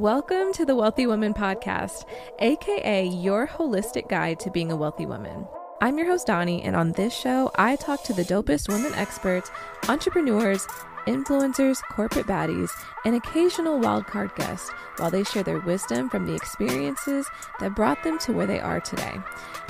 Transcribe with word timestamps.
Welcome 0.00 0.54
to 0.54 0.64
the 0.64 0.74
Wealthy 0.74 1.06
Woman 1.06 1.34
Podcast, 1.34 2.06
aka 2.38 3.06
your 3.06 3.46
holistic 3.46 4.08
guide 4.08 4.40
to 4.40 4.50
being 4.50 4.72
a 4.72 4.76
wealthy 4.76 5.04
woman. 5.04 5.46
I'm 5.82 5.98
your 5.98 6.06
host, 6.06 6.28
Doni, 6.28 6.62
and 6.62 6.74
on 6.74 6.92
this 6.92 7.14
show, 7.14 7.50
I 7.56 7.76
talk 7.76 8.02
to 8.04 8.14
the 8.14 8.24
dopest 8.24 8.70
women 8.70 8.94
experts, 8.94 9.50
entrepreneurs, 9.90 10.66
influencers, 11.06 11.82
corporate 11.90 12.26
baddies, 12.26 12.70
and 13.04 13.14
occasional 13.14 13.78
wildcard 13.78 14.34
guests 14.36 14.70
while 14.96 15.10
they 15.10 15.22
share 15.22 15.42
their 15.42 15.60
wisdom 15.60 16.08
from 16.08 16.24
the 16.24 16.34
experiences 16.34 17.28
that 17.58 17.76
brought 17.76 18.02
them 18.02 18.18
to 18.20 18.32
where 18.32 18.46
they 18.46 18.58
are 18.58 18.80
today. 18.80 19.18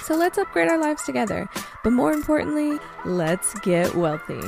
So 0.01 0.15
let's 0.15 0.39
upgrade 0.39 0.69
our 0.69 0.79
lives 0.79 1.03
together, 1.03 1.49
but 1.83 1.93
more 1.93 2.13
importantly, 2.13 2.79
let's 3.05 3.55
get 3.61 3.97
wealthy. 3.97 4.43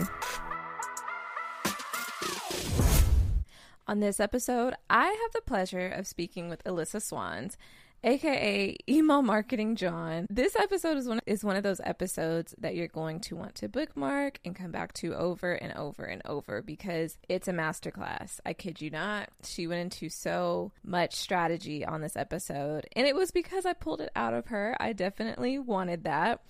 On 3.93 4.00
this 4.00 4.20
episode, 4.20 4.72
I 4.88 5.04
have 5.04 5.32
the 5.34 5.43
pleasure 5.43 5.86
of 5.86 6.06
speaking 6.06 6.48
with 6.48 6.64
Alyssia 6.64 7.02
Swans, 7.02 7.58
aka 8.03 8.75
Email 8.89 9.21
Marketing 9.21 9.76
Jawn. 9.76 10.26
This 10.30 10.57
episode 10.57 10.96
is 10.96 11.07
one 11.07 11.21
is 11.26 11.44
one 11.44 11.57
of 11.57 11.62
those 11.62 11.79
episodes 11.84 12.54
that 12.57 12.75
you're 12.75 12.89
going 12.89 13.20
to 13.20 13.36
want 13.36 13.54
to 13.57 13.68
bookmark 13.68 14.40
and 14.46 14.57
come 14.57 14.70
back 14.70 14.94
to 14.94 15.14
over 15.14 15.53
and 15.53 15.76
over 15.76 16.04
and 16.07 16.22
over 16.25 16.62
because 16.62 17.18
it's 17.29 17.48
a 17.48 17.53
masterclass. 17.53 18.40
I 18.46 18.54
kid 18.54 18.81
you 18.81 18.89
not. 18.89 19.29
She 19.44 19.67
went 19.67 19.82
into 19.82 20.09
so 20.09 20.72
much 20.82 21.14
strategy 21.14 21.84
on 21.84 22.00
this 22.00 22.17
episode, 22.17 22.86
and 22.96 23.06
it 23.06 23.14
was 23.14 23.31
because 23.31 23.67
I 23.67 23.75
pulled 23.75 24.00
it 24.00 24.11
out 24.17 24.32
of 24.32 24.46
her. 24.46 24.75
I 24.81 24.95
definitely 24.95 25.59
wanted 25.59 26.04
that 26.04 26.40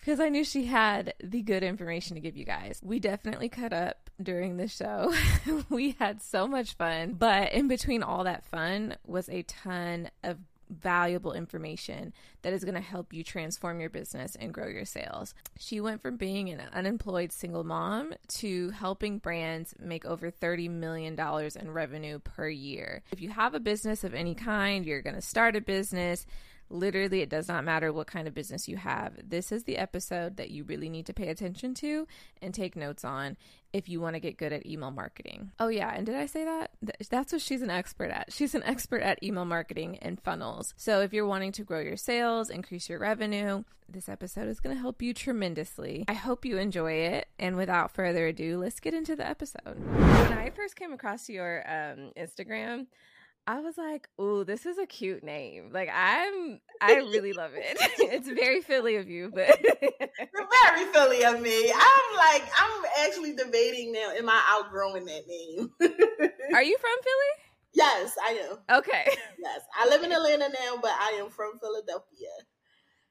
because 0.00 0.20
I 0.20 0.30
knew 0.30 0.42
she 0.42 0.64
had 0.64 1.12
the 1.22 1.42
good 1.42 1.62
information 1.62 2.14
to 2.14 2.22
give 2.22 2.34
you 2.34 2.46
guys. 2.46 2.80
We 2.82 2.98
definitely 2.98 3.50
cut 3.50 3.74
up 3.74 4.07
during 4.22 4.56
the 4.56 4.68
show. 4.68 5.14
we 5.68 5.96
had 5.98 6.20
so 6.22 6.46
much 6.46 6.74
fun, 6.74 7.14
but 7.14 7.52
in 7.52 7.68
between 7.68 8.02
all 8.02 8.24
that 8.24 8.44
fun 8.44 8.96
was 9.06 9.28
a 9.28 9.42
ton 9.42 10.10
of 10.22 10.38
valuable 10.70 11.32
information 11.32 12.12
that 12.42 12.52
is 12.52 12.64
going 12.64 12.74
to 12.74 12.80
help 12.80 13.12
you 13.12 13.24
transform 13.24 13.80
your 13.80 13.90
business 13.90 14.36
and 14.36 14.52
grow 14.52 14.68
your 14.68 14.84
sales. 14.84 15.34
She 15.58 15.80
went 15.80 16.02
from 16.02 16.16
being 16.16 16.50
an 16.50 16.60
unemployed 16.72 17.32
single 17.32 17.64
mom 17.64 18.12
to 18.38 18.70
helping 18.70 19.18
brands 19.18 19.74
make 19.78 20.04
over 20.04 20.30
$30 20.30 20.70
million 20.70 21.18
in 21.18 21.70
revenue 21.70 22.18
per 22.18 22.48
year. 22.48 23.02
If 23.12 23.20
you 23.20 23.30
have 23.30 23.54
a 23.54 23.60
business 23.60 24.04
of 24.04 24.14
any 24.14 24.34
kind, 24.34 24.84
you're 24.84 25.02
going 25.02 25.16
to 25.16 25.22
start 25.22 25.56
a 25.56 25.60
business, 25.60 26.26
Literally, 26.70 27.20
it 27.20 27.28
does 27.28 27.48
not 27.48 27.64
matter 27.64 27.92
what 27.92 28.06
kind 28.06 28.28
of 28.28 28.34
business 28.34 28.68
you 28.68 28.76
have. 28.76 29.14
This 29.22 29.52
is 29.52 29.64
the 29.64 29.78
episode 29.78 30.36
that 30.36 30.50
you 30.50 30.64
really 30.64 30.88
need 30.88 31.06
to 31.06 31.14
pay 31.14 31.28
attention 31.28 31.74
to 31.74 32.06
and 32.42 32.52
take 32.52 32.76
notes 32.76 33.04
on 33.04 33.36
if 33.72 33.88
you 33.88 34.00
want 34.00 34.14
to 34.14 34.20
get 34.20 34.38
good 34.38 34.52
at 34.52 34.66
email 34.66 34.90
marketing. 34.90 35.52
Oh, 35.58 35.68
yeah. 35.68 35.92
And 35.94 36.06
did 36.06 36.14
I 36.14 36.26
say 36.26 36.44
that? 36.44 36.70
That's 37.10 37.32
what 37.32 37.42
she's 37.42 37.62
an 37.62 37.70
expert 37.70 38.10
at. 38.10 38.32
She's 38.32 38.54
an 38.54 38.62
expert 38.64 39.02
at 39.02 39.22
email 39.22 39.44
marketing 39.44 39.98
and 40.00 40.20
funnels. 40.20 40.74
So 40.76 41.00
if 41.00 41.12
you're 41.12 41.26
wanting 41.26 41.52
to 41.52 41.64
grow 41.64 41.80
your 41.80 41.96
sales, 41.96 42.50
increase 42.50 42.88
your 42.88 42.98
revenue, 42.98 43.64
this 43.88 44.08
episode 44.08 44.48
is 44.48 44.60
going 44.60 44.76
to 44.76 44.80
help 44.80 45.00
you 45.00 45.14
tremendously. 45.14 46.04
I 46.08 46.14
hope 46.14 46.44
you 46.44 46.58
enjoy 46.58 46.92
it. 46.92 47.28
And 47.38 47.56
without 47.56 47.94
further 47.94 48.26
ado, 48.26 48.58
let's 48.58 48.80
get 48.80 48.94
into 48.94 49.16
the 49.16 49.26
episode. 49.26 49.76
When 49.76 50.38
I 50.38 50.50
first 50.50 50.76
came 50.76 50.92
across 50.92 51.28
your 51.28 51.64
um, 51.66 52.12
Instagram, 52.16 52.86
I 53.48 53.60
was 53.60 53.78
like, 53.78 54.10
"Ooh, 54.20 54.44
this 54.44 54.66
is 54.66 54.76
a 54.76 54.84
cute 54.84 55.24
name." 55.24 55.70
Like 55.72 55.88
I'm, 55.88 56.60
I 56.82 56.96
really 56.96 57.32
love 57.32 57.52
it. 57.54 57.78
it's 57.98 58.28
very 58.28 58.60
Philly 58.60 58.96
of 58.96 59.08
you, 59.08 59.32
but 59.34 59.58
very 59.88 60.84
Philly 60.92 61.24
of 61.24 61.40
me. 61.40 61.72
I'm 61.72 62.16
like, 62.18 62.42
I'm 62.58 62.84
actually 63.06 63.32
debating 63.32 63.92
now. 63.92 64.12
Am 64.14 64.28
I 64.28 64.42
outgrowing 64.48 65.06
that 65.06 65.26
name? 65.26 65.70
Are 66.54 66.62
you 66.62 66.76
from 66.76 66.90
Philly? 67.02 67.32
Yes, 67.72 68.14
I 68.22 68.50
am. 68.50 68.78
Okay. 68.80 69.06
Yes, 69.38 69.60
I 69.74 69.88
live 69.88 70.02
in 70.02 70.12
Atlanta 70.12 70.50
now, 70.50 70.76
but 70.82 70.90
I 70.90 71.18
am 71.18 71.30
from 71.30 71.58
Philadelphia. 71.58 72.28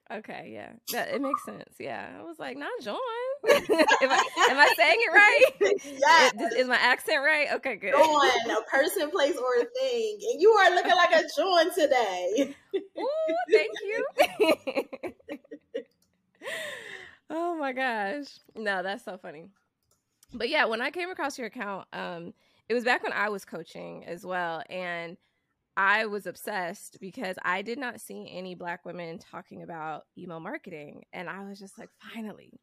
Okay, 0.09 0.51
yeah, 0.53 0.69
that 0.93 1.09
it 1.09 1.21
makes 1.21 1.43
sense. 1.43 1.75
Yeah, 1.79 2.07
I 2.17 2.23
was 2.23 2.39
like, 2.39 2.57
not 2.57 2.71
Jawn. 2.81 2.97
am, 3.49 4.09
I, 4.09 4.47
am 4.49 4.57
I 4.57 4.73
saying 4.77 4.99
it 5.01 5.11
right? 5.11 5.73
Yeah. 5.83 6.47
Is, 6.47 6.53
is, 6.53 6.67
my 6.67 6.77
accent 6.77 7.17
right? 7.25 7.47
Okay, 7.55 7.75
good. 7.75 7.91
Jawn, 7.91 8.51
a 8.51 8.61
person, 8.69 9.11
place, 9.11 9.35
or 9.35 9.61
a 9.61 9.65
thing, 9.65 10.19
and 10.31 10.41
you 10.41 10.49
are 10.51 10.73
looking 10.73 10.95
like 10.95 11.11
a 11.11 11.23
Jawn 11.35 11.73
today. 11.73 12.55
Ooh, 12.75 13.35
thank 13.51 13.71
you. 13.83 14.07
oh 17.29 17.57
my 17.57 17.73
gosh, 17.73 18.27
no, 18.55 18.81
that's 18.83 19.03
so 19.03 19.17
funny. 19.17 19.47
But 20.33 20.47
yeah, 20.47 20.65
when 20.65 20.81
I 20.81 20.89
came 20.89 21.09
across 21.09 21.37
your 21.37 21.47
account, 21.47 21.85
um, 21.91 22.33
it 22.69 22.73
was 22.73 22.85
back 22.85 23.03
when 23.03 23.13
I 23.13 23.27
was 23.27 23.43
coaching 23.43 24.05
as 24.05 24.25
well, 24.25 24.63
and 24.69 25.17
I 25.77 26.07
was 26.07 26.25
obsessed 26.25 26.97
because 26.99 27.35
I 27.45 27.61
did 27.61 27.77
not 27.77 28.01
see 28.01 28.27
any 28.33 28.55
black 28.55 28.83
women 28.83 29.19
talking 29.19 29.61
about 29.61 30.05
email 30.17 30.39
marketing. 30.39 31.03
And 31.13 31.29
I 31.29 31.47
was 31.47 31.59
just 31.59 31.77
like, 31.77 31.89
finally, 32.13 32.59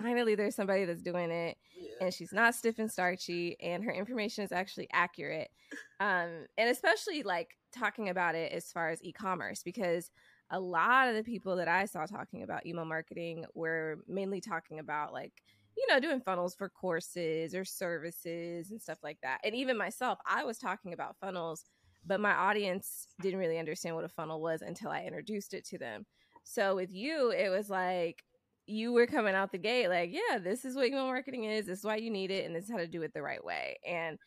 finally, 0.00 0.36
there's 0.36 0.54
somebody 0.54 0.84
that's 0.84 1.02
doing 1.02 1.32
it. 1.32 1.58
Yeah. 1.76 2.06
And 2.06 2.14
she's 2.14 2.32
not 2.32 2.54
stiff 2.54 2.78
and 2.78 2.90
starchy, 2.90 3.56
and 3.60 3.82
her 3.82 3.92
information 3.92 4.44
is 4.44 4.52
actually 4.52 4.88
accurate. 4.92 5.50
Um, 5.98 6.46
and 6.56 6.70
especially 6.70 7.24
like 7.24 7.56
talking 7.72 8.08
about 8.08 8.36
it 8.36 8.52
as 8.52 8.70
far 8.70 8.90
as 8.90 9.02
e 9.02 9.12
commerce, 9.12 9.64
because 9.64 10.12
a 10.50 10.60
lot 10.60 11.08
of 11.08 11.16
the 11.16 11.24
people 11.24 11.56
that 11.56 11.66
I 11.68 11.86
saw 11.86 12.06
talking 12.06 12.44
about 12.44 12.66
email 12.66 12.84
marketing 12.84 13.46
were 13.54 13.98
mainly 14.06 14.40
talking 14.40 14.78
about 14.78 15.12
like, 15.12 15.32
you 15.76 15.86
know, 15.88 15.98
doing 15.98 16.20
funnels 16.20 16.54
for 16.54 16.68
courses 16.68 17.52
or 17.52 17.64
services 17.64 18.70
and 18.70 18.80
stuff 18.80 18.98
like 19.02 19.18
that. 19.22 19.40
And 19.42 19.56
even 19.56 19.76
myself, 19.76 20.20
I 20.24 20.44
was 20.44 20.58
talking 20.58 20.92
about 20.92 21.16
funnels 21.20 21.64
but 22.06 22.20
my 22.20 22.32
audience 22.32 23.06
didn't 23.20 23.40
really 23.40 23.58
understand 23.58 23.94
what 23.94 24.04
a 24.04 24.08
funnel 24.08 24.40
was 24.40 24.62
until 24.62 24.90
I 24.90 25.04
introduced 25.04 25.54
it 25.54 25.64
to 25.66 25.78
them. 25.78 26.04
So 26.44 26.76
with 26.76 26.90
you, 26.92 27.30
it 27.30 27.48
was 27.48 27.70
like 27.70 28.22
you 28.66 28.92
were 28.92 29.06
coming 29.06 29.34
out 29.34 29.52
the 29.52 29.58
gate 29.58 29.88
like, 29.88 30.10
yeah, 30.12 30.38
this 30.38 30.64
is 30.64 30.76
what 30.76 30.86
email 30.86 31.06
marketing 31.06 31.44
is. 31.44 31.66
This 31.66 31.78
is 31.78 31.84
why 31.84 31.96
you 31.96 32.10
need 32.10 32.30
it, 32.30 32.46
and 32.46 32.54
this 32.54 32.64
is 32.64 32.70
how 32.70 32.78
to 32.78 32.86
do 32.86 33.02
it 33.02 33.12
the 33.14 33.22
right 33.22 33.44
way. 33.44 33.76
And 33.86 34.18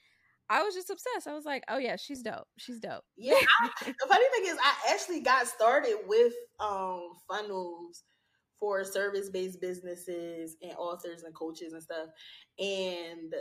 I 0.50 0.64
was 0.64 0.74
just 0.74 0.90
obsessed. 0.90 1.28
I 1.28 1.34
was 1.34 1.46
like, 1.46 1.64
oh 1.70 1.78
yeah, 1.78 1.98
she's 1.98 2.22
dope. 2.22 2.48
She's 2.58 2.80
dope. 2.80 3.04
Yeah. 3.18 3.34
I, 3.62 3.70
the 3.86 4.08
funny 4.08 4.26
thing 4.34 4.52
is, 4.52 4.58
I 4.62 4.94
actually 4.94 5.22
got 5.22 5.48
started 5.48 5.98
with 6.08 6.34
um 6.60 7.10
funnels 7.30 8.04
for 8.60 8.84
service 8.84 9.30
based 9.30 9.62
businesses 9.62 10.56
and 10.62 10.74
authors 10.78 11.24
and 11.24 11.36
coaches 11.36 11.74
and 11.74 11.84
stuff. 11.84 12.08
And 12.60 13.34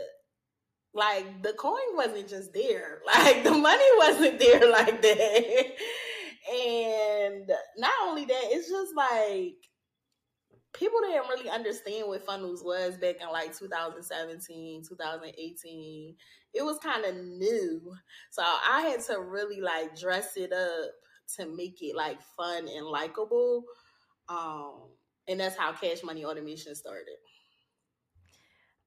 like 0.93 1.43
the 1.43 1.53
coin 1.53 1.95
wasn't 1.95 2.27
just 2.27 2.53
there. 2.53 2.99
Like 3.05 3.43
the 3.43 3.51
money 3.51 3.83
wasn't 3.97 4.39
there 4.39 4.69
like 4.71 5.01
that. 5.01 5.65
and 6.51 7.51
not 7.77 7.91
only 8.03 8.25
that, 8.25 8.43
it's 8.51 8.69
just 8.69 8.95
like 8.95 9.55
people 10.73 10.99
didn't 11.01 11.27
really 11.29 11.49
understand 11.49 12.07
what 12.07 12.25
funnels 12.25 12.63
was 12.63 12.97
back 12.97 13.15
in 13.21 13.29
like 13.31 13.57
2017, 13.57 14.83
2018. 14.87 16.15
It 16.53 16.61
was 16.63 16.77
kind 16.79 17.05
of 17.05 17.15
new. 17.15 17.81
So 18.31 18.43
I 18.43 18.81
had 18.81 19.01
to 19.05 19.19
really 19.21 19.61
like 19.61 19.97
dress 19.99 20.33
it 20.35 20.53
up 20.53 20.91
to 21.37 21.45
make 21.45 21.81
it 21.81 21.95
like 21.95 22.21
fun 22.37 22.67
and 22.67 22.85
likable. 22.85 23.63
Um, 24.29 24.89
and 25.27 25.39
that's 25.39 25.57
how 25.57 25.73
cash 25.73 26.03
money 26.03 26.25
automation 26.25 26.75
started. 26.75 27.17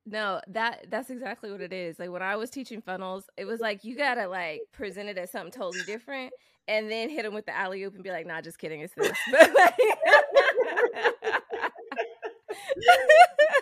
No, 0.07 0.41
that 0.49 0.87
that's 0.89 1.11
exactly 1.11 1.53
what 1.53 1.61
it 1.61 1.73
is. 1.73 1.99
Like 1.99 2.11
when 2.11 2.23
I 2.23 2.37
was 2.37 2.51
teaching 2.51 2.81
funnels, 2.81 3.25
it 3.37 3.45
was 3.45 3.61
like 3.61 3.85
you 3.85 3.97
gotta 3.97 4.29
like 4.29 4.63
present 4.73 5.09
it 5.09 5.19
as 5.19 5.31
something 5.31 5.53
totally 5.53 5.85
different, 5.85 6.33
and 6.67 6.91
then 6.91 7.11
hit 7.11 7.25
them 7.25 7.35
with 7.35 7.47
the 7.47 7.57
alley 7.57 7.83
oop 7.83 7.95
and 7.95 8.03
be 8.03 8.11
like, 8.11 8.27
"Nah, 8.27 8.41
just 8.41 8.59
kidding, 8.59 8.81
it's 8.81 8.95
this." 8.95 9.17
But 9.31 9.51
like, 9.55 9.77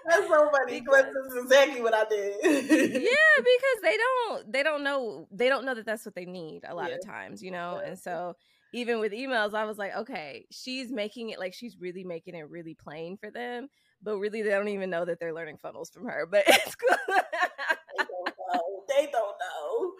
that's 0.09 0.29
so 0.29 0.51
funny 0.51 0.81
because 0.81 1.05
that's 1.05 1.35
exactly 1.43 1.83
what 1.83 1.95
I 1.95 2.05
did. 2.09 2.37
yeah, 2.43 3.39
because 3.39 3.83
they 3.83 3.97
don't 3.97 4.53
they 4.53 4.63
don't 4.63 4.85
know 4.85 5.27
they 5.33 5.49
don't 5.49 5.65
know 5.65 5.75
that 5.75 5.87
that's 5.87 6.07
what 6.07 6.15
they 6.15 6.25
need 6.25 6.63
a 6.69 6.75
lot 6.75 6.91
yeah. 6.91 6.97
of 6.97 7.05
times, 7.05 7.43
you 7.43 7.51
know, 7.51 7.81
and 7.85 7.99
so 7.99 8.37
even 8.73 9.01
with 9.01 9.13
emails, 9.13 9.55
I 9.55 9.65
was 9.65 9.79
like, 9.79 9.97
okay, 9.97 10.47
she's 10.51 10.93
making 10.93 11.31
it 11.31 11.39
like 11.39 11.55
she's 11.55 11.77
really 11.79 12.05
making 12.05 12.35
it 12.35 12.49
really 12.49 12.75
plain 12.75 13.17
for 13.17 13.31
them 13.31 13.69
but 14.03 14.19
really 14.19 14.43
they 14.43 14.51
don't 14.51 14.69
even 14.69 14.91
know 14.91 15.05
that 15.05 15.21
they're 15.21 15.35
learning 15.35 15.59
funnels 15.59 15.91
from 15.91 16.07
her. 16.07 16.27
But 16.31 16.45
it's 16.47 16.75
cool. 16.75 16.97
they 17.09 18.05
don't 18.05 18.35
know. 18.55 18.85
They 18.89 19.07
don't 19.07 19.39
know. 19.39 19.93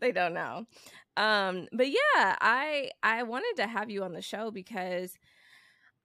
They 0.00 0.12
don't 0.12 0.34
know. 0.34 0.66
Um, 1.16 1.68
but 1.72 1.88
yeah, 1.88 2.36
I 2.40 2.90
I 3.02 3.22
wanted 3.22 3.54
to 3.56 3.66
have 3.66 3.90
you 3.90 4.02
on 4.02 4.12
the 4.12 4.22
show 4.22 4.50
because 4.50 5.16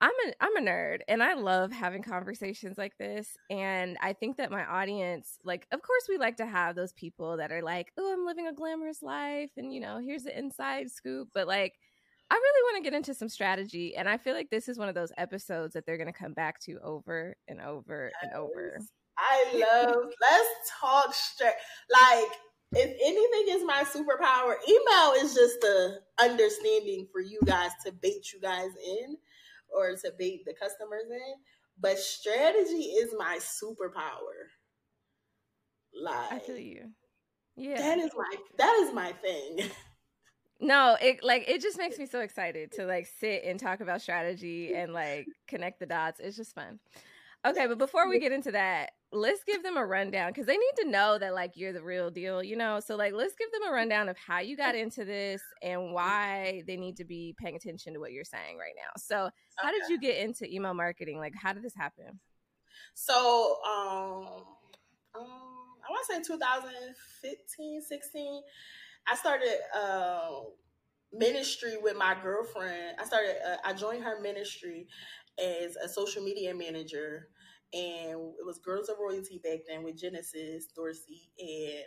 I'm 0.02 0.12
a 0.28 0.34
I'm 0.40 0.56
a 0.56 0.62
nerd 0.62 1.00
and 1.10 1.22
I 1.22 1.34
love 1.34 1.72
having 1.72 2.04
conversations 2.04 2.78
like 2.78 2.98
this. 2.98 3.36
And 3.50 3.98
I 4.02 4.14
think 4.14 4.38
that 4.38 4.52
my 4.52 4.66
audience, 4.66 5.40
like, 5.44 5.68
of 5.72 5.82
course, 5.82 6.04
we 6.08 6.18
like 6.18 6.38
to 6.38 6.46
have 6.46 6.76
those 6.76 6.94
people 6.94 7.38
that 7.38 7.52
are 7.52 7.62
like, 7.62 7.92
oh, 7.98 8.14
I'm 8.14 8.26
living 8.26 8.48
a 8.48 8.54
glamorous 8.54 9.02
life, 9.02 9.52
and 9.58 9.74
you 9.74 9.82
know, 9.82 10.00
here's 10.00 10.24
the 10.24 10.38
inside 10.38 10.90
scoop. 10.92 11.30
But 11.34 11.48
like, 11.48 11.74
I 12.32 12.36
really 12.36 12.74
want 12.74 12.84
to 12.84 12.90
get 12.90 12.96
into 12.96 13.14
some 13.14 13.30
strategy, 13.30 13.96
and 13.96 14.08
I 14.08 14.18
feel 14.18 14.36
like 14.36 14.50
this 14.50 14.70
is 14.70 14.78
one 14.78 14.90
of 14.90 14.96
those 14.96 15.12
episodes 15.18 15.74
that 15.74 15.86
they're 15.86 15.98
going 15.98 16.12
to 16.12 16.14
come 16.14 16.34
back 16.34 16.60
to 16.62 16.78
over 16.84 17.36
and 17.48 17.60
over 17.60 18.12
and 18.22 18.34
over. 18.34 18.80
I 19.18 19.44
love. 19.54 19.96
let's 20.22 20.72
talk 20.80 21.14
straight. 21.14 21.54
Like 21.92 22.32
if 22.72 22.90
anything 23.04 23.56
is 23.56 23.64
my 23.66 23.84
superpower, 23.84 24.56
email 24.68 25.14
is 25.24 25.34
just 25.34 25.60
the 25.62 26.00
understanding 26.20 27.08
for 27.12 27.20
you 27.20 27.40
guys 27.46 27.72
to 27.86 27.92
bait 27.92 28.32
you 28.34 28.40
guys 28.40 28.70
in 28.86 29.18
or 29.76 29.92
to 29.92 30.14
bait 30.18 30.46
the 30.46 30.54
customers 30.54 31.06
in. 31.10 31.34
But 31.80 31.98
strategy 31.98 32.84
is 32.84 33.14
my 33.18 33.40
superpower. 33.40 34.50
Like 36.00 36.32
I 36.32 36.40
feel 36.40 36.58
you. 36.58 36.92
Yeah. 37.56 37.78
That 37.78 37.98
is 37.98 38.12
my 38.16 38.36
that 38.58 38.80
is 38.84 38.94
my 38.94 39.14
thing. 39.14 39.70
No, 40.62 40.98
it 41.02 41.24
like 41.24 41.46
it 41.48 41.62
just 41.62 41.78
makes 41.78 41.98
me 41.98 42.06
so 42.06 42.20
excited 42.20 42.72
to 42.74 42.86
like 42.86 43.08
sit 43.20 43.44
and 43.46 43.60
talk 43.60 43.80
about 43.80 44.02
strategy 44.02 44.74
and 44.74 44.94
like 44.94 45.28
connect 45.48 45.80
the 45.80 45.86
dots. 45.86 46.20
It's 46.20 46.36
just 46.36 46.54
fun. 46.54 46.80
Okay, 47.46 47.68
but 47.68 47.78
before 47.78 48.10
we 48.10 48.20
get 48.20 48.34
into 48.34 48.52
that, 48.52 48.92
let's 49.14 49.46
give 49.46 49.64
them 49.64 49.78
a 49.78 49.86
rundown 49.86 50.32
because 50.32 50.46
they 50.46 50.58
need 50.58 50.74
to 50.80 50.90
know 50.90 51.18
that 51.18 51.34
like 51.34 51.54
you're 51.56 51.72
the 51.72 51.82
real 51.82 52.10
deal, 52.10 52.44
you 52.44 52.58
know. 52.58 52.82
So 52.82 52.98
like 52.98 53.14
let's 53.14 53.34
give 53.36 53.50
them 53.54 53.70
a 53.70 53.74
rundown 53.74 54.10
of 54.10 54.18
how 54.18 54.40
you 54.40 54.58
got 54.58 54.76
into 54.76 55.06
this 55.06 55.42
and 55.62 55.94
why 55.94 56.64
they 56.68 56.76
need 56.76 56.98
to 56.98 57.06
be 57.06 57.34
paying 57.40 57.56
attention 57.56 57.94
to 57.94 58.00
what 58.02 58.12
you're 58.12 58.26
saying 58.26 58.58
right 58.58 58.74
now. 58.76 58.92
So 58.98 59.30
how 59.56 59.70
okay. 59.70 59.78
did 59.80 59.90
you 59.90 60.00
get 60.00 60.18
into 60.18 60.54
email 60.54 60.74
marketing? 60.74 61.20
Like 61.20 61.34
how 61.34 61.54
did 61.54 61.64
this 61.64 61.76
happen? 61.76 62.20
So 62.94 63.56
um, 63.66 64.28
um 65.16 65.60
I 65.88 65.92
want 65.92 66.06
to 66.08 66.16
say 66.16 66.22
2015, 66.22 67.82
16. 67.82 68.42
I 69.08 69.16
started 69.16 69.58
uh, 69.76 70.42
ministry 71.12 71.78
with 71.82 71.98
my 71.98 72.16
girlfriend. 72.22 72.98
I 73.00 73.06
started. 73.06 73.36
Uh, 73.46 73.58
I 73.66 73.74
joined 73.74 74.04
her 74.04 74.22
ministry 74.22 74.88
as 75.40 75.76
a 75.78 75.88
social 75.90 76.24
media 76.24 76.54
manager 76.54 77.30
and 77.74 78.34
it 78.40 78.46
was 78.46 78.60
Girls 78.60 78.90
of 78.90 78.98
Royalty 79.00 79.40
back 79.44 79.60
then 79.68 79.84
with 79.84 79.98
Genesis 79.98 80.68
Dorsey, 80.76 81.30
and 81.40 81.86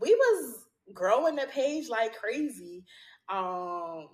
we 0.00 0.14
was 0.14 0.64
growing 0.92 1.36
the 1.36 1.46
page 1.46 1.88
like 1.88 2.16
crazy. 2.16 2.84
Um, 3.28 4.08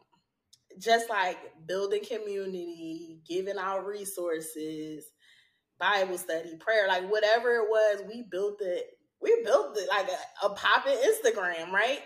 just 0.78 1.11
like 1.11 1.38
building 1.67 2.02
community, 2.05 3.20
giving 3.28 3.58
out 3.58 3.87
resources, 3.87 5.06
Bible 5.78 6.19
study, 6.19 6.56
prayer, 6.58 6.88
like 6.88 7.11
whatever 7.11 7.56
it 7.56 7.69
was, 7.69 8.02
we 8.08 8.25
built 8.31 8.61
it. 8.61 8.87
We 9.23 9.43
built 9.45 9.79
like 9.89 10.09
a, 10.09 10.47
a 10.47 10.51
popping 10.51 10.97
Instagram, 10.97 11.71
right? 11.71 12.01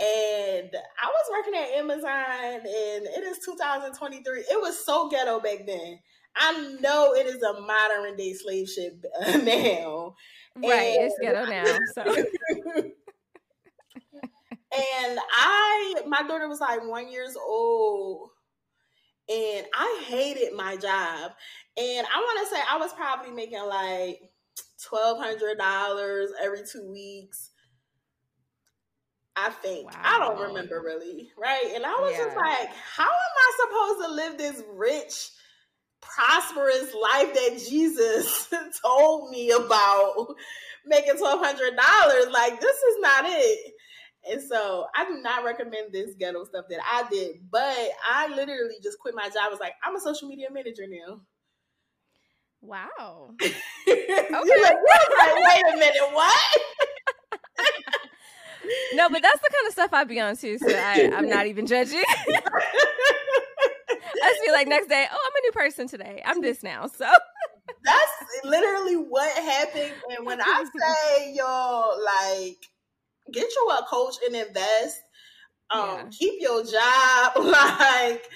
And 0.00 0.70
I 1.00 1.06
was 1.06 1.30
working 1.30 1.54
at 1.54 1.78
Amazon 1.78 2.60
and 2.60 3.06
it 3.06 3.24
is 3.24 3.38
2023. 3.44 4.40
It 4.40 4.60
was 4.60 4.84
so 4.84 5.08
ghetto 5.08 5.40
back 5.40 5.66
then. 5.66 6.00
I 6.36 6.76
know 6.80 7.14
it 7.14 7.26
is 7.26 7.42
a 7.42 7.60
modern 7.60 8.16
day 8.16 8.32
slave 8.32 8.68
ship 8.68 9.04
now. 9.44 10.16
Right, 10.56 10.96
and, 10.98 11.04
it's 11.04 11.14
ghetto 11.20 11.44
now. 11.46 11.78
So. 11.94 12.02
and 14.74 15.18
I, 15.32 16.02
my 16.06 16.22
daughter 16.22 16.48
was 16.48 16.60
like 16.60 16.86
one 16.88 17.10
years 17.10 17.36
old, 17.36 18.30
and 19.28 19.66
I 19.74 20.02
hated 20.06 20.54
my 20.54 20.76
job. 20.76 21.32
And 21.76 22.06
I 22.06 22.20
want 22.20 22.48
to 22.48 22.54
say 22.54 22.62
I 22.68 22.78
was 22.78 22.92
probably 22.92 23.32
making 23.32 23.64
like 23.64 24.20
twelve 24.82 25.18
hundred 25.18 25.58
dollars 25.58 26.30
every 26.42 26.62
two 26.70 26.90
weeks. 26.90 27.50
I 29.36 29.50
think 29.50 29.90
wow. 29.90 30.00
I 30.02 30.18
don't 30.20 30.40
remember 30.48 30.80
really, 30.80 31.30
right? 31.36 31.72
And 31.74 31.84
I 31.84 31.92
was 31.94 32.12
yeah. 32.12 32.24
just 32.24 32.36
like, 32.36 32.68
how 32.96 33.04
am 33.04 33.10
I 33.10 33.96
supposed 33.96 34.08
to 34.08 34.14
live 34.14 34.38
this 34.38 34.62
rich? 34.74 35.30
prosperous 36.04 36.94
life 36.94 37.32
that 37.34 37.64
Jesus 37.68 38.48
told 38.84 39.30
me 39.30 39.50
about 39.50 40.34
making 40.86 41.16
twelve 41.18 41.40
hundred 41.40 41.76
dollars. 41.76 42.26
Like 42.32 42.60
this 42.60 42.76
is 42.76 42.96
not 43.00 43.24
it. 43.26 43.72
And 44.30 44.42
so 44.42 44.86
I 44.94 45.04
do 45.04 45.20
not 45.20 45.44
recommend 45.44 45.92
this 45.92 46.14
ghetto 46.18 46.44
stuff 46.44 46.64
that 46.70 46.80
I 46.90 47.06
did, 47.10 47.36
but 47.50 47.76
I 48.08 48.28
literally 48.28 48.76
just 48.82 48.98
quit 48.98 49.14
my 49.14 49.24
job. 49.24 49.42
I 49.42 49.48
was 49.50 49.60
like, 49.60 49.74
I'm 49.84 49.96
a 49.96 50.00
social 50.00 50.28
media 50.28 50.48
manager 50.50 50.84
now. 50.88 51.20
Wow. 52.64 53.34
okay. 53.42 53.52
like, 53.86 54.40
wait 54.40 55.64
a 55.72 55.76
minute, 55.76 56.08
what? 56.12 56.60
no, 58.94 59.10
but 59.10 59.22
that's 59.22 59.40
the 59.40 59.50
kind 59.52 59.66
of 59.66 59.72
stuff 59.72 59.92
I'd 59.92 60.08
be 60.08 60.18
on 60.18 60.36
too. 60.36 60.56
So 60.58 60.68
I, 60.68 61.10
I'm 61.14 61.28
not 61.28 61.46
even 61.46 61.66
judging. 61.66 62.02
I 64.26 64.40
be 64.46 64.52
like 64.52 64.66
next 64.66 64.88
day, 64.88 65.06
oh, 65.10 65.18
I'm 65.26 65.32
a 65.36 65.40
new 65.42 65.52
person 65.52 65.86
today. 65.88 66.22
I'm 66.24 66.40
this 66.40 66.62
now. 66.62 66.86
So 66.86 67.06
that's 67.84 68.12
literally 68.44 68.94
what 68.96 69.30
happened. 69.42 69.92
And 70.16 70.24
when 70.24 70.40
I 70.40 70.64
say 70.64 71.34
y'all 71.34 72.02
like 72.02 72.56
get 73.30 73.48
you 73.54 73.70
a 73.78 73.84
coach 73.84 74.14
and 74.24 74.34
invest, 74.34 75.02
um, 75.70 75.80
yeah. 75.82 76.04
keep 76.10 76.40
your 76.40 76.64
job, 76.64 77.32
like 77.36 78.26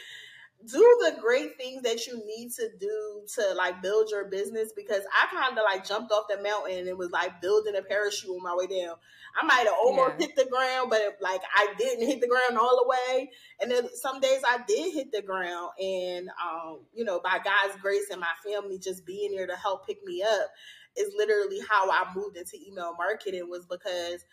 do 0.67 0.79
the 1.05 1.21
great 1.21 1.57
things 1.57 1.83
that 1.83 2.07
you 2.07 2.21
need 2.27 2.51
to 2.53 2.69
do 2.81 3.23
to 3.35 3.55
like 3.55 3.81
build 3.81 4.11
your 4.11 4.25
business 4.25 4.73
because 4.75 5.03
I 5.13 5.33
kind 5.33 5.57
of 5.57 5.65
like 5.65 5.87
jumped 5.87 6.11
off 6.11 6.25
the 6.29 6.43
mountain 6.43 6.89
and 6.89 6.99
was 6.99 7.13
like 7.13 7.41
building 7.41 7.77
a 7.77 7.83
parachute 7.83 8.31
on 8.31 8.43
my 8.43 8.55
way 8.57 8.67
down. 8.67 8.97
I 9.41 9.47
might 9.47 9.67
have 9.67 9.75
almost 9.81 10.15
yeah. 10.19 10.27
hit 10.27 10.37
the 10.37 10.47
ground, 10.47 10.91
but 10.91 11.19
like 11.21 11.43
I 11.55 11.73
didn't 11.79 12.09
hit 12.09 12.21
the 12.21 12.27
ground 12.27 12.59
all 12.59 12.77
the 12.83 12.89
way. 12.89 13.31
And 13.61 13.71
then 13.71 13.89
some 13.95 14.19
days 14.19 14.43
I 14.47 14.59
did 14.67 14.95
hit 14.95 15.13
the 15.13 15.23
ground, 15.23 15.71
and 15.81 16.29
um, 16.29 16.81
you 16.93 17.05
know, 17.05 17.21
by 17.21 17.39
God's 17.39 17.81
grace 17.81 18.07
and 18.11 18.21
my 18.21 18.27
family 18.45 18.79
just 18.79 19.07
being 19.07 19.37
there 19.37 19.47
to 19.47 19.57
help 19.57 19.87
pick 19.87 20.05
me 20.05 20.23
up 20.23 20.51
is 20.97 21.15
literally 21.17 21.61
how 21.71 21.91
I 21.91 22.07
moved 22.15 22.37
into 22.37 22.57
email 22.67 22.95
marketing 22.99 23.49
was 23.49 23.65
because 23.65 24.25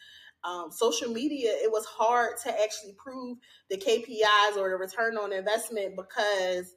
um, 0.45 0.71
social 0.71 1.11
media, 1.11 1.51
it 1.51 1.71
was 1.71 1.85
hard 1.85 2.37
to 2.43 2.49
actually 2.49 2.93
prove 2.97 3.37
the 3.69 3.77
KPIs 3.77 4.57
or 4.57 4.69
the 4.69 4.77
return 4.77 5.17
on 5.17 5.33
investment 5.33 5.95
because 5.95 6.73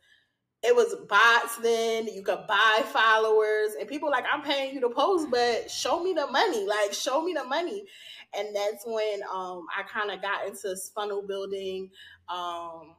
it 0.63 0.75
was 0.75 0.95
bots 1.09 1.57
then 1.59 2.07
you 2.07 2.23
could 2.23 2.45
buy 2.49 2.83
followers 2.87 3.75
and 3.79 3.89
people 3.89 4.11
like 4.11 4.25
i'm 4.33 4.43
paying 4.43 4.75
you 4.75 4.81
to 4.81 4.91
post 4.91 5.29
but 5.31 5.71
show 5.71 6.03
me 6.03 6.13
the 6.13 6.27
money 6.27 6.67
like 6.67 6.93
show 6.93 7.23
me 7.23 7.33
the 7.33 7.45
money. 7.45 7.85
And 8.37 8.55
that's 8.55 8.85
when 8.87 9.21
um, 9.33 9.65
i 9.77 9.83
kind 9.85 10.11
of 10.11 10.21
got 10.21 10.47
into 10.47 10.77
funnel 10.95 11.23
building 11.27 11.91
um, 12.29 12.95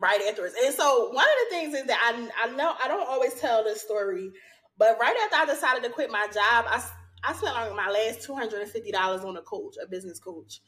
right 0.00 0.20
afterwards. 0.28 0.54
And 0.64 0.72
so 0.74 1.10
one 1.10 1.24
of 1.24 1.48
the 1.48 1.56
things 1.56 1.74
is 1.74 1.86
that 1.86 1.98
I, 2.04 2.48
I 2.48 2.54
know 2.54 2.74
i 2.82 2.88
don't 2.88 3.08
always 3.08 3.34
tell 3.34 3.64
this 3.64 3.80
story 3.80 4.30
but 4.76 4.98
right 5.00 5.16
after 5.24 5.36
i 5.36 5.46
decided 5.46 5.82
to 5.84 5.90
quit 5.90 6.10
my 6.10 6.26
job 6.26 6.66
i 6.68 6.84
I 7.26 7.32
spent 7.32 7.54
like 7.54 7.74
my 7.74 7.90
last 7.90 8.22
two 8.22 8.34
hundred 8.34 8.62
and 8.62 8.70
fifty 8.70 8.92
dollars 8.92 9.22
on 9.24 9.36
a 9.36 9.42
coach, 9.42 9.74
a 9.82 9.86
business 9.88 10.18
coach, 10.18 10.60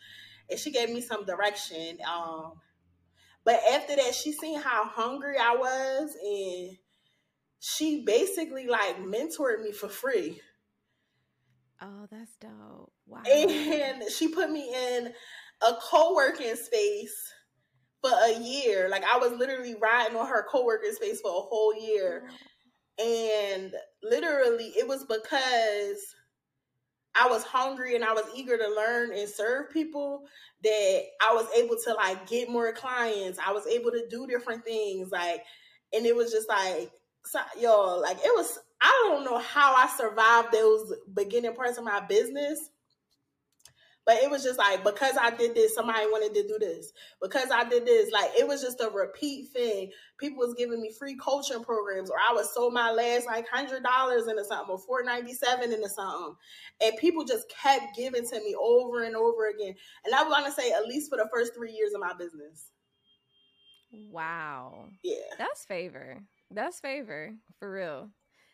and 0.50 0.58
she 0.58 0.70
gave 0.70 0.90
me 0.90 1.00
some 1.00 1.24
direction. 1.24 1.98
Um, 2.08 2.54
but 3.44 3.60
after 3.72 3.96
that, 3.96 4.14
she 4.14 4.32
seen 4.32 4.60
how 4.60 4.86
hungry 4.86 5.36
I 5.38 5.54
was, 5.56 6.16
and 6.22 6.78
she 7.60 8.04
basically 8.04 8.66
like 8.66 8.98
mentored 8.98 9.62
me 9.62 9.72
for 9.72 9.88
free. 9.88 10.40
Oh, 11.80 12.06
that's 12.10 12.36
dope! 12.40 12.92
Wow. 13.06 13.22
And 13.26 14.02
she 14.10 14.28
put 14.28 14.50
me 14.50 14.74
in 14.74 15.12
a 15.66 15.72
co-working 15.82 16.56
space 16.56 17.32
for 18.02 18.10
a 18.10 18.38
year. 18.38 18.88
Like 18.88 19.04
I 19.04 19.18
was 19.18 19.32
literally 19.32 19.74
riding 19.80 20.16
on 20.16 20.26
her 20.26 20.46
co-working 20.50 20.92
space 20.92 21.20
for 21.20 21.30
a 21.30 21.40
whole 21.40 21.74
year. 21.74 22.28
And 22.98 23.74
literally 24.02 24.72
it 24.76 24.88
was 24.88 25.04
because 25.04 26.15
I 27.18 27.28
was 27.28 27.44
hungry 27.44 27.94
and 27.94 28.04
I 28.04 28.12
was 28.12 28.24
eager 28.34 28.56
to 28.56 28.68
learn 28.68 29.12
and 29.12 29.28
serve 29.28 29.70
people 29.70 30.24
that 30.62 31.02
I 31.22 31.34
was 31.34 31.46
able 31.56 31.76
to 31.84 31.94
like 31.94 32.26
get 32.28 32.50
more 32.50 32.72
clients. 32.72 33.38
I 33.44 33.52
was 33.52 33.66
able 33.66 33.90
to 33.92 34.06
do 34.08 34.26
different 34.26 34.64
things 34.64 35.10
like 35.10 35.42
and 35.92 36.04
it 36.06 36.14
was 36.14 36.30
just 36.30 36.48
like 36.48 36.90
so, 37.24 37.40
yo 37.60 37.98
like 37.98 38.18
it 38.18 38.32
was 38.34 38.58
I 38.80 39.08
don't 39.08 39.24
know 39.24 39.38
how 39.38 39.74
I 39.74 39.88
survived 39.96 40.52
those 40.52 40.92
beginning 41.14 41.54
parts 41.54 41.78
of 41.78 41.84
my 41.84 42.00
business 42.00 42.70
but 44.06 44.22
it 44.22 44.30
was 44.30 44.44
just 44.44 44.58
like 44.58 44.84
because 44.84 45.16
I 45.20 45.30
did 45.30 45.54
this, 45.54 45.74
somebody 45.74 46.06
wanted 46.06 46.32
to 46.34 46.46
do 46.46 46.58
this. 46.60 46.92
Because 47.20 47.50
I 47.52 47.68
did 47.68 47.84
this, 47.84 48.10
like 48.12 48.30
it 48.38 48.46
was 48.46 48.62
just 48.62 48.80
a 48.80 48.88
repeat 48.88 49.48
thing. 49.48 49.90
People 50.18 50.38
was 50.38 50.54
giving 50.56 50.80
me 50.80 50.92
free 50.96 51.16
coaching 51.16 51.64
programs, 51.64 52.08
or 52.08 52.16
I 52.16 52.32
was 52.32 52.54
sold 52.54 52.72
my 52.72 52.92
last 52.92 53.26
like 53.26 53.46
hundred 53.48 53.82
dollars 53.82 54.28
into 54.28 54.44
something, 54.44 54.70
or 54.70 54.78
four 54.78 55.02
ninety 55.02 55.34
seven 55.34 55.72
into 55.72 55.88
something, 55.88 56.36
and 56.80 56.96
people 56.98 57.24
just 57.24 57.52
kept 57.62 57.96
giving 57.96 58.26
to 58.26 58.38
me 58.40 58.54
over 58.54 59.02
and 59.02 59.16
over 59.16 59.48
again. 59.48 59.74
And 60.04 60.14
I 60.14 60.22
want 60.22 60.46
to 60.46 60.52
say 60.52 60.70
at 60.70 60.86
least 60.86 61.10
for 61.10 61.18
the 61.18 61.28
first 61.32 61.54
three 61.54 61.72
years 61.72 61.92
of 61.92 62.00
my 62.00 62.12
business. 62.16 62.70
Wow. 63.90 64.88
Yeah. 65.02 65.16
That's 65.38 65.64
favor. 65.64 66.18
That's 66.50 66.78
favor 66.78 67.32
for 67.58 67.72
real. 67.72 68.10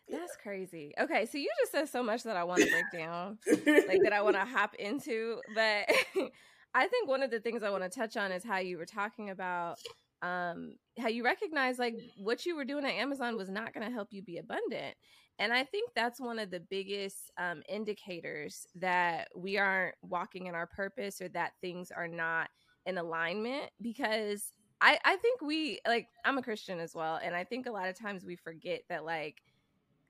That's 0.08 0.36
crazy. 0.36 0.92
Okay, 1.00 1.26
so 1.26 1.38
you 1.38 1.48
just 1.60 1.72
said 1.72 1.88
so 1.88 2.02
much 2.02 2.22
that 2.24 2.36
I 2.36 2.44
want 2.44 2.62
to 2.62 2.70
break 2.70 2.84
down, 2.92 3.38
like 3.46 4.02
that 4.02 4.12
I 4.12 4.20
want 4.22 4.36
to 4.36 4.44
hop 4.44 4.74
into. 4.74 5.40
But 5.54 5.88
I 6.74 6.86
think 6.88 7.08
one 7.08 7.22
of 7.22 7.30
the 7.30 7.40
things 7.40 7.62
I 7.62 7.70
want 7.70 7.82
to 7.84 7.88
touch 7.88 8.16
on 8.16 8.32
is 8.32 8.44
how 8.44 8.58
you 8.58 8.78
were 8.78 8.86
talking 8.86 9.30
about 9.30 9.78
um, 10.22 10.76
how 10.98 11.08
you 11.08 11.24
recognize 11.24 11.78
like 11.78 11.96
what 12.16 12.46
you 12.46 12.56
were 12.56 12.64
doing 12.64 12.84
at 12.84 12.92
Amazon 12.92 13.36
was 13.36 13.50
not 13.50 13.74
going 13.74 13.86
to 13.86 13.92
help 13.92 14.08
you 14.10 14.22
be 14.22 14.38
abundant. 14.38 14.94
And 15.38 15.52
I 15.52 15.64
think 15.64 15.90
that's 15.94 16.20
one 16.20 16.38
of 16.38 16.50
the 16.50 16.60
biggest 16.60 17.30
um, 17.38 17.62
indicators 17.68 18.66
that 18.76 19.28
we 19.34 19.58
aren't 19.58 19.96
walking 20.02 20.46
in 20.46 20.54
our 20.54 20.66
purpose 20.66 21.20
or 21.20 21.28
that 21.30 21.52
things 21.60 21.90
are 21.90 22.06
not 22.06 22.48
in 22.86 22.98
alignment 22.98 23.70
because 23.80 24.52
I, 24.80 24.98
I 25.04 25.16
think 25.16 25.40
we 25.40 25.78
like 25.86 26.08
I'm 26.24 26.38
a 26.38 26.42
Christian 26.42 26.80
as 26.80 26.92
well, 26.94 27.20
and 27.22 27.36
I 27.36 27.44
think 27.44 27.66
a 27.66 27.70
lot 27.70 27.88
of 27.88 27.96
times 27.98 28.24
we 28.24 28.34
forget 28.34 28.82
that 28.88 29.04
like 29.04 29.36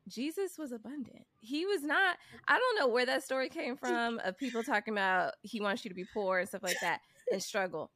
Jesus 0.08 0.58
was 0.58 0.72
abundant. 0.72 1.26
He 1.40 1.64
was 1.66 1.82
not, 1.82 2.16
I 2.48 2.58
don't 2.58 2.78
know 2.78 2.92
where 2.92 3.06
that 3.06 3.22
story 3.22 3.48
came 3.48 3.76
from 3.76 4.20
of 4.24 4.38
people 4.38 4.62
talking 4.62 4.94
about 4.94 5.34
he 5.42 5.60
wants 5.60 5.84
you 5.84 5.90
to 5.90 5.94
be 5.94 6.04
poor 6.12 6.38
and 6.38 6.48
stuff 6.48 6.62
like 6.62 6.80
that 6.80 7.00
and 7.30 7.42
struggle. 7.42 7.90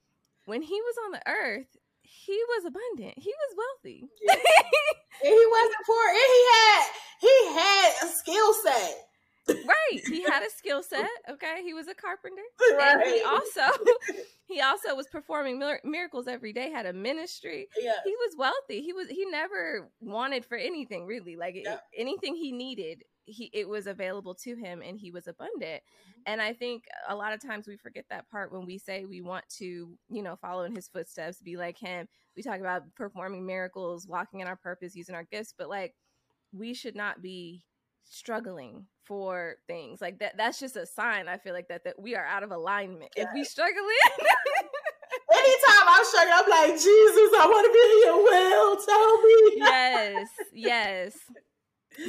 When 0.44 0.62
he 0.62 0.80
was 0.80 0.94
on 1.04 1.12
the 1.12 1.22
earth, 1.28 1.76
he 2.02 2.40
was 2.48 2.64
abundant. 2.64 3.14
He 3.18 3.32
was 3.32 3.56
wealthy. 3.56 4.04
Yeah. 4.22 4.34
and 5.24 5.34
he 5.34 5.46
wasn't 5.50 5.86
poor. 5.86 6.08
And 6.08 6.16
he 6.16 6.44
had 6.52 6.82
he 7.20 7.54
had 7.54 7.92
a 8.04 8.08
skill 8.08 8.52
set. 8.62 9.08
Right. 9.48 10.00
He 10.06 10.22
had 10.22 10.42
a 10.42 10.50
skill 10.50 10.82
set. 10.88 11.08
Okay. 11.30 11.62
He 11.64 11.74
was 11.74 11.88
a 11.88 11.94
carpenter. 11.94 12.42
Right. 12.76 12.92
And 12.94 13.14
he 13.14 13.22
also 13.22 13.60
he 14.46 14.60
also 14.60 14.94
was 14.94 15.06
performing 15.06 15.62
miracles 15.84 16.26
every 16.28 16.52
day, 16.52 16.70
had 16.70 16.86
a 16.86 16.92
ministry. 16.92 17.68
Yeah. 17.78 17.92
He 18.04 18.10
was 18.10 18.34
wealthy. 18.38 18.82
He 18.82 18.92
was 18.92 19.08
he 19.08 19.24
never 19.26 19.88
wanted 20.00 20.44
for 20.44 20.56
anything 20.56 21.06
really. 21.06 21.36
Like 21.36 21.56
yeah. 21.56 21.78
anything 21.96 22.34
he 22.34 22.52
needed, 22.52 23.02
he 23.24 23.50
it 23.52 23.68
was 23.68 23.86
available 23.86 24.34
to 24.34 24.56
him 24.56 24.82
and 24.82 24.98
he 24.98 25.10
was 25.10 25.26
abundant. 25.26 25.82
Mm-hmm. 25.82 26.20
And 26.26 26.42
I 26.42 26.52
think 26.52 26.84
a 27.08 27.14
lot 27.14 27.32
of 27.32 27.40
times 27.40 27.66
we 27.66 27.76
forget 27.76 28.04
that 28.10 28.28
part 28.30 28.52
when 28.52 28.66
we 28.66 28.78
say 28.78 29.04
we 29.04 29.20
want 29.20 29.44
to, 29.58 29.96
you 30.08 30.22
know, 30.22 30.36
follow 30.36 30.64
in 30.64 30.74
his 30.74 30.88
footsteps, 30.88 31.40
be 31.40 31.56
like 31.56 31.78
him. 31.78 32.08
We 32.36 32.42
talk 32.42 32.60
about 32.60 32.82
performing 32.94 33.46
miracles, 33.46 34.06
walking 34.06 34.40
in 34.40 34.46
our 34.46 34.56
purpose, 34.56 34.94
using 34.94 35.14
our 35.14 35.24
gifts, 35.24 35.54
but 35.56 35.68
like 35.68 35.94
we 36.52 36.74
should 36.74 36.94
not 36.94 37.22
be 37.22 37.64
struggling 38.04 38.86
for 39.06 39.56
things. 39.66 40.00
Like 40.00 40.18
that 40.18 40.36
that's 40.36 40.58
just 40.58 40.76
a 40.76 40.86
sign 40.86 41.28
i 41.28 41.36
feel 41.36 41.54
like 41.54 41.68
that 41.68 41.84
that 41.84 41.98
we 41.98 42.14
are 42.14 42.26
out 42.26 42.42
of 42.42 42.50
alignment. 42.50 43.12
If 43.16 43.28
we 43.34 43.44
struggling 43.44 43.76
anytime 45.32 45.86
i'm 45.88 46.04
struggling 46.04 46.34
i'm 46.34 46.50
like 46.50 46.72
jesus 46.72 47.30
i 47.38 47.46
want 47.48 47.66
to 47.66 47.72
be 47.72 47.78
in 47.92 48.00
your 48.04 48.24
will 48.24 48.76
tell 48.84 49.22
me. 49.22 49.52
Yes 49.56 50.28
yes. 50.52 51.18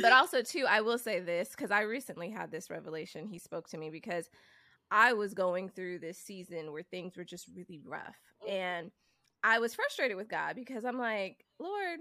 But 0.01 0.11
also 0.19 0.41
too 0.41 0.65
i 0.67 0.81
will 0.81 0.97
say 0.97 1.19
this 1.19 1.49
because 1.49 1.71
i 1.71 1.81
recently 1.81 2.29
had 2.29 2.51
this 2.51 2.69
revelation. 2.69 3.27
He 3.27 3.39
spoke 3.39 3.69
to 3.69 3.77
me 3.77 3.89
because 3.89 4.29
i 4.89 5.13
was 5.13 5.33
going 5.33 5.69
through 5.69 5.99
this 5.99 6.17
season 6.17 6.71
where 6.71 6.83
things 6.83 7.15
were 7.15 7.25
just 7.25 7.47
really 7.55 7.81
rough 7.85 8.15
mm. 8.47 8.51
and 8.51 8.89
i 9.43 9.59
was 9.59 9.75
frustrated 9.75 10.15
with 10.15 10.29
god 10.29 10.55
because 10.55 10.85
i'm 10.85 10.97
like 10.97 11.43
lord 11.59 11.99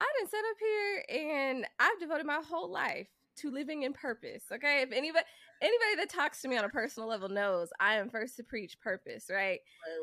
I 0.00 0.06
didn't 0.18 0.30
sit 0.30 0.44
up 0.50 0.56
here 0.60 1.04
and 1.26 1.66
I've 1.78 1.98
devoted 1.98 2.26
my 2.26 2.40
whole 2.46 2.70
life 2.70 3.08
to 3.36 3.50
living 3.50 3.82
in 3.82 3.92
purpose. 3.92 4.44
Okay. 4.52 4.82
If 4.82 4.92
anybody 4.92 5.24
anybody 5.60 5.96
that 5.96 6.10
talks 6.10 6.42
to 6.42 6.48
me 6.48 6.56
on 6.56 6.64
a 6.64 6.68
personal 6.68 7.08
level 7.08 7.28
knows 7.28 7.68
I 7.80 7.96
am 7.96 8.10
first 8.10 8.36
to 8.36 8.44
preach 8.44 8.78
purpose, 8.80 9.26
right? 9.30 9.36
right, 9.38 9.58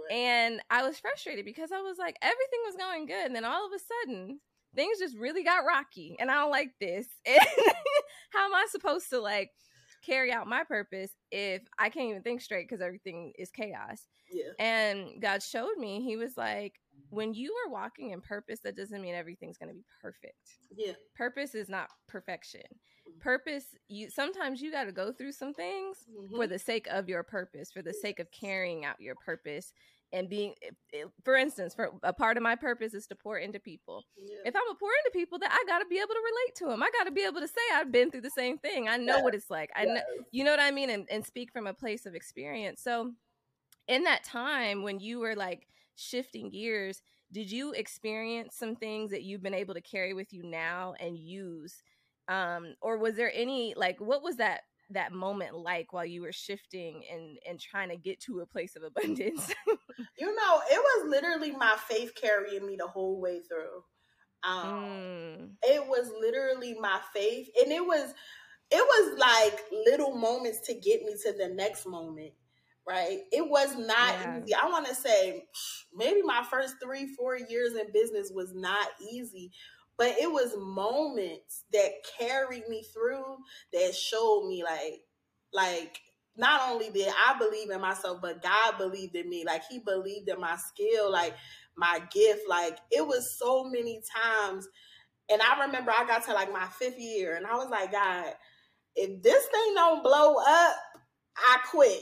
right. 0.09 0.15
And 0.15 0.61
I 0.69 0.85
was 0.85 0.99
frustrated 0.99 1.45
because 1.45 1.71
I 1.71 1.81
was 1.81 1.97
like, 1.97 2.17
everything 2.21 2.59
was 2.65 2.75
going 2.75 3.05
good. 3.05 3.25
And 3.25 3.35
then 3.35 3.45
all 3.45 3.65
of 3.65 3.71
a 3.73 4.07
sudden, 4.07 4.39
things 4.75 4.99
just 4.99 5.17
really 5.17 5.43
got 5.43 5.65
rocky. 5.65 6.15
And 6.19 6.31
I 6.31 6.35
don't 6.35 6.51
like 6.51 6.71
this. 6.79 7.07
How 7.27 8.45
am 8.45 8.55
I 8.55 8.65
supposed 8.69 9.09
to 9.11 9.19
like 9.19 9.51
carry 10.05 10.31
out 10.31 10.47
my 10.47 10.63
purpose 10.63 11.11
if 11.31 11.61
I 11.77 11.89
can't 11.89 12.09
even 12.09 12.23
think 12.23 12.41
straight 12.41 12.67
because 12.67 12.81
everything 12.81 13.33
is 13.37 13.51
chaos? 13.51 14.07
Yeah. 14.31 14.51
And 14.59 15.21
God 15.21 15.43
showed 15.43 15.77
me, 15.77 16.01
He 16.01 16.17
was 16.17 16.37
like, 16.37 16.73
when 17.09 17.33
you 17.33 17.53
are 17.65 17.71
walking 17.71 18.11
in 18.11 18.21
purpose, 18.21 18.59
that 18.63 18.75
doesn't 18.75 19.01
mean 19.01 19.13
everything's 19.13 19.57
going 19.57 19.69
to 19.69 19.75
be 19.75 19.85
perfect. 20.01 20.57
Yeah. 20.75 20.93
Purpose 21.15 21.53
is 21.53 21.69
not 21.69 21.89
perfection. 22.07 22.61
Purpose, 23.19 23.65
you 23.87 24.09
sometimes 24.09 24.61
you 24.61 24.71
got 24.71 24.85
to 24.85 24.91
go 24.91 25.11
through 25.11 25.31
some 25.31 25.53
things 25.53 25.97
mm-hmm. 26.09 26.35
for 26.35 26.47
the 26.47 26.59
sake 26.59 26.87
of 26.89 27.07
your 27.07 27.23
purpose, 27.23 27.71
for 27.71 27.81
the 27.81 27.93
sake 27.93 28.19
of 28.19 28.31
carrying 28.31 28.85
out 28.85 28.99
your 28.99 29.15
purpose 29.15 29.73
and 30.13 30.29
being 30.29 30.53
for 31.25 31.35
instance 31.35 31.73
for 31.73 31.91
a 32.03 32.13
part 32.13 32.37
of 32.37 32.43
my 32.43 32.55
purpose 32.55 32.93
is 32.93 33.07
to 33.07 33.15
pour 33.15 33.37
into 33.37 33.59
people. 33.59 34.05
Yeah. 34.15 34.37
if 34.45 34.55
i'm 34.55 34.61
a 34.71 34.75
pour 34.75 34.89
into 35.03 35.11
people 35.11 35.39
that 35.39 35.51
i 35.51 35.63
got 35.67 35.79
to 35.79 35.85
be 35.89 35.97
able 35.97 36.13
to 36.13 36.21
relate 36.23 36.55
to 36.57 36.65
them 36.67 36.83
i 36.83 36.89
got 36.97 37.05
to 37.05 37.11
be 37.11 37.23
able 37.23 37.41
to 37.41 37.47
say 37.47 37.61
i've 37.73 37.91
been 37.91 38.11
through 38.11 38.21
the 38.21 38.29
same 38.29 38.57
thing. 38.59 38.87
I 38.87 38.97
know 38.97 39.19
what 39.19 39.33
it's 39.33 39.49
like. 39.49 39.71
I 39.75 39.85
know 39.85 40.01
you 40.31 40.43
know 40.43 40.51
what 40.51 40.59
i 40.59 40.71
mean? 40.71 40.89
And, 40.91 41.07
and 41.09 41.25
speak 41.25 41.51
from 41.51 41.67
a 41.67 41.73
place 41.73 42.05
of 42.05 42.13
experience. 42.15 42.81
So 42.81 43.11
in 43.87 44.03
that 44.03 44.23
time 44.23 44.83
when 44.83 44.99
you 44.99 45.19
were 45.19 45.35
like 45.35 45.67
shifting 45.95 46.51
gears, 46.51 47.01
did 47.31 47.51
you 47.51 47.73
experience 47.73 48.55
some 48.55 48.75
things 48.75 49.09
that 49.11 49.23
you've 49.23 49.41
been 49.41 49.55
able 49.55 49.73
to 49.73 49.81
carry 49.81 50.13
with 50.13 50.31
you 50.31 50.43
now 50.43 50.93
and 50.99 51.17
use? 51.17 51.81
Um, 52.27 52.75
or 52.81 52.97
was 52.97 53.15
there 53.15 53.31
any 53.33 53.73
like 53.75 53.99
what 53.99 54.23
was 54.23 54.37
that 54.37 54.61
that 54.89 55.11
moment 55.11 55.55
like 55.55 55.91
while 55.91 56.05
you 56.05 56.21
were 56.21 56.31
shifting 56.31 57.03
and 57.11 57.37
and 57.47 57.59
trying 57.59 57.89
to 57.89 57.97
get 57.97 58.19
to 58.21 58.39
a 58.39 58.45
place 58.45 58.75
of 58.75 58.83
abundance? 58.83 59.53
you 60.17 60.35
know, 60.35 60.61
it 60.71 60.79
was 60.79 61.09
literally 61.09 61.51
my 61.51 61.75
faith 61.87 62.13
carrying 62.19 62.65
me 62.65 62.75
the 62.77 62.87
whole 62.87 63.19
way 63.19 63.41
through. 63.41 63.83
Um, 64.43 64.67
mm. 64.67 65.49
It 65.63 65.87
was 65.87 66.11
literally 66.19 66.75
my 66.79 66.99
faith, 67.13 67.49
and 67.61 67.71
it 67.71 67.85
was 67.85 68.13
it 68.71 68.77
was 68.77 69.19
like 69.19 69.61
little 69.85 70.15
moments 70.15 70.61
to 70.67 70.73
get 70.73 71.03
me 71.03 71.15
to 71.23 71.33
the 71.33 71.49
next 71.49 71.85
moment 71.85 72.33
right? 72.87 73.19
It 73.31 73.47
was 73.49 73.75
not 73.75 74.13
yeah. 74.13 74.39
easy. 74.41 74.53
I 74.53 74.67
want 74.67 74.87
to 74.87 74.95
say 74.95 75.45
maybe 75.93 76.21
my 76.21 76.43
first 76.49 76.75
three, 76.83 77.07
four 77.15 77.37
years 77.37 77.73
in 77.75 77.91
business 77.93 78.31
was 78.33 78.53
not 78.53 78.87
easy, 79.11 79.51
but 79.97 80.15
it 80.19 80.31
was 80.31 80.55
moments 80.57 81.63
that 81.71 81.91
carried 82.19 82.67
me 82.67 82.83
through 82.93 83.37
that 83.73 83.95
showed 83.95 84.47
me 84.47 84.63
like, 84.63 85.01
like, 85.53 85.99
not 86.35 86.71
only 86.71 86.89
did 86.89 87.09
I 87.09 87.37
believe 87.37 87.69
in 87.69 87.79
myself, 87.79 88.19
but 88.21 88.41
God 88.41 88.77
believed 88.77 89.15
in 89.15 89.29
me. 89.29 89.43
Like 89.45 89.63
he 89.69 89.79
believed 89.79 90.29
in 90.29 90.39
my 90.39 90.55
skill, 90.55 91.11
like 91.11 91.35
my 91.77 92.01
gift. 92.11 92.41
Like 92.49 92.77
it 92.91 93.05
was 93.05 93.37
so 93.37 93.63
many 93.65 94.01
times. 94.23 94.67
And 95.29 95.41
I 95.41 95.65
remember 95.65 95.91
I 95.91 96.05
got 96.07 96.25
to 96.25 96.33
like 96.33 96.51
my 96.51 96.65
fifth 96.79 96.99
year 96.99 97.35
and 97.35 97.45
I 97.45 97.55
was 97.55 97.69
like, 97.69 97.91
God, 97.91 98.33
if 98.95 99.21
this 99.21 99.45
thing 99.45 99.73
don't 99.75 100.03
blow 100.03 100.35
up, 100.37 100.75
I 101.37 101.59
quit 101.69 102.01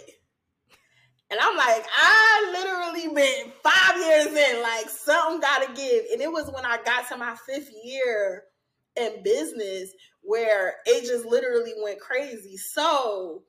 and 1.32 1.40
I'm 1.40 1.56
like, 1.56 1.86
I 1.98 2.50
literally 2.52 3.16
been 3.16 3.54
five 3.64 3.96
years 3.96 4.28
in, 4.28 4.62
like 4.62 4.90
something 4.90 5.40
gotta 5.40 5.72
give. 5.74 6.04
And 6.12 6.22
it 6.22 6.30
was 6.32 6.52
when 6.54 6.66
I 6.66 6.78
got 6.84 7.08
to 7.08 7.18
my 7.18 7.36
fifth 7.48 7.72
year 7.86 8.44
in 8.98 9.24
business 9.24 9.92
where 10.22 10.76
it 10.86 11.08
just 11.08 11.26
literally 11.26 11.74
went 11.82 12.02
crazy. 12.02 12.58
So 12.58 13.44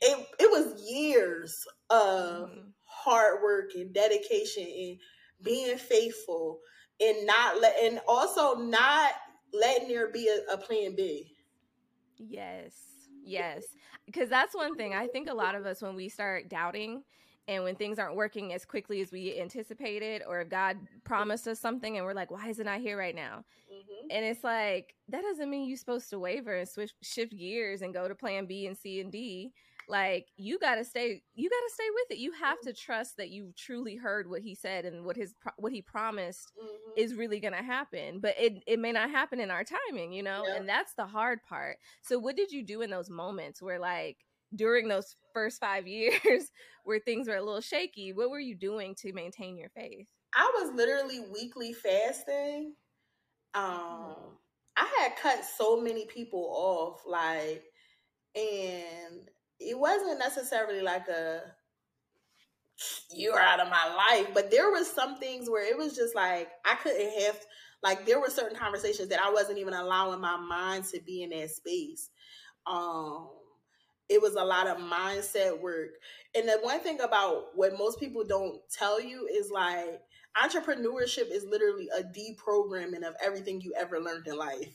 it 0.00 0.26
it 0.40 0.50
was 0.50 0.82
years 0.90 1.64
of 1.90 2.48
mm-hmm. 2.50 2.68
hard 2.84 3.40
work 3.42 3.70
and 3.76 3.94
dedication 3.94 4.64
and 4.64 4.98
being 5.40 5.78
faithful 5.78 6.58
and 7.00 7.24
not 7.24 7.60
let 7.60 7.76
and 7.84 8.00
also 8.08 8.56
not 8.56 9.12
letting 9.52 9.88
there 9.88 10.10
be 10.10 10.28
a, 10.28 10.54
a 10.54 10.58
plan 10.58 10.96
B. 10.96 11.36
Yes. 12.18 12.74
Yes 13.24 13.64
because 14.08 14.28
that's 14.28 14.54
one 14.54 14.74
thing 14.74 14.94
I 14.94 15.06
think 15.06 15.28
a 15.28 15.34
lot 15.34 15.54
of 15.54 15.66
us 15.66 15.82
when 15.82 15.94
we 15.94 16.08
start 16.08 16.48
doubting 16.48 17.02
and 17.46 17.64
when 17.64 17.76
things 17.76 17.98
aren't 17.98 18.16
working 18.16 18.52
as 18.52 18.64
quickly 18.64 19.00
as 19.00 19.12
we 19.12 19.38
anticipated 19.38 20.22
or 20.26 20.40
if 20.40 20.48
God 20.48 20.76
promised 21.04 21.46
us 21.46 21.60
something 21.60 21.96
and 21.96 22.06
we're 22.06 22.14
like 22.14 22.30
why 22.30 22.48
is 22.48 22.58
it 22.58 22.64
not 22.64 22.76
I 22.76 22.78
here 22.78 22.98
right 22.98 23.14
now 23.14 23.44
mm-hmm. 23.72 24.06
and 24.10 24.24
it's 24.24 24.42
like 24.42 24.94
that 25.08 25.22
doesn't 25.22 25.50
mean 25.50 25.68
you're 25.68 25.76
supposed 25.76 26.10
to 26.10 26.18
waver 26.18 26.56
and 26.56 26.68
switch 26.68 26.92
shift 27.02 27.36
gears 27.36 27.82
and 27.82 27.92
go 27.92 28.08
to 28.08 28.14
plan 28.14 28.46
B 28.46 28.66
and 28.66 28.76
C 28.76 29.00
and 29.00 29.12
D 29.12 29.52
like 29.88 30.26
you 30.36 30.58
got 30.58 30.74
to 30.76 30.84
stay 30.84 31.22
you 31.34 31.48
got 31.48 31.56
to 31.66 31.74
stay 31.74 31.88
with 31.94 32.18
it 32.18 32.20
you 32.20 32.32
have 32.32 32.60
to 32.60 32.72
trust 32.72 33.16
that 33.16 33.30
you 33.30 33.52
truly 33.56 33.96
heard 33.96 34.28
what 34.28 34.42
he 34.42 34.54
said 34.54 34.84
and 34.84 35.04
what 35.04 35.16
his 35.16 35.34
what 35.56 35.72
he 35.72 35.80
promised 35.82 36.52
mm-hmm. 36.58 36.90
is 36.96 37.14
really 37.14 37.40
going 37.40 37.54
to 37.54 37.62
happen 37.62 38.20
but 38.20 38.34
it 38.38 38.62
it 38.66 38.78
may 38.78 38.92
not 38.92 39.10
happen 39.10 39.40
in 39.40 39.50
our 39.50 39.64
timing 39.64 40.12
you 40.12 40.22
know 40.22 40.44
yeah. 40.46 40.56
and 40.56 40.68
that's 40.68 40.94
the 40.94 41.06
hard 41.06 41.42
part 41.48 41.78
so 42.02 42.18
what 42.18 42.36
did 42.36 42.52
you 42.52 42.62
do 42.62 42.82
in 42.82 42.90
those 42.90 43.10
moments 43.10 43.62
where 43.62 43.78
like 43.78 44.18
during 44.54 44.88
those 44.88 45.16
first 45.32 45.60
5 45.60 45.86
years 45.86 46.52
where 46.84 47.00
things 47.00 47.28
were 47.28 47.36
a 47.36 47.44
little 47.44 47.60
shaky 47.60 48.12
what 48.12 48.30
were 48.30 48.40
you 48.40 48.54
doing 48.54 48.94
to 48.96 49.12
maintain 49.12 49.56
your 49.56 49.70
faith 49.70 50.06
i 50.34 50.50
was 50.60 50.74
literally 50.74 51.20
weekly 51.32 51.72
fasting 51.72 52.74
um 53.54 53.64
mm-hmm. 53.64 54.28
i 54.76 55.02
had 55.02 55.16
cut 55.16 55.44
so 55.44 55.80
many 55.80 56.04
people 56.06 56.46
off 56.52 57.02
like 57.06 57.64
and 58.34 59.30
it 59.60 59.78
wasn't 59.78 60.18
necessarily 60.18 60.80
like 60.82 61.08
a 61.08 61.42
you're 63.12 63.38
out 63.38 63.60
of 63.60 63.68
my 63.68 63.94
life, 63.94 64.28
but 64.34 64.50
there 64.50 64.70
was 64.70 64.90
some 64.90 65.18
things 65.18 65.50
where 65.50 65.68
it 65.68 65.76
was 65.76 65.96
just 65.96 66.14
like 66.14 66.48
I 66.64 66.76
couldn't 66.76 67.22
have 67.22 67.38
like 67.82 68.06
there 68.06 68.20
were 68.20 68.30
certain 68.30 68.56
conversations 68.56 69.08
that 69.08 69.20
I 69.20 69.32
wasn't 69.32 69.58
even 69.58 69.74
allowing 69.74 70.20
my 70.20 70.36
mind 70.36 70.84
to 70.86 71.00
be 71.00 71.22
in 71.22 71.30
that 71.30 71.50
space. 71.50 72.10
Um 72.66 73.28
it 74.08 74.22
was 74.22 74.34
a 74.36 74.44
lot 74.44 74.66
of 74.66 74.78
mindset 74.78 75.60
work. 75.60 75.90
And 76.34 76.48
the 76.48 76.58
one 76.62 76.80
thing 76.80 77.00
about 77.00 77.48
what 77.56 77.76
most 77.76 78.00
people 78.00 78.24
don't 78.24 78.60
tell 78.70 79.00
you 79.00 79.28
is 79.30 79.50
like 79.50 80.00
entrepreneurship 80.42 81.30
is 81.30 81.44
literally 81.44 81.88
a 81.96 82.02
deprogramming 82.02 83.06
of 83.06 83.14
everything 83.22 83.60
you 83.60 83.74
ever 83.78 84.00
learned 84.00 84.26
in 84.26 84.36
life. 84.36 84.74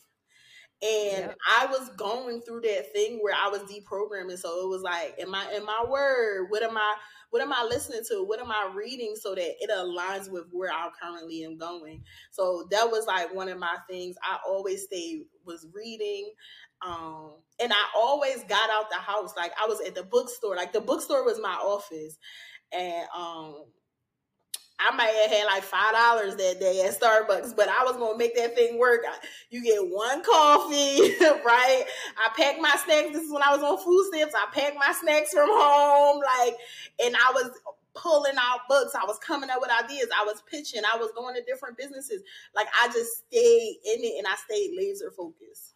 And 0.81 1.27
yep. 1.27 1.37
I 1.47 1.65
was 1.67 1.89
going 1.95 2.41
through 2.41 2.61
that 2.61 2.91
thing 2.91 3.19
where 3.21 3.33
I 3.33 3.47
was 3.47 3.61
deprogramming. 3.61 4.37
So 4.37 4.63
it 4.63 4.67
was 4.67 4.81
like, 4.81 5.15
am 5.17 5.33
I 5.33 5.53
in 5.55 5.65
my 5.65 5.85
word? 5.87 6.47
What 6.49 6.61
am 6.63 6.77
I 6.77 6.95
what 7.29 7.41
am 7.41 7.51
I 7.51 7.63
listening 7.63 8.01
to? 8.09 8.23
What 8.23 8.39
am 8.39 8.51
I 8.51 8.71
reading 8.75 9.15
so 9.15 9.33
that 9.33 9.55
it 9.59 9.69
aligns 9.71 10.29
with 10.29 10.43
where 10.51 10.71
I 10.71 10.89
currently 11.01 11.43
am 11.43 11.57
going? 11.57 12.03
So 12.29 12.67
that 12.69 12.91
was 12.91 13.07
like 13.07 13.33
one 13.33 13.49
of 13.49 13.57
my 13.57 13.75
things. 13.89 14.15
I 14.21 14.37
always 14.47 14.83
stayed 14.83 15.23
was 15.43 15.65
reading. 15.73 16.31
Um, 16.85 17.31
and 17.59 17.73
I 17.73 17.85
always 17.95 18.43
got 18.43 18.69
out 18.69 18.91
the 18.91 18.97
house. 18.97 19.33
Like 19.35 19.51
I 19.59 19.65
was 19.67 19.81
at 19.81 19.95
the 19.95 20.03
bookstore. 20.03 20.55
Like 20.55 20.73
the 20.73 20.81
bookstore 20.81 21.23
was 21.23 21.39
my 21.41 21.55
office. 21.55 22.19
And 22.71 23.07
um 23.15 23.65
I 24.79 24.95
might 24.95 25.13
have 25.23 25.31
had 25.31 25.45
like 25.45 25.63
five 25.63 25.93
dollars 25.93 26.35
that 26.35 26.59
day 26.59 26.83
at 26.85 26.99
Starbucks, 26.99 27.55
but 27.55 27.69
I 27.69 27.83
was 27.83 27.95
gonna 27.95 28.17
make 28.17 28.35
that 28.35 28.55
thing 28.55 28.77
work. 28.77 29.01
You 29.49 29.63
get 29.63 29.79
one 29.79 30.23
coffee, 30.23 31.15
right? 31.45 31.85
I 32.17 32.29
packed 32.35 32.59
my 32.59 32.75
snacks. 32.83 33.13
This 33.13 33.23
is 33.23 33.31
when 33.31 33.43
I 33.43 33.55
was 33.55 33.63
on 33.63 33.83
food 33.83 34.07
stamps. 34.11 34.35
I 34.35 34.47
packed 34.53 34.75
my 34.75 34.93
snacks 34.99 35.31
from 35.31 35.47
home, 35.49 36.21
like, 36.39 36.55
and 37.03 37.15
I 37.15 37.31
was 37.33 37.51
pulling 37.95 38.35
out 38.37 38.61
books. 38.67 38.95
I 38.95 39.05
was 39.05 39.19
coming 39.19 39.49
up 39.49 39.61
with 39.61 39.69
ideas. 39.71 40.07
I 40.17 40.25
was 40.25 40.41
pitching. 40.49 40.81
I 40.91 40.97
was 40.97 41.11
going 41.15 41.35
to 41.35 41.43
different 41.43 41.77
businesses. 41.77 42.23
Like 42.55 42.67
I 42.81 42.87
just 42.87 43.27
stayed 43.27 43.77
in 43.85 44.03
it 44.03 44.17
and 44.17 44.27
I 44.27 44.35
stayed 44.35 44.75
laser 44.75 45.11
focused. 45.11 45.72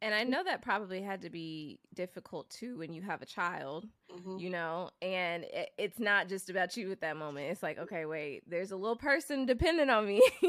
And 0.00 0.14
I 0.14 0.22
know 0.22 0.44
that 0.44 0.62
probably 0.62 1.02
had 1.02 1.22
to 1.22 1.30
be 1.30 1.80
difficult 1.94 2.48
too 2.50 2.78
when 2.78 2.92
you 2.92 3.02
have 3.02 3.20
a 3.20 3.26
child, 3.26 3.86
mm-hmm. 4.12 4.38
you 4.38 4.48
know, 4.48 4.90
and 5.02 5.44
it, 5.44 5.70
it's 5.76 5.98
not 5.98 6.28
just 6.28 6.50
about 6.50 6.76
you 6.76 6.92
at 6.92 7.00
that 7.00 7.16
moment. 7.16 7.50
It's 7.50 7.62
like, 7.62 7.78
okay, 7.78 8.04
wait, 8.04 8.48
there's 8.48 8.70
a 8.70 8.76
little 8.76 8.96
person 8.96 9.44
dependent 9.44 9.90
on 9.90 10.06
me. 10.06 10.22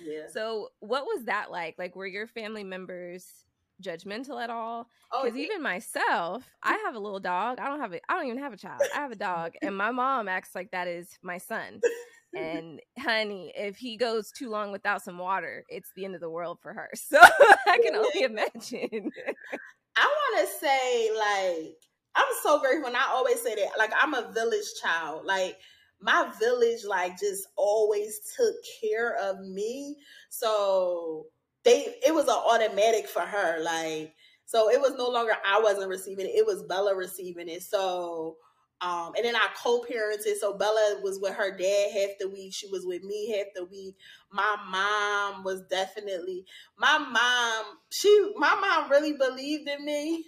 yeah. 0.00 0.28
So, 0.32 0.68
what 0.78 1.04
was 1.04 1.24
that 1.24 1.50
like? 1.50 1.76
Like, 1.78 1.96
were 1.96 2.06
your 2.06 2.28
family 2.28 2.62
members 2.62 3.26
judgmental 3.82 4.40
at 4.40 4.50
all? 4.50 4.88
Because 5.10 5.32
oh, 5.32 5.36
yeah. 5.36 5.46
even 5.46 5.62
myself, 5.62 6.44
I 6.62 6.80
have 6.84 6.94
a 6.94 7.00
little 7.00 7.20
dog. 7.20 7.58
I 7.58 7.66
don't 7.66 7.80
have 7.80 7.92
a, 7.92 8.00
I 8.08 8.14
don't 8.14 8.26
even 8.26 8.38
have 8.38 8.52
a 8.52 8.56
child. 8.56 8.82
I 8.94 8.98
have 8.98 9.10
a 9.10 9.16
dog, 9.16 9.54
and 9.62 9.76
my 9.76 9.90
mom 9.90 10.28
acts 10.28 10.54
like 10.54 10.70
that 10.70 10.86
is 10.86 11.18
my 11.22 11.38
son. 11.38 11.80
and 12.36 12.80
honey, 12.98 13.52
if 13.56 13.76
he 13.76 13.96
goes 13.96 14.30
too 14.30 14.50
long 14.50 14.72
without 14.72 15.02
some 15.02 15.18
water, 15.18 15.64
it's 15.68 15.90
the 15.96 16.04
end 16.04 16.14
of 16.14 16.20
the 16.20 16.30
world 16.30 16.58
for 16.60 16.72
her. 16.72 16.90
So 16.96 17.18
I 17.20 17.78
can 17.82 17.96
only 17.96 18.22
imagine. 18.22 19.10
I 19.96 20.06
want 20.06 20.48
to 20.48 20.58
say, 20.58 21.10
like, 21.16 21.76
I'm 22.14 22.32
so 22.42 22.60
grateful. 22.60 22.86
And 22.86 22.96
I 22.96 23.06
always 23.10 23.40
say 23.42 23.54
that, 23.56 23.78
like, 23.78 23.92
I'm 24.00 24.14
a 24.14 24.30
village 24.32 24.66
child. 24.80 25.24
Like, 25.24 25.56
my 26.00 26.30
village, 26.38 26.84
like, 26.86 27.18
just 27.18 27.48
always 27.56 28.20
took 28.36 28.54
care 28.80 29.16
of 29.16 29.40
me. 29.40 29.96
So 30.28 31.26
they, 31.64 31.96
it 32.06 32.14
was 32.14 32.26
an 32.26 32.34
automatic 32.34 33.08
for 33.08 33.22
her. 33.22 33.62
Like, 33.62 34.14
so 34.50 34.68
it 34.68 34.80
was 34.80 34.94
no 34.98 35.08
longer 35.08 35.34
I 35.46 35.60
wasn't 35.60 35.88
receiving 35.88 36.26
it; 36.26 36.30
it 36.30 36.44
was 36.44 36.64
Bella 36.64 36.96
receiving 36.96 37.48
it. 37.48 37.62
So 37.62 38.36
um, 38.80 39.12
and 39.16 39.24
then 39.24 39.36
I 39.36 39.48
co-parented. 39.62 40.36
So 40.40 40.54
Bella 40.54 41.00
was 41.02 41.18
with 41.20 41.34
her 41.34 41.56
dad 41.56 41.90
half 41.92 42.10
the 42.18 42.28
week. 42.28 42.54
She 42.54 42.66
was 42.68 42.86
with 42.86 43.02
me 43.02 43.36
half 43.36 43.46
the 43.54 43.64
week. 43.64 43.96
My 44.32 44.56
mom 44.70 45.44
was 45.44 45.62
definitely 45.70 46.44
my 46.78 46.98
mom. 46.98 47.76
She 47.90 48.32
my 48.36 48.54
mom 48.60 48.90
really 48.90 49.12
believed 49.14 49.68
in 49.68 49.84
me. 49.84 50.24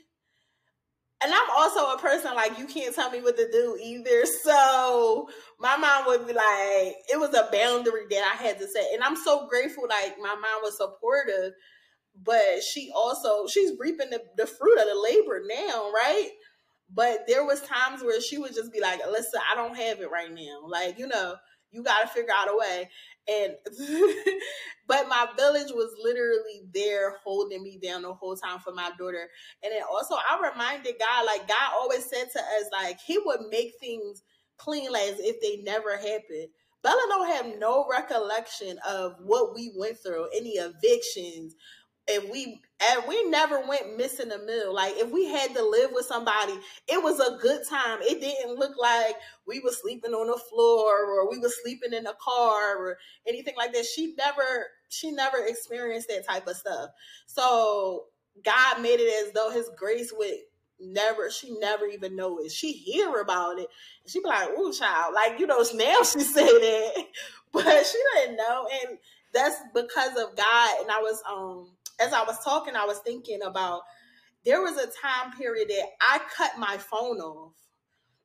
And 1.25 1.33
I'm 1.33 1.51
also 1.57 1.93
a 1.93 1.99
person 1.99 2.35
like 2.35 2.59
you 2.59 2.67
can't 2.67 2.95
tell 2.95 3.11
me 3.11 3.23
what 3.23 3.37
to 3.37 3.51
do 3.51 3.79
either. 3.81 4.25
So 4.45 5.29
my 5.61 5.77
mom 5.77 6.07
would 6.07 6.27
be 6.27 6.33
like, 6.33 6.97
it 7.13 7.19
was 7.19 7.33
a 7.35 7.49
boundary 7.53 8.07
that 8.11 8.37
I 8.37 8.43
had 8.43 8.59
to 8.59 8.67
set. 8.67 8.93
And 8.93 9.05
I'm 9.05 9.17
so 9.17 9.47
grateful, 9.49 9.85
like 9.89 10.17
my 10.21 10.35
mom 10.35 10.63
was 10.63 10.77
supportive, 10.77 11.53
but 12.21 12.63
she 12.63 12.91
also 12.95 13.47
she's 13.47 13.73
reaping 13.79 14.11
the, 14.11 14.23
the 14.37 14.47
fruit 14.47 14.79
of 14.79 14.87
the 14.87 15.01
labor 15.01 15.43
now, 15.47 15.91
right? 15.93 16.31
But 16.95 17.21
there 17.27 17.45
was 17.45 17.63
times 17.63 18.03
where 18.03 18.21
she 18.21 18.39
would 18.39 18.55
just 18.55 18.73
be 18.73 18.81
like, 18.81 19.01
"Listen, 19.11 19.41
I 19.51 19.55
don't 19.55 19.77
have 19.77 20.01
it 20.01 20.11
right 20.11 20.33
now. 20.33 20.61
Like, 20.67 20.99
you 20.99 21.07
know, 21.07 21.37
you 21.71 21.83
got 21.83 22.03
to 22.03 22.09
figure 22.09 22.33
out 22.35 22.49
a 22.53 22.57
way." 22.57 22.91
And 23.29 23.55
but 24.87 25.09
my 25.09 25.29
village 25.39 25.71
was 25.73 25.95
literally 26.03 26.63
there 26.75 27.17
holding 27.25 27.63
me 27.63 27.79
down 27.83 28.03
the 28.03 28.13
whole 28.13 28.37
time 28.37 28.59
for 28.59 28.73
my 28.73 28.91
daughter. 28.99 29.29
And 29.63 29.73
then 29.73 29.83
also 29.91 30.15
I 30.15 30.51
reminded 30.51 30.95
God, 30.99 31.27
like 31.27 31.49
God 31.49 31.73
always 31.81 32.05
said 32.05 32.31
to 32.33 32.39
us, 32.39 32.65
like 32.73 32.99
He 33.01 33.19
would 33.25 33.43
make 33.51 33.75
things 33.81 34.23
clean 34.59 34.89
as 34.95 35.19
if 35.19 35.41
they 35.41 35.63
never 35.63 35.97
happened. 35.97 36.49
Bella 36.83 37.07
don't 37.09 37.29
have 37.29 37.59
no 37.59 37.87
recollection 37.91 38.79
of 38.89 39.15
what 39.23 39.55
we 39.55 39.73
went 39.77 39.99
through, 39.99 40.29
any 40.35 40.55
evictions, 40.59 41.55
and 42.13 42.29
we 42.31 42.61
and 42.91 43.03
we 43.07 43.25
never 43.29 43.61
went 43.67 43.97
missing 43.97 44.31
a 44.33 44.39
meal. 44.39 44.75
Like 44.75 44.95
if 44.97 45.11
we 45.11 45.27
had 45.27 45.55
to 45.55 45.65
live 45.65 45.91
with 45.93 46.07
somebody, 46.07 46.55
it 46.89 47.03
was 47.03 47.21
a 47.21 47.39
good 47.41 47.63
time. 47.69 47.99
It 48.03 48.21
didn't 48.21 48.59
look 48.59 48.77
like 48.79 49.17
we 49.47 49.61
were 49.61 49.71
sleeping 49.71 50.13
on 50.13 50.27
the 50.27 50.41
floor 50.51 51.05
or 51.05 51.31
we 51.31 51.39
were 51.39 51.53
sleeping 51.63 51.93
in 51.93 52.07
a 52.07 52.15
car 52.15 52.77
or 52.77 52.99
anything 53.27 53.55
like 53.57 53.73
that. 53.73 53.85
She 53.85 54.15
never 54.17 54.67
she 54.89 55.11
never 55.11 55.39
experienced 55.47 56.09
that 56.09 56.27
type 56.27 56.47
of 56.47 56.57
stuff. 56.57 56.91
So 57.27 58.07
God 58.45 58.81
made 58.81 59.01
it 59.01 59.27
as 59.27 59.33
though 59.33 59.51
his 59.51 59.71
grace 59.77 60.13
would 60.17 60.39
never 60.81 61.31
she 61.31 61.57
never 61.59 61.87
even 61.87 62.17
know 62.17 62.39
it. 62.39 62.51
She 62.51 62.73
hear 62.73 63.21
about 63.21 63.59
it. 63.59 63.69
She 64.07 64.21
be 64.21 64.27
like, 64.27 64.51
"Ooh, 64.59 64.73
child!" 64.73 65.15
Like 65.15 65.39
you 65.39 65.47
know, 65.47 65.65
now 65.75 66.03
she 66.03 66.21
say 66.21 66.47
that, 66.47 67.05
but 67.53 67.87
she 67.87 67.99
didn't 68.15 68.37
know, 68.37 68.69
and 68.85 68.99
that's 69.33 69.57
because 69.75 70.17
of 70.17 70.37
God. 70.37 70.81
And 70.81 70.91
I 70.91 70.99
was 71.01 71.23
um 71.31 71.71
as 72.03 72.13
I 72.13 72.25
was 72.25 72.43
talking, 72.45 72.77
I 72.77 72.85
was 72.85 72.99
thinking 72.99 73.43
about 73.43 73.83
there 74.45 74.61
was 74.61 74.77
a 74.77 74.87
time 74.87 75.33
period 75.37 75.69
that 75.69 75.87
I 76.01 76.21
cut 76.37 76.59
my 76.59 76.77
phone 76.79 77.19
off. 77.19 77.53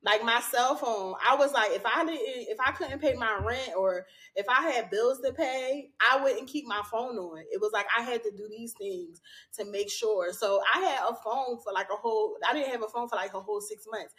Like 0.03 0.23
my 0.23 0.39
cell 0.39 0.75
phone, 0.75 1.15
I 1.27 1.35
was 1.35 1.51
like, 1.53 1.71
if 1.71 1.81
I 1.85 2.05
didn't, 2.05 2.21
if 2.21 2.59
I 2.59 2.71
couldn't 2.71 3.01
pay 3.01 3.13
my 3.15 3.39
rent 3.43 3.71
or 3.75 4.05
if 4.35 4.45
I 4.47 4.69
had 4.69 4.91
bills 4.91 5.19
to 5.21 5.33
pay, 5.33 5.89
I 5.99 6.21
wouldn't 6.21 6.47
keep 6.47 6.65
my 6.65 6.81
phone 6.89 7.17
on. 7.17 7.39
It 7.51 7.59
was 7.59 7.71
like 7.73 7.87
I 7.97 8.03
had 8.03 8.23
to 8.23 8.31
do 8.31 8.47
these 8.47 8.73
things 8.73 9.21
to 9.57 9.65
make 9.65 9.89
sure. 9.89 10.31
So 10.31 10.61
I 10.73 10.79
had 10.79 10.99
a 11.09 11.15
phone 11.15 11.59
for 11.61 11.73
like 11.73 11.87
a 11.91 11.97
whole. 11.97 12.37
I 12.47 12.53
didn't 12.53 12.71
have 12.71 12.83
a 12.83 12.87
phone 12.87 13.09
for 13.09 13.15
like 13.15 13.33
a 13.33 13.41
whole 13.41 13.59
six 13.59 13.85
months, 13.91 14.13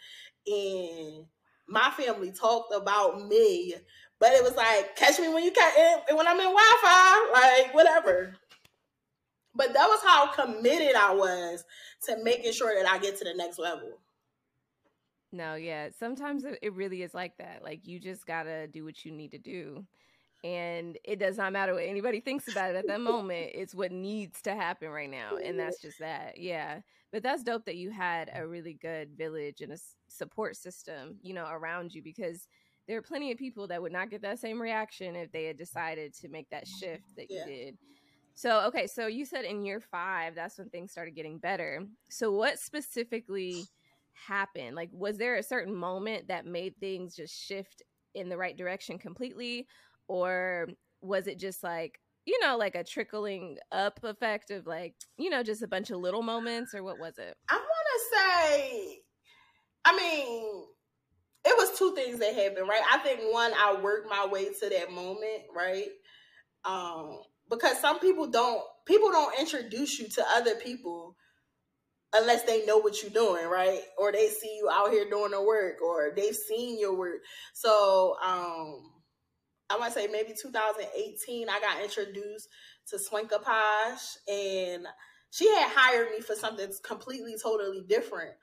and 0.45 1.25
my 1.67 1.89
family 1.91 2.33
talked 2.33 2.73
about 2.73 3.27
me, 3.27 3.73
but 4.19 4.33
it 4.33 4.43
was 4.43 4.55
like 4.55 4.95
catch 4.95 5.17
me 5.17 5.29
when 5.29 5.43
you 5.43 5.51
can 5.51 6.01
when 6.11 6.27
I'm 6.27 6.39
in 6.39 6.53
Wi-Fi, 6.53 7.31
like 7.31 7.73
whatever. 7.73 8.35
But 9.55 9.73
that 9.73 9.87
was 9.87 9.99
how 10.03 10.27
committed 10.27 10.95
I 10.95 11.13
was 11.13 11.63
to 12.05 12.17
making 12.23 12.53
sure 12.53 12.81
that 12.81 12.89
I 12.89 12.99
get 12.99 13.17
to 13.17 13.25
the 13.25 13.33
next 13.33 13.59
level. 13.59 13.99
No, 15.31 15.55
yeah. 15.55 15.89
Sometimes 15.97 16.43
it 16.43 16.73
really 16.73 17.03
is 17.03 17.13
like 17.13 17.37
that. 17.37 17.61
Like 17.63 17.87
you 17.87 17.99
just 17.99 18.25
gotta 18.25 18.67
do 18.67 18.83
what 18.83 19.05
you 19.05 19.11
need 19.11 19.31
to 19.31 19.37
do. 19.37 19.85
And 20.43 20.97
it 21.03 21.19
does 21.19 21.37
not 21.37 21.51
matter 21.51 21.73
what 21.73 21.83
anybody 21.83 22.21
thinks 22.21 22.47
about 22.47 22.71
it 22.71 22.77
at 22.77 22.87
that 22.87 23.01
moment. 23.01 23.51
It's 23.53 23.75
what 23.75 23.91
needs 23.91 24.41
to 24.43 24.55
happen 24.55 24.89
right 24.89 25.09
now. 25.09 25.35
And 25.35 25.59
that's 25.59 25.81
just 25.81 25.99
that. 25.99 26.37
Yeah. 26.37 26.79
But 27.11 27.23
that's 27.23 27.43
dope 27.43 27.65
that 27.65 27.75
you 27.75 27.91
had 27.91 28.31
a 28.33 28.47
really 28.47 28.73
good 28.73 29.17
village 29.17 29.61
and 29.61 29.73
a 29.73 29.77
support 30.07 30.55
system, 30.55 31.17
you 31.21 31.33
know, 31.33 31.47
around 31.49 31.93
you 31.93 32.01
because 32.01 32.47
there 32.87 32.97
are 32.97 33.01
plenty 33.01 33.31
of 33.31 33.37
people 33.37 33.67
that 33.67 33.81
would 33.81 33.91
not 33.91 34.09
get 34.09 34.21
that 34.21 34.39
same 34.39 34.61
reaction 34.61 35.15
if 35.15 35.31
they 35.31 35.45
had 35.45 35.57
decided 35.57 36.13
to 36.15 36.29
make 36.29 36.49
that 36.49 36.67
shift 36.67 37.15
that 37.17 37.27
yeah. 37.29 37.45
you 37.45 37.51
did. 37.51 37.77
So, 38.39 38.61
okay, 38.67 38.87
so 38.87 39.07
you 39.07 39.25
said 39.25 39.43
in 39.43 39.65
year 39.65 39.81
five, 39.81 40.33
that's 40.33 40.57
when 40.57 40.69
things 40.69 40.93
started 40.93 41.13
getting 41.13 41.39
better. 41.39 41.83
So, 42.07 42.31
what 42.31 42.57
specifically 42.57 43.65
happened? 44.13 44.77
Like, 44.77 44.87
was 44.93 45.17
there 45.17 45.35
a 45.35 45.43
certain 45.43 45.75
moment 45.75 46.29
that 46.29 46.45
made 46.45 46.73
things 46.79 47.17
just 47.17 47.37
shift 47.37 47.83
in 48.15 48.29
the 48.29 48.37
right 48.37 48.55
direction 48.55 48.97
completely? 48.97 49.67
Or 50.07 50.69
was 51.01 51.27
it 51.27 51.37
just 51.37 51.63
like, 51.63 51.99
you 52.23 52.39
know, 52.39 52.55
like 52.55 52.75
a 52.75 52.83
trickling 52.85 53.57
up 53.73 53.99
effect 54.03 54.51
of 54.51 54.65
like, 54.65 54.95
you 55.17 55.29
know, 55.29 55.43
just 55.43 55.61
a 55.61 55.67
bunch 55.67 55.91
of 55.91 55.99
little 55.99 56.23
moments, 56.23 56.73
or 56.73 56.81
what 56.81 56.97
was 56.97 57.17
it? 57.17 57.35
I 57.49 57.55
want 57.55 57.65
to 57.65 58.15
say, 58.15 58.99
I 59.83 59.97
mean, 59.97 60.63
it 61.43 61.57
was 61.57 61.77
two 61.77 61.93
things 61.93 62.19
that 62.19 62.33
happened, 62.33 62.69
right? 62.69 62.83
I 62.89 62.99
think 62.99 63.19
one, 63.33 63.51
I 63.51 63.81
worked 63.81 64.09
my 64.09 64.25
way 64.25 64.45
to 64.45 64.69
that 64.69 64.93
moment, 64.93 65.43
right? 65.53 65.89
Um, 66.63 67.19
because 67.49 67.79
some 67.79 67.99
people 67.99 68.27
don't 68.27 68.61
people 68.85 69.11
don't 69.11 69.39
introduce 69.39 69.99
you 69.99 70.07
to 70.09 70.25
other 70.35 70.55
people 70.55 71.15
unless 72.13 72.43
they 72.43 72.65
know 72.65 72.77
what 72.77 73.01
you're 73.01 73.11
doing, 73.11 73.45
right? 73.47 73.81
Or 73.97 74.11
they 74.11 74.27
see 74.29 74.55
you 74.57 74.69
out 74.71 74.91
here 74.91 75.07
doing 75.09 75.31
the 75.31 75.41
work 75.41 75.81
or 75.81 76.11
they've 76.15 76.35
seen 76.35 76.79
your 76.79 76.95
work. 76.95 77.19
So 77.53 78.15
um 78.23 78.91
I 79.71 79.77
want 79.77 79.93
to 79.93 79.99
say 79.99 80.07
maybe 80.07 80.33
2018 80.39 81.49
I 81.49 81.59
got 81.59 81.83
introduced 81.83 82.49
to 82.87 82.97
Swank 82.99 83.31
A 83.31 83.39
Posh 83.39 84.17
and 84.27 84.87
she 85.31 85.47
had 85.47 85.69
hired 85.69 86.09
me 86.11 86.21
for 86.21 86.33
something 86.35 86.71
completely 86.83 87.35
totally 87.41 87.81
different. 87.87 88.35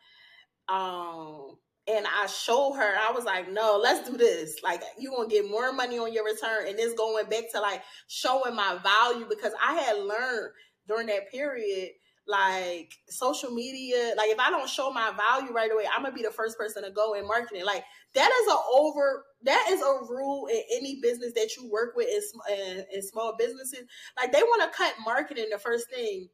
Um 0.69 1.59
and 1.89 2.05
I 2.07 2.27
showed 2.27 2.75
her, 2.75 2.97
I 2.99 3.13
was 3.13 3.25
like, 3.25 3.51
no, 3.51 3.79
let's 3.81 4.09
do 4.09 4.17
this. 4.17 4.63
Like, 4.63 4.83
you're 4.99 5.15
going 5.15 5.29
to 5.29 5.35
get 5.35 5.51
more 5.51 5.73
money 5.73 5.99
on 5.99 6.13
your 6.13 6.25
return. 6.25 6.67
And 6.67 6.79
it's 6.79 6.95
going 6.95 7.29
back 7.29 7.45
to 7.53 7.61
like 7.61 7.83
showing 8.09 8.57
my 8.57 8.79
value 8.83 9.27
because 9.29 9.53
I 9.65 9.75
had 9.75 9.99
learned 9.99 10.51
during 10.89 11.07
that 11.07 11.31
period, 11.31 11.91
like 12.27 12.93
social 13.09 13.51
media, 13.51 14.15
like 14.17 14.31
if 14.31 14.39
I 14.41 14.51
don't 14.51 14.69
show 14.69 14.93
my 14.93 15.13
value 15.17 15.53
right 15.53 15.71
away, 15.71 15.85
I'm 15.87 16.03
gonna 16.03 16.15
be 16.15 16.23
the 16.23 16.31
first 16.31 16.59
person 16.59 16.83
to 16.83 16.91
go 16.91 17.15
in 17.15 17.27
marketing. 17.27 17.65
Like 17.65 17.85
that 18.15 18.31
is 18.43 18.53
a 18.53 18.57
over 18.75 19.25
that 19.43 19.67
is 19.71 19.81
a 19.81 20.13
rule 20.13 20.49
in 20.49 20.61
any 20.77 20.99
business 21.01 21.33
that 21.35 21.51
you 21.57 21.71
work 21.71 21.95
with 21.95 22.09
in, 22.09 22.57
in, 22.57 22.85
in 22.95 23.03
small 23.03 23.37
businesses. 23.39 23.85
Like 24.19 24.33
they 24.33 24.43
want 24.43 24.63
to 24.63 24.77
cut 24.77 24.95
marketing 25.05 25.47
the 25.53 25.59
first 25.59 25.89
thing 25.89 26.29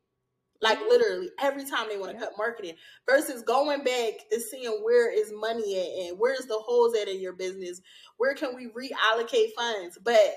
like 0.62 0.78
literally 0.88 1.30
every 1.40 1.64
time 1.64 1.88
they 1.88 1.98
want 1.98 2.12
to 2.12 2.18
cut 2.18 2.32
marketing 2.38 2.76
versus 3.08 3.42
going 3.42 3.84
back 3.84 4.14
and 4.30 4.42
seeing 4.42 4.80
where 4.82 5.12
is 5.12 5.32
money 5.34 5.78
at 5.78 6.08
and 6.08 6.18
where's 6.18 6.46
the 6.46 6.58
holes 6.58 6.96
at 6.96 7.08
in 7.08 7.20
your 7.20 7.34
business? 7.34 7.80
Where 8.16 8.34
can 8.34 8.54
we 8.54 8.68
reallocate 8.68 9.52
funds? 9.56 9.98
But 10.02 10.34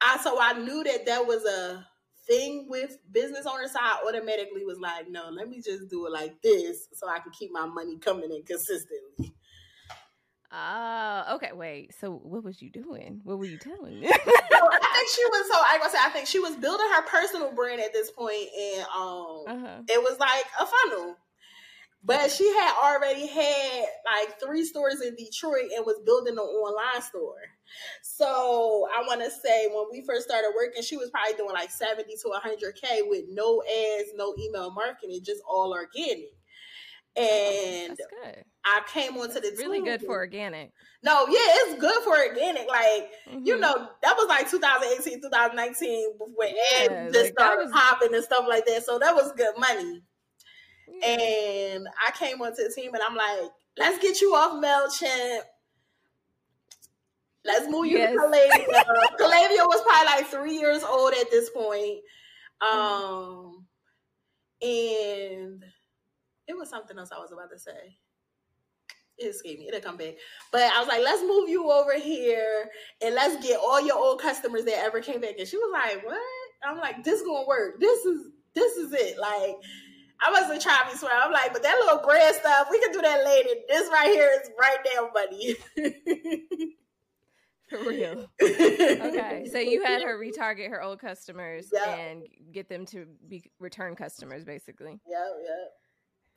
i 0.00 0.18
so 0.18 0.38
i 0.40 0.52
knew 0.52 0.84
that 0.84 1.06
that 1.06 1.26
was 1.26 1.44
a 1.44 1.86
thing 2.26 2.66
with 2.68 2.98
business 3.12 3.46
owners 3.46 3.72
so 3.72 3.78
i 3.80 3.98
automatically 4.06 4.64
was 4.64 4.78
like 4.78 5.08
no 5.08 5.28
let 5.30 5.48
me 5.48 5.60
just 5.62 5.88
do 5.88 6.06
it 6.06 6.12
like 6.12 6.40
this 6.42 6.88
so 6.92 7.08
i 7.08 7.18
can 7.18 7.32
keep 7.32 7.50
my 7.52 7.66
money 7.66 7.96
coming 7.98 8.30
in 8.32 8.42
consistently 8.42 9.32
Oh, 10.58 11.34
okay. 11.34 11.50
Wait. 11.52 11.94
So, 12.00 12.12
what 12.12 12.42
was 12.42 12.62
you 12.62 12.70
doing? 12.70 13.20
What 13.24 13.38
were 13.38 13.44
you 13.44 13.58
telling 13.58 14.00
me? 14.00 14.06
so 14.08 14.14
I 14.14 14.18
think 14.94 15.08
she 15.14 15.24
was. 15.26 15.48
So 15.52 15.58
I 15.58 15.78
gonna 15.78 15.90
say, 15.90 15.98
I 16.02 16.08
think 16.08 16.26
she 16.26 16.38
was 16.38 16.56
building 16.56 16.86
her 16.94 17.02
personal 17.02 17.52
brand 17.52 17.80
at 17.80 17.92
this 17.92 18.10
point, 18.10 18.48
and 18.58 18.80
um, 18.96 19.44
uh-huh. 19.46 19.82
it 19.88 20.02
was 20.02 20.18
like 20.18 20.46
a 20.58 20.66
funnel. 20.66 21.16
But 22.02 22.30
she 22.30 22.46
had 22.46 22.72
already 22.82 23.26
had 23.26 23.84
like 24.04 24.40
three 24.40 24.64
stores 24.64 25.00
in 25.02 25.16
Detroit 25.16 25.70
and 25.76 25.84
was 25.84 26.00
building 26.06 26.34
an 26.34 26.38
online 26.38 27.02
store. 27.02 27.34
So 28.02 28.88
I 28.96 29.02
want 29.02 29.22
to 29.24 29.30
say 29.30 29.66
when 29.66 29.86
we 29.90 30.02
first 30.06 30.28
started 30.28 30.52
working, 30.56 30.82
she 30.82 30.96
was 30.96 31.10
probably 31.10 31.36
doing 31.36 31.52
like 31.52 31.70
70 31.70 32.04
to 32.04 32.28
100K 32.28 33.08
with 33.08 33.24
no 33.28 33.60
ads, 33.62 34.10
no 34.14 34.36
email 34.38 34.70
marketing, 34.70 35.20
just 35.24 35.42
all 35.48 35.72
organic. 35.72 36.30
And 37.16 37.98
I 38.66 38.80
came 38.92 39.16
onto 39.16 39.34
the 39.34 39.52
team. 39.52 39.58
really 39.58 39.80
good 39.80 40.02
for 40.02 40.16
organic. 40.16 40.72
No, 41.04 41.26
yeah, 41.28 41.38
it's 41.38 41.80
good 41.80 42.02
for 42.02 42.16
organic. 42.16 42.68
Like 42.68 43.10
mm-hmm. 43.28 43.38
you 43.44 43.58
know, 43.58 43.88
that 44.02 44.16
was 44.16 44.26
like 44.28 44.50
2018, 44.50 45.22
2019 45.22 46.14
when 46.34 46.48
yeah, 46.48 46.86
ads 46.90 47.12
just 47.12 47.24
like 47.26 47.32
started 47.38 47.64
was... 47.64 47.72
popping 47.72 48.12
and 48.12 48.24
stuff 48.24 48.44
like 48.48 48.66
that. 48.66 48.84
So 48.84 48.98
that 48.98 49.14
was 49.14 49.30
good 49.36 49.54
money. 49.56 50.02
Yeah. 51.00 51.06
And 51.06 51.88
I 52.04 52.10
came 52.10 52.42
onto 52.42 52.62
the 52.62 52.72
team 52.74 52.92
and 52.92 53.02
I'm 53.02 53.14
like, 53.14 53.50
let's 53.78 53.98
get 54.02 54.20
you 54.20 54.34
off 54.34 54.60
Mailchimp. 54.60 55.40
Let's 57.44 57.68
move 57.70 57.86
you 57.86 57.98
yes. 57.98 58.12
to 58.12 58.18
Klaviyo. 58.18 58.82
Klaviyo 59.20 59.66
was 59.68 59.82
probably 59.86 60.06
like 60.06 60.26
three 60.26 60.58
years 60.58 60.82
old 60.82 61.12
at 61.12 61.30
this 61.30 61.50
point. 61.50 62.00
Mm-hmm. 62.60 62.78
Um, 62.78 63.64
mm-hmm. 64.60 64.68
and 64.68 65.64
it 66.48 66.56
was 66.56 66.68
something 66.68 66.98
else 66.98 67.10
I 67.12 67.20
was 67.20 67.30
about 67.30 67.50
to 67.50 67.58
say. 67.58 67.96
Escaped 69.18 69.60
me. 69.60 69.68
It'll 69.68 69.80
come 69.80 69.96
back. 69.96 70.14
But 70.52 70.62
I 70.62 70.78
was 70.78 70.88
like, 70.88 71.02
let's 71.02 71.22
move 71.22 71.48
you 71.48 71.70
over 71.70 71.98
here 71.98 72.68
and 73.02 73.14
let's 73.14 73.44
get 73.46 73.58
all 73.58 73.80
your 73.80 73.96
old 73.96 74.20
customers 74.20 74.64
that 74.64 74.78
ever 74.78 75.00
came 75.00 75.20
back. 75.20 75.38
And 75.38 75.48
she 75.48 75.56
was 75.56 75.70
like, 75.72 76.04
What? 76.04 76.20
I'm 76.64 76.78
like, 76.78 77.04
this 77.04 77.22
gonna 77.22 77.46
work. 77.46 77.80
This 77.80 78.04
is 78.04 78.26
this 78.54 78.76
is 78.76 78.92
it. 78.92 79.18
Like 79.18 79.56
I 80.20 80.30
wasn't 80.30 80.62
trying 80.62 80.86
to 80.86 80.92
be 80.92 80.98
smart. 80.98 81.14
I'm 81.18 81.32
like, 81.32 81.52
but 81.52 81.62
that 81.62 81.76
little 81.78 82.02
bread 82.04 82.34
stuff, 82.34 82.68
we 82.70 82.80
can 82.80 82.92
do 82.92 83.02
that 83.02 83.24
later. 83.24 83.50
This 83.68 83.88
right 83.90 84.08
here 84.08 84.30
is 84.42 84.50
right 84.58 84.78
now, 84.94 85.10
buddy. 85.12 85.56
For 87.68 87.78
real. 87.80 88.30
okay. 88.42 89.48
So 89.52 89.58
you 89.58 89.82
had 89.82 90.02
her 90.02 90.18
retarget 90.18 90.70
her 90.70 90.80
old 90.82 91.00
customers 91.00 91.68
yep. 91.72 91.88
and 91.88 92.22
get 92.52 92.68
them 92.68 92.86
to 92.86 93.06
be 93.28 93.50
return 93.58 93.96
customers, 93.96 94.44
basically. 94.44 95.00
Yeah, 95.08 95.26
yeah. 95.42 95.64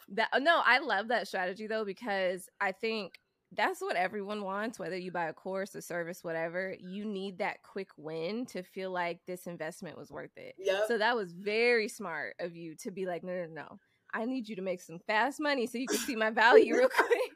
That 0.10 0.30
uh, 0.34 0.40
no, 0.40 0.62
I 0.66 0.80
love 0.80 1.10
that 1.10 1.28
strategy 1.28 1.68
though 1.68 1.86
because 1.86 2.48
I 2.60 2.72
think 2.72 3.20
that's 3.52 3.82
what 3.82 3.96
everyone 3.96 4.44
wants 4.44 4.78
whether 4.78 4.98
you 4.98 5.12
buy 5.12 5.28
a 5.28 5.34
course 5.34 5.74
a 5.74 5.82
service 5.82 6.24
whatever 6.24 6.76
you 6.80 7.04
need 7.04 7.40
that 7.40 7.64
quick 7.64 7.90
win 7.98 8.46
to 8.46 8.62
feel 8.62 8.92
like 8.92 9.20
this 9.26 9.48
investment 9.48 9.98
was 9.98 10.12
worth 10.12 10.36
it 10.38 10.54
yep. 10.60 10.84
so 10.88 10.98
that 10.98 11.16
was 11.16 11.32
very 11.32 11.88
smart 11.88 12.36
of 12.40 12.56
you 12.56 12.76
to 12.76 12.92
be 12.92 13.06
like 13.06 13.24
no 13.24 13.34
no 13.34 13.48
no 13.48 13.80
i 14.14 14.26
need 14.26 14.48
you 14.48 14.56
to 14.56 14.62
make 14.62 14.82
some 14.82 15.00
fast 15.08 15.40
money 15.40 15.66
so 15.66 15.78
you 15.78 15.88
can 15.88 15.98
see 15.98 16.16
my 16.16 16.30
value 16.30 16.76
real 16.76 16.90
quick 16.96 17.32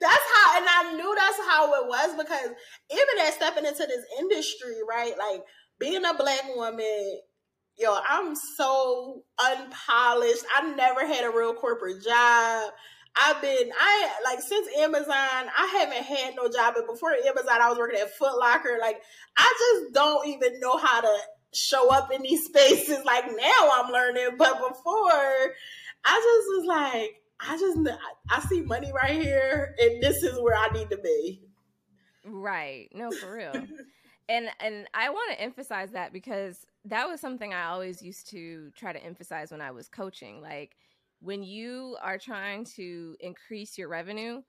that's 0.00 0.24
how 0.34 0.56
and 0.58 0.66
i 0.68 0.92
knew 0.96 1.14
that's 1.14 1.38
how 1.48 1.82
it 1.82 1.86
was 1.86 2.16
because 2.16 2.50
even 2.90 3.26
at 3.26 3.34
stepping 3.34 3.66
into 3.66 3.86
this 3.86 4.04
industry 4.18 4.76
right 4.88 5.14
like 5.18 5.42
being 5.78 6.04
a 6.04 6.14
black 6.14 6.44
woman 6.56 7.20
yo, 7.78 7.96
I'm 8.08 8.34
so 8.34 9.22
unpolished. 9.38 10.44
I 10.56 10.74
never 10.74 11.06
had 11.06 11.24
a 11.24 11.30
real 11.30 11.54
corporate 11.54 12.02
job. 12.02 12.72
I've 13.20 13.40
been 13.40 13.70
I 13.78 14.10
like 14.24 14.40
since 14.40 14.68
Amazon, 14.78 15.10
I 15.10 15.78
haven't 15.78 16.04
had 16.04 16.34
no 16.36 16.48
job. 16.48 16.74
But 16.76 16.86
before 16.86 17.12
Amazon, 17.12 17.60
I 17.60 17.68
was 17.68 17.78
working 17.78 18.00
at 18.00 18.14
Foot 18.16 18.38
Locker. 18.38 18.78
Like 18.80 19.00
I 19.36 19.54
just 19.58 19.94
don't 19.94 20.28
even 20.28 20.60
know 20.60 20.76
how 20.76 21.00
to 21.00 21.16
show 21.54 21.90
up 21.90 22.12
in 22.12 22.22
these 22.22 22.44
spaces. 22.48 23.04
Like 23.04 23.24
now 23.26 23.70
I'm 23.72 23.92
learning, 23.92 24.36
but 24.38 24.58
before 24.58 25.54
I 26.04 26.14
just 26.14 26.48
was 26.48 26.64
like, 26.66 27.22
I 27.40 27.56
just 27.56 27.78
I 28.30 28.40
see 28.48 28.62
money 28.62 28.92
right 28.92 29.20
here, 29.20 29.74
and 29.80 30.02
this 30.02 30.22
is 30.22 30.38
where 30.40 30.56
I 30.56 30.68
need 30.72 30.90
to 30.90 30.98
be. 30.98 31.42
Right. 32.24 32.88
No, 32.92 33.10
for 33.10 33.34
real. 33.34 33.52
and 34.28 34.48
and 34.60 34.86
I 34.94 35.10
want 35.10 35.32
to 35.32 35.40
emphasize 35.40 35.90
that 35.92 36.12
because 36.12 36.66
that 36.84 37.08
was 37.08 37.20
something 37.20 37.52
I 37.52 37.66
always 37.66 38.02
used 38.02 38.28
to 38.30 38.70
try 38.76 38.92
to 38.92 39.02
emphasize 39.02 39.50
when 39.50 39.60
I 39.60 39.70
was 39.70 39.88
coaching. 39.88 40.40
Like 40.40 40.76
when 41.20 41.42
you 41.42 41.96
are 42.02 42.18
trying 42.18 42.64
to 42.76 43.16
increase 43.20 43.76
your 43.76 43.88
revenue, 43.88 44.42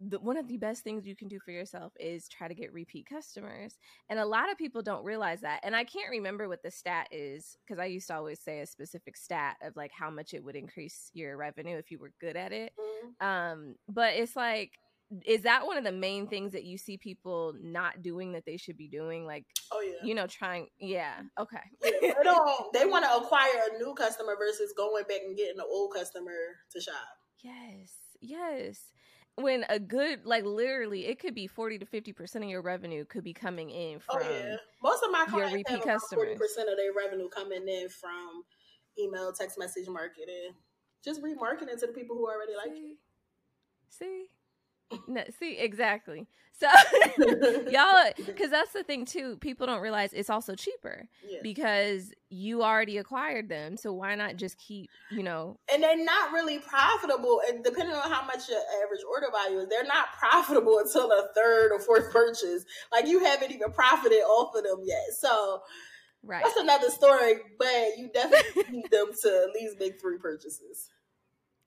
the, 0.00 0.18
one 0.18 0.36
of 0.36 0.48
the 0.48 0.56
best 0.56 0.82
things 0.82 1.06
you 1.06 1.14
can 1.14 1.28
do 1.28 1.38
for 1.38 1.50
yourself 1.50 1.92
is 2.00 2.28
try 2.28 2.48
to 2.48 2.54
get 2.54 2.72
repeat 2.72 3.06
customers. 3.06 3.78
And 4.08 4.18
a 4.18 4.24
lot 4.24 4.50
of 4.50 4.56
people 4.56 4.82
don't 4.82 5.04
realize 5.04 5.40
that. 5.42 5.60
And 5.62 5.76
I 5.76 5.84
can't 5.84 6.10
remember 6.10 6.48
what 6.48 6.62
the 6.62 6.70
stat 6.70 7.08
is 7.10 7.56
because 7.66 7.80
I 7.80 7.86
used 7.86 8.06
to 8.08 8.16
always 8.16 8.40
say 8.40 8.60
a 8.60 8.66
specific 8.66 9.16
stat 9.16 9.56
of 9.62 9.76
like 9.76 9.92
how 9.92 10.10
much 10.10 10.32
it 10.32 10.42
would 10.42 10.56
increase 10.56 11.10
your 11.12 11.36
revenue 11.36 11.76
if 11.76 11.90
you 11.90 11.98
were 11.98 12.12
good 12.20 12.36
at 12.36 12.52
it. 12.52 12.72
Mm-hmm. 12.78 13.26
Um, 13.26 13.74
but 13.88 14.14
it's 14.14 14.36
like 14.36 14.72
is 15.26 15.42
that 15.42 15.66
one 15.66 15.76
of 15.76 15.84
the 15.84 15.92
main 15.92 16.28
things 16.28 16.52
that 16.52 16.64
you 16.64 16.78
see 16.78 16.96
people 16.96 17.54
not 17.60 18.02
doing 18.02 18.32
that 18.32 18.44
they 18.46 18.56
should 18.56 18.76
be 18.76 18.88
doing? 18.88 19.26
Like 19.26 19.44
oh 19.72 19.80
yeah. 19.80 20.06
you 20.06 20.14
know 20.14 20.26
trying 20.26 20.68
yeah 20.78 21.22
okay. 21.38 21.58
Yeah, 21.82 21.90
they 22.00 22.14
don't 22.22 22.72
they 22.72 22.86
want 22.86 23.04
to 23.04 23.16
acquire 23.16 23.50
a 23.72 23.78
new 23.78 23.94
customer 23.94 24.36
versus 24.38 24.72
going 24.76 25.04
back 25.08 25.20
and 25.26 25.36
getting 25.36 25.58
an 25.58 25.66
old 25.68 25.94
customer 25.94 26.32
to 26.72 26.80
shop. 26.80 26.94
Yes 27.42 27.92
yes. 28.20 28.80
When 29.36 29.64
a 29.68 29.78
good 29.78 30.24
like 30.24 30.44
literally 30.44 31.06
it 31.06 31.18
could 31.18 31.34
be 31.34 31.46
40 31.46 31.78
to 31.78 31.86
50 31.86 32.12
percent 32.12 32.44
of 32.44 32.50
your 32.50 32.62
revenue 32.62 33.04
could 33.04 33.24
be 33.24 33.32
coming 33.32 33.70
in 33.70 33.96
oh, 34.10 34.18
from 34.18 34.28
oh, 34.28 34.30
yeah. 34.30 34.56
most 34.82 35.02
of 35.02 35.10
my 35.10 35.26
your 35.36 35.46
repeat 35.50 35.82
customers. 35.82 36.08
40 36.12 36.34
percent 36.36 36.68
of 36.68 36.76
their 36.76 36.92
revenue 36.96 37.28
coming 37.28 37.66
in 37.66 37.88
from 37.88 38.44
email 38.98 39.32
text 39.32 39.58
message 39.58 39.88
marketing. 39.88 40.52
Just 41.02 41.22
remarketing 41.22 41.78
to 41.78 41.86
the 41.86 41.92
people 41.94 42.16
who 42.16 42.26
already 42.26 42.52
like 42.54 42.76
you. 42.76 42.96
See 43.88 44.26
no, 45.08 45.22
see 45.38 45.58
exactly. 45.58 46.26
So 46.60 46.68
y'all, 47.70 48.12
because 48.26 48.50
that's 48.50 48.72
the 48.72 48.82
thing 48.82 49.04
too. 49.06 49.36
People 49.38 49.66
don't 49.66 49.80
realize 49.80 50.12
it's 50.12 50.28
also 50.28 50.54
cheaper 50.54 51.08
yeah. 51.26 51.38
because 51.42 52.12
you 52.28 52.62
already 52.62 52.98
acquired 52.98 53.48
them. 53.48 53.76
So 53.76 53.92
why 53.92 54.14
not 54.14 54.36
just 54.36 54.58
keep, 54.58 54.90
you 55.10 55.22
know? 55.22 55.58
And 55.72 55.82
they're 55.82 56.04
not 56.04 56.32
really 56.32 56.58
profitable. 56.58 57.40
And 57.48 57.64
depending 57.64 57.94
on 57.94 58.10
how 58.10 58.24
much 58.26 58.48
your 58.48 58.60
average 58.84 59.00
order 59.10 59.28
value 59.32 59.60
is, 59.60 59.68
they're 59.68 59.84
not 59.84 60.08
profitable 60.18 60.78
until 60.78 61.08
the 61.08 61.30
third 61.34 61.72
or 61.72 61.80
fourth 61.80 62.12
purchase. 62.12 62.64
Like 62.92 63.06
you 63.06 63.24
haven't 63.24 63.52
even 63.52 63.72
profited 63.72 64.20
off 64.20 64.54
of 64.54 64.64
them 64.64 64.80
yet. 64.84 65.14
So. 65.18 65.62
Right. 66.22 66.44
That's 66.44 66.58
another 66.58 66.90
story, 66.90 67.36
but 67.58 67.96
you 67.96 68.10
definitely 68.12 68.64
need 68.70 68.90
them 68.90 69.06
to 69.22 69.46
at 69.48 69.54
least 69.54 69.76
make 69.80 69.98
three 69.98 70.18
purchases. 70.18 70.90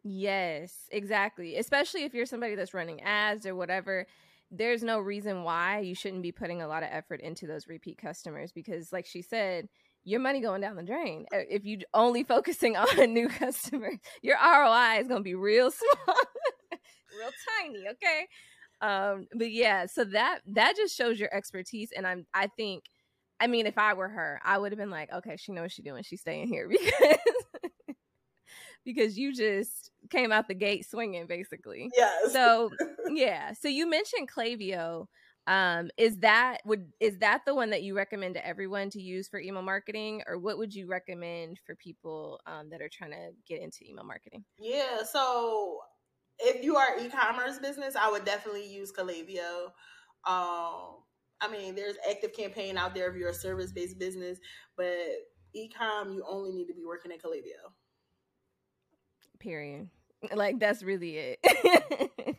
Yes, 0.04 0.74
exactly. 0.92 1.58
Especially 1.58 2.04
if 2.04 2.14
you're 2.14 2.26
somebody 2.26 2.56
that's 2.56 2.74
running 2.74 3.02
ads 3.02 3.46
or 3.46 3.56
whatever, 3.56 4.06
there's 4.52 4.84
no 4.84 5.00
reason 5.00 5.44
why 5.44 5.80
you 5.80 5.96
shouldn't 5.96 6.22
be 6.22 6.32
putting 6.32 6.62
a 6.62 6.68
lot 6.68 6.84
of 6.84 6.90
effort 6.92 7.22
into 7.22 7.48
those 7.48 7.68
repeat 7.68 7.98
customers 7.98 8.52
because 8.52 8.92
like 8.92 9.06
she 9.06 9.22
said, 9.22 9.70
your 10.04 10.20
money 10.20 10.42
going 10.42 10.60
down 10.60 10.76
the 10.76 10.84
drain. 10.84 11.26
If 11.32 11.64
you 11.64 11.80
only 11.94 12.24
focusing 12.24 12.76
on 12.78 13.00
a 13.00 13.08
new 13.08 13.30
customers, 13.30 13.98
your 14.22 14.36
ROI 14.36 15.00
is 15.00 15.08
going 15.08 15.22
to 15.22 15.24
be 15.24 15.36
real 15.36 15.72
small. 16.06 16.16
real 17.20 17.32
tiny, 17.62 17.84
okay? 17.92 18.28
Um 18.82 19.28
but 19.36 19.52
yeah, 19.52 19.86
so 19.86 20.04
that 20.06 20.40
that 20.48 20.76
just 20.76 20.96
shows 20.98 21.20
your 21.20 21.34
expertise 21.34 21.92
and 21.96 22.06
I'm 22.06 22.26
I 22.34 22.48
think 22.48 22.84
I 23.40 23.48
mean 23.48 23.68
if 23.68 23.78
I 23.78 23.94
were 23.94 24.10
her, 24.10 24.42
I 24.44 24.58
would 24.58 24.72
have 24.74 24.80
been 24.80 24.92
like, 24.92 25.12
okay, 25.14 25.38
she 25.38 25.54
knows 25.54 25.64
what 25.64 25.72
she's 25.72 25.86
doing. 25.86 26.04
She's 26.04 26.22
staying 26.22 26.48
here 26.48 26.68
because 26.70 27.18
because 28.86 29.18
you 29.18 29.34
just 29.34 29.92
came 30.10 30.32
out 30.32 30.48
the 30.48 30.54
gate 30.54 30.86
swinging, 30.90 31.28
basically. 31.28 31.90
Yeah. 31.98 32.12
So 32.30 32.72
yeah. 33.10 33.54
So 33.54 33.68
you 33.68 33.90
mentioned 33.90 34.30
Klaviyo. 34.30 35.08
Um, 35.46 35.90
is 35.98 36.20
that 36.20 36.60
would 36.64 36.94
is 37.02 37.18
that 37.18 37.42
the 37.46 37.54
one 37.54 37.72
that 37.72 37.84
you 37.84 37.98
recommend 37.98 38.36
to 38.36 38.48
everyone 38.48 38.90
to 38.92 39.02
use 39.02 39.28
for 39.28 39.40
email 39.40 39.62
marketing, 39.62 40.22
or 40.26 40.40
what 40.40 40.58
would 40.58 40.74
you 40.74 40.88
recommend 40.88 41.60
for 41.66 41.76
people 41.76 42.40
um, 42.46 42.70
that 42.70 42.82
are 42.82 42.90
trying 42.90 43.12
to 43.12 43.32
get 43.46 43.62
into 43.62 43.80
email 43.86 44.06
marketing? 44.06 44.46
Yeah, 44.58 45.04
so 45.04 45.80
if 46.40 46.64
you 46.64 46.78
are 46.78 46.98
e-commerce 47.00 47.60
business, 47.60 47.96
I 47.96 48.10
would 48.10 48.26
definitely 48.26 48.68
use 48.68 48.92
Klaviyo. 48.92 49.66
Um, 50.26 51.04
I 51.42 51.50
mean, 51.52 51.76
there's 51.76 51.96
ActiveCampaign 52.10 52.78
out 52.78 52.96
there 52.96 53.10
if 53.10 53.18
you're 53.18 53.30
a 53.30 53.34
service-based 53.34 54.00
business, 54.00 54.40
but 54.78 54.96
e-com, 55.54 56.12
you 56.12 56.24
only 56.28 56.52
need 56.52 56.68
to 56.68 56.74
be 56.74 56.86
working 56.86 57.12
at 57.12 57.22
Klaviyo. 57.22 57.72
Period. 59.44 59.90
Like 60.34 60.58
that's 60.58 60.82
really 60.82 61.18
it. 61.18 61.40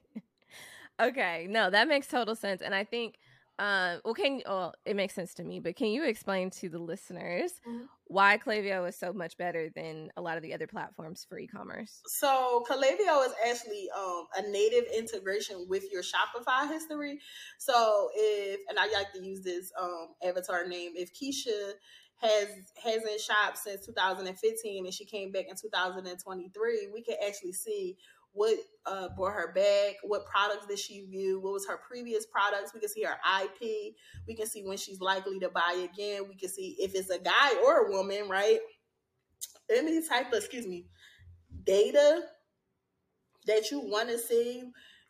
okay, 1.03 1.47
no, 1.51 1.69
that 1.69 1.87
makes 1.87 2.07
total 2.07 2.35
sense, 2.35 2.63
and 2.63 2.75
I 2.75 2.85
think 2.85 3.19
um, 3.59 4.01
well, 4.05 4.15
can 4.15 4.43
well, 4.45 4.75
it 4.85 4.97
makes 4.97 5.15
sense 5.15 5.33
to 5.35 5.45
me, 5.45 5.61
but 5.61 5.77
can 5.77 5.89
you 5.89 6.05
explain 6.05 6.51
to 6.51 6.69
the 6.69 6.81
listeners 6.81 7.53
mm-hmm. 7.69 7.85
why 8.07 8.37
Klaviyo 8.37 8.89
is 8.89 8.97
so 8.97 9.13
much 9.13 9.37
better 9.37 9.71
than 9.77 10.11
a 10.17 10.23
lot 10.23 10.37
of 10.37 10.43
the 10.43 10.53
other 10.53 10.67
platforms 10.67 11.25
for 11.29 11.39
e-commerce? 11.39 12.03
So 12.07 12.65
Klaviyo 12.69 13.25
is 13.25 13.33
actually 13.49 13.89
um, 13.97 14.27
a 14.37 14.51
native 14.51 14.87
integration 14.97 15.67
with 15.69 15.85
your 15.93 16.03
Shopify 16.03 16.69
history. 16.69 17.21
So 17.59 18.09
if 18.17 18.59
and 18.69 18.77
I 18.77 18.91
like 18.93 19.13
to 19.13 19.23
use 19.25 19.43
this 19.43 19.71
um, 19.81 20.09
avatar 20.25 20.67
name, 20.67 20.93
if 20.97 21.13
Keisha 21.15 21.75
has 22.25 22.49
hasn't 22.83 23.21
shopped 23.21 23.59
since 23.59 23.85
2015 23.87 24.85
and 24.85 24.95
she 24.95 25.05
came 25.05 25.31
back 25.31 25.47
in 25.49 25.57
2023, 25.57 26.89
we 26.93 27.03
can 27.03 27.17
actually 27.27 27.53
see 27.53 27.97
what 28.33 28.59
uh, 28.87 29.09
brought 29.17 29.33
her 29.33 29.53
back, 29.53 29.97
what 30.03 30.27
products 30.27 30.67
did 30.67 30.79
she 30.79 31.07
view, 31.07 31.39
what 31.39 31.53
was 31.53 31.67
her 31.69 31.79
previous 31.89 32.27
products. 32.27 32.75
We 32.75 32.81
can 32.81 32.89
see 32.89 33.05
her 33.05 33.17
IP. 33.43 33.95
We 34.27 34.35
can 34.35 34.47
see 34.47 34.65
when 34.65 34.77
she's 34.77 35.01
likely 35.01 35.39
to 35.39 35.51
buy 35.51 35.87
again. 35.93 36.29
We 36.29 36.35
can 36.35 36.49
see 36.49 36.77
if 36.81 36.95
it's 36.97 37.11
a 37.11 37.19
guy 37.19 37.63
or 37.65 37.87
a 37.87 37.91
woman, 37.93 38.29
right? 38.29 38.59
Any 39.71 40.07
type 40.07 40.33
of, 40.33 40.39
excuse 40.39 40.67
me, 40.67 40.87
data 41.63 42.23
that 43.47 43.71
you 43.71 43.81
want 43.81 44.09
to 44.09 44.19
see, 44.19 44.65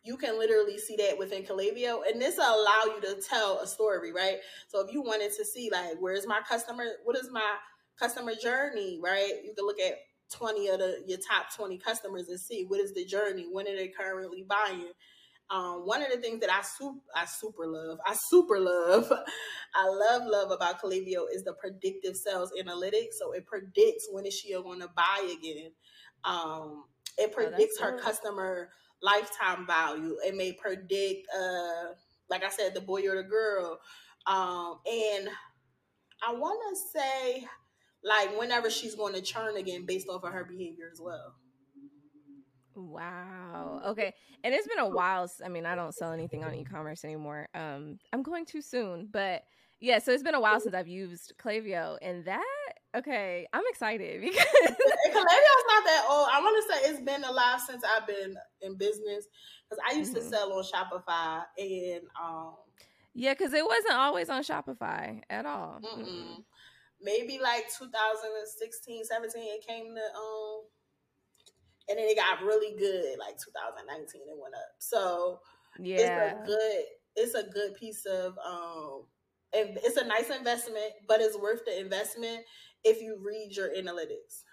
you 0.05 0.17
can 0.17 0.37
literally 0.37 0.77
see 0.77 0.95
that 0.97 1.17
within 1.17 1.43
Klaviyo. 1.43 2.01
And 2.09 2.21
this 2.21 2.37
will 2.37 2.45
allow 2.45 2.95
you 2.95 3.01
to 3.01 3.21
tell 3.21 3.59
a 3.59 3.67
story, 3.67 4.13
right? 4.13 4.37
So 4.67 4.85
if 4.85 4.93
you 4.93 5.01
wanted 5.01 5.31
to 5.35 5.45
see, 5.45 5.69
like, 5.71 5.95
where's 5.99 6.27
my 6.27 6.41
customer, 6.47 6.85
what 7.03 7.17
is 7.17 7.29
my 7.31 7.55
customer 7.99 8.33
journey, 8.35 8.99
right? 9.03 9.33
You 9.43 9.53
can 9.55 9.65
look 9.65 9.79
at 9.79 9.95
20 10.31 10.67
of 10.69 10.79
the 10.79 11.03
your 11.05 11.19
top 11.19 11.55
20 11.55 11.77
customers 11.77 12.29
and 12.29 12.39
see 12.39 12.65
what 12.67 12.79
is 12.79 12.93
the 12.93 13.05
journey 13.05 13.45
when 13.51 13.67
are 13.67 13.75
they 13.75 13.89
currently 13.89 14.43
buying 14.49 14.89
um, 15.49 15.85
one 15.85 16.01
of 16.01 16.11
the 16.11 16.17
things 16.17 16.39
that 16.39 16.51
I 16.51 16.63
super, 16.63 16.97
I 17.15 17.25
super 17.25 17.67
love, 17.67 17.99
I 18.05 18.15
super 18.15 18.59
love, 18.59 19.11
I 19.75 19.87
love 19.87 20.23
love 20.25 20.51
about 20.51 20.81
Klaviyo 20.81 21.25
is 21.31 21.43
the 21.43 21.53
predictive 21.53 22.15
sales 22.15 22.51
analytics. 22.59 23.13
So 23.19 23.31
it 23.33 23.45
predicts 23.45 24.07
when 24.11 24.25
is 24.25 24.33
she 24.33 24.53
going 24.53 24.79
to 24.79 24.89
buy 24.95 25.35
again. 25.37 25.71
Um, 26.23 26.85
it 27.17 27.31
oh, 27.31 27.35
predicts 27.35 27.77
oh, 27.79 27.85
her 27.85 27.99
customer 27.99 28.69
lifetime 29.05 29.67
value. 29.67 30.17
It 30.25 30.35
may 30.35 30.53
predict, 30.53 31.27
uh, 31.37 31.93
like 32.29 32.43
I 32.43 32.49
said, 32.49 32.73
the 32.73 32.81
boy 32.81 33.07
or 33.07 33.15
the 33.15 33.27
girl. 33.27 33.79
Um, 34.27 34.79
and 34.85 35.29
I 36.27 36.33
want 36.33 36.59
to 36.69 36.99
say 36.99 37.47
like 38.03 38.37
whenever 38.37 38.69
she's 38.69 38.95
going 38.95 39.13
to 39.13 39.21
churn 39.21 39.57
again 39.57 39.85
based 39.85 40.07
off 40.07 40.23
of 40.23 40.31
her 40.31 40.45
behavior 40.45 40.89
as 40.91 40.99
well. 41.01 41.35
Wow. 42.75 43.81
Okay. 43.87 44.13
And 44.43 44.53
it's 44.53 44.67
been 44.67 44.79
a 44.79 44.89
while. 44.89 45.29
I 45.43 45.49
mean, 45.49 45.65
I 45.65 45.75
don't 45.75 45.93
sell 45.93 46.11
anything 46.11 46.43
on 46.43 46.53
e-commerce 46.53 47.03
anymore. 47.05 47.47
Um, 47.55 47.97
I'm 48.13 48.21
going 48.21 48.45
too 48.45 48.61
soon, 48.61 49.07
but 49.11 49.43
yeah. 49.79 49.99
So 49.99 50.11
it's 50.11 50.23
been 50.23 50.35
a 50.35 50.41
while 50.41 50.59
since 50.59 50.75
I've 50.75 50.87
used 50.87 51.33
Klaviyo, 51.41 51.97
and 52.01 52.25
that 52.25 52.43
okay. 52.95 53.47
I'm 53.53 53.63
excited 53.69 54.21
because 54.21 54.45
Klaviyo's 54.45 55.65
not 55.67 55.83
that 55.85 56.05
old. 56.09 56.27
I 56.31 56.39
want 56.41 56.65
to 56.65 56.73
say 56.73 56.89
it's 56.89 57.01
been 57.01 57.23
a 57.23 57.33
while 57.33 57.59
since 57.59 57.83
I've 57.83 58.07
been 58.07 58.35
in 58.65 58.75
business 58.75 59.27
because 59.69 59.83
I 59.89 59.95
used 59.95 60.13
mm-hmm. 60.13 60.29
to 60.29 60.29
sell 60.29 60.53
on 60.53 60.63
Shopify 60.63 61.43
and 61.57 62.01
um. 62.21 62.55
Yeah, 63.17 63.33
because 63.33 63.53
it 63.53 63.65
wasn't 63.65 63.93
always 63.93 64.29
on 64.29 64.43
Shopify 64.43 65.21
at 65.29 65.45
all. 65.45 65.79
Mm-mm 65.81 66.43
maybe 67.01 67.39
like 67.41 67.65
2016, 67.77 69.05
17, 69.05 69.43
it 69.43 69.65
came 69.65 69.95
to 69.95 70.01
um 70.17 70.61
and 71.87 71.99
then 71.99 72.07
it 72.07 72.17
got 72.17 72.41
really 72.41 72.77
good 72.77 73.17
like 73.19 73.37
2019 73.37 74.21
it 74.21 74.41
went 74.41 74.55
up. 74.55 74.61
So 74.79 75.39
yeah. 75.79 75.97
It's 75.97 76.43
a 76.43 76.45
good 76.45 76.83
it's 77.15 77.33
a 77.35 77.43
good 77.43 77.75
piece 77.75 78.05
of 78.05 78.37
um 78.45 79.03
it's 79.53 79.97
a 79.97 80.05
nice 80.05 80.29
investment, 80.29 80.91
but 81.07 81.21
it's 81.21 81.37
worth 81.37 81.63
the 81.65 81.79
investment 81.79 82.39
if 82.83 83.01
you 83.01 83.17
read 83.23 83.55
your 83.55 83.69
analytics. 83.69 84.43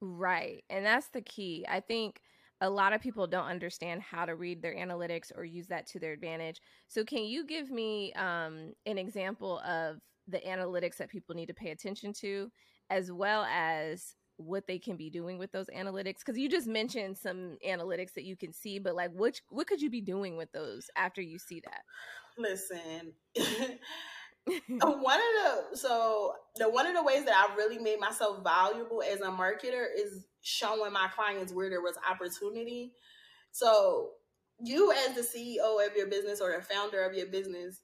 Right. 0.00 0.62
And 0.68 0.84
that's 0.84 1.08
the 1.08 1.22
key. 1.22 1.64
I 1.66 1.80
think 1.80 2.20
a 2.64 2.70
lot 2.70 2.94
of 2.94 3.00
people 3.00 3.26
don't 3.26 3.46
understand 3.46 4.00
how 4.00 4.24
to 4.24 4.34
read 4.34 4.62
their 4.62 4.74
analytics 4.74 5.30
or 5.36 5.44
use 5.44 5.66
that 5.66 5.86
to 5.88 5.98
their 5.98 6.12
advantage. 6.12 6.60
So, 6.88 7.04
can 7.04 7.24
you 7.24 7.44
give 7.44 7.70
me 7.70 8.12
um, 8.14 8.72
an 8.86 8.96
example 8.96 9.58
of 9.60 9.98
the 10.26 10.38
analytics 10.38 10.96
that 10.96 11.10
people 11.10 11.34
need 11.34 11.46
to 11.46 11.54
pay 11.54 11.70
attention 11.70 12.14
to, 12.20 12.50
as 12.88 13.12
well 13.12 13.44
as 13.44 14.14
what 14.36 14.66
they 14.66 14.78
can 14.78 14.96
be 14.96 15.10
doing 15.10 15.38
with 15.38 15.52
those 15.52 15.66
analytics 15.76 16.18
because 16.18 16.36
you 16.36 16.48
just 16.48 16.66
mentioned 16.66 17.16
some 17.16 17.56
analytics 17.64 18.14
that 18.14 18.24
you 18.24 18.36
can 18.36 18.52
see 18.52 18.80
but 18.80 18.96
like 18.96 19.12
which 19.14 19.40
what 19.48 19.68
could 19.68 19.80
you 19.80 19.88
be 19.88 20.00
doing 20.00 20.36
with 20.36 20.50
those 20.50 20.90
after 20.96 21.22
you 21.22 21.38
see 21.38 21.62
that 21.64 21.82
listen 22.36 23.12
one 24.68 25.18
of 25.18 25.72
the 25.72 25.76
so 25.76 26.34
the 26.56 26.68
one 26.68 26.86
of 26.86 26.94
the 26.94 27.02
ways 27.02 27.24
that 27.24 27.34
i 27.34 27.54
really 27.56 27.78
made 27.78 27.98
myself 27.98 28.42
valuable 28.44 29.02
as 29.02 29.20
a 29.20 29.30
marketer 29.30 29.86
is 29.96 30.26
showing 30.42 30.92
my 30.92 31.08
clients 31.14 31.52
where 31.52 31.70
there 31.70 31.80
was 31.80 31.96
opportunity. 32.08 32.92
So 33.50 34.10
you 34.60 34.92
as 34.92 35.14
the 35.14 35.22
ceo 35.22 35.84
of 35.84 35.96
your 35.96 36.06
business 36.06 36.40
or 36.40 36.54
the 36.56 36.62
founder 36.62 37.02
of 37.02 37.14
your 37.14 37.26
business 37.26 37.80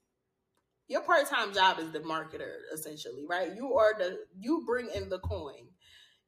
your 0.87 1.03
part-time 1.03 1.55
job 1.55 1.79
is 1.79 1.91
the 1.93 2.01
marketer 2.01 2.59
essentially 2.75 3.25
right? 3.29 3.55
You 3.57 3.75
are 3.75 3.95
the 3.99 4.19
you 4.39 4.65
bring 4.67 4.89
in 4.95 5.09
the 5.09 5.21
coin. 5.21 5.69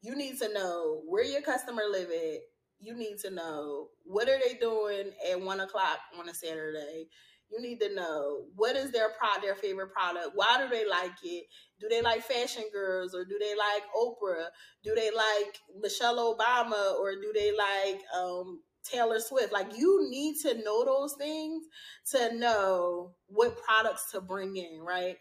You 0.00 0.16
need 0.16 0.38
to 0.38 0.52
know 0.52 1.02
where 1.06 1.24
your 1.24 1.42
customer 1.42 1.82
live 1.90 2.10
at. 2.10 2.40
You 2.80 2.96
need 2.96 3.18
to 3.18 3.30
know 3.30 3.88
what 4.04 4.28
are 4.28 4.38
they 4.38 4.54
doing 4.54 5.10
at 5.30 5.40
one 5.40 5.60
o'clock 5.60 5.98
on 6.18 6.28
a 6.28 6.34
saturday 6.34 7.08
you 7.52 7.60
need 7.60 7.80
to 7.80 7.94
know 7.94 8.44
what 8.56 8.76
is 8.76 8.90
their 8.90 9.10
product 9.10 9.42
their 9.42 9.54
favorite 9.54 9.92
product 9.92 10.30
why 10.34 10.58
do 10.58 10.68
they 10.68 10.88
like 10.88 11.12
it 11.22 11.44
do 11.80 11.88
they 11.88 12.02
like 12.02 12.22
fashion 12.22 12.64
girls 12.72 13.14
or 13.14 13.24
do 13.24 13.38
they 13.40 13.54
like 13.54 13.82
oprah 13.96 14.46
do 14.82 14.94
they 14.94 15.10
like 15.10 15.58
michelle 15.80 16.34
obama 16.36 16.94
or 16.98 17.12
do 17.14 17.32
they 17.34 17.52
like 17.56 18.00
um 18.16 18.60
Taylor 18.84 19.20
Swift. 19.20 19.52
Like 19.52 19.76
you 19.76 20.08
need 20.10 20.36
to 20.42 20.62
know 20.62 20.84
those 20.84 21.14
things 21.14 21.64
to 22.10 22.34
know 22.36 23.12
what 23.26 23.62
products 23.62 24.10
to 24.12 24.20
bring 24.20 24.56
in, 24.56 24.80
right? 24.80 25.16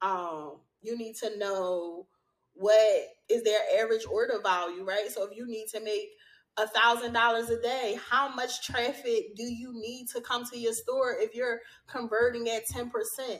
Um, 0.00 0.60
you 0.80 0.96
need 0.96 1.16
to 1.16 1.36
know 1.38 2.06
what 2.54 3.02
is 3.28 3.44
their 3.44 3.60
average 3.80 4.04
order 4.10 4.40
value, 4.42 4.84
right? 4.84 5.10
So 5.10 5.24
if 5.24 5.36
you 5.36 5.46
need 5.46 5.66
to 5.74 5.80
make 5.80 6.08
a 6.58 6.66
thousand 6.68 7.12
dollars 7.12 7.50
a 7.50 7.60
day 7.60 7.98
how 8.10 8.28
much 8.34 8.66
traffic 8.66 9.34
do 9.36 9.44
you 9.44 9.72
need 9.74 10.08
to 10.08 10.20
come 10.20 10.44
to 10.44 10.58
your 10.58 10.72
store 10.72 11.16
if 11.18 11.34
you're 11.34 11.60
converting 11.86 12.48
at 12.48 12.66
10% 12.68 12.90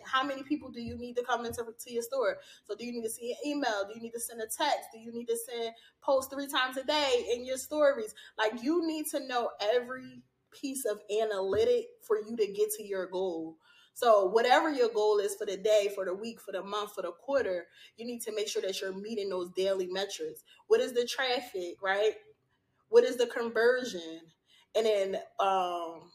how 0.04 0.22
many 0.22 0.42
people 0.42 0.70
do 0.70 0.80
you 0.80 0.96
need 0.96 1.16
to 1.16 1.22
come 1.24 1.44
into 1.44 1.64
to 1.78 1.92
your 1.92 2.02
store? 2.02 2.38
So 2.64 2.74
do 2.74 2.84
you 2.84 2.92
need 2.92 3.02
to 3.02 3.10
see 3.10 3.32
an 3.32 3.50
email? 3.50 3.84
Do 3.86 3.94
you 3.94 4.02
need 4.02 4.12
to 4.12 4.20
send 4.20 4.40
a 4.40 4.46
text? 4.46 4.88
Do 4.92 4.98
you 4.98 5.12
need 5.12 5.26
to 5.26 5.36
send 5.36 5.72
post 6.00 6.30
three 6.30 6.46
times 6.46 6.76
a 6.76 6.84
day 6.84 7.26
in 7.34 7.44
your 7.44 7.56
stories? 7.56 8.14
Like 8.36 8.62
you 8.62 8.86
need 8.86 9.06
to 9.12 9.26
know 9.26 9.50
every 9.74 10.22
piece 10.50 10.84
of 10.84 11.00
analytic 11.22 11.86
for 12.06 12.16
you 12.16 12.36
to 12.36 12.46
get 12.46 12.70
to 12.78 12.86
your 12.86 13.06
goal. 13.06 13.56
So 13.94 14.26
whatever 14.26 14.70
your 14.70 14.90
goal 14.90 15.18
is 15.18 15.34
for 15.34 15.44
the 15.44 15.56
day, 15.56 15.90
for 15.92 16.04
the 16.04 16.14
week, 16.14 16.40
for 16.40 16.52
the 16.52 16.62
month, 16.62 16.94
for 16.94 17.02
the 17.02 17.10
quarter, 17.10 17.66
you 17.96 18.06
need 18.06 18.22
to 18.22 18.34
make 18.34 18.46
sure 18.46 18.62
that 18.62 18.80
you're 18.80 18.92
meeting 18.92 19.28
those 19.28 19.50
daily 19.56 19.88
metrics. 19.88 20.44
What 20.68 20.80
is 20.80 20.92
the 20.92 21.04
traffic, 21.04 21.82
right? 21.82 22.12
What 22.88 23.04
is 23.04 23.16
the 23.16 23.26
conversion? 23.26 24.20
And 24.74 24.86
then 24.86 25.16
um, 25.40 26.10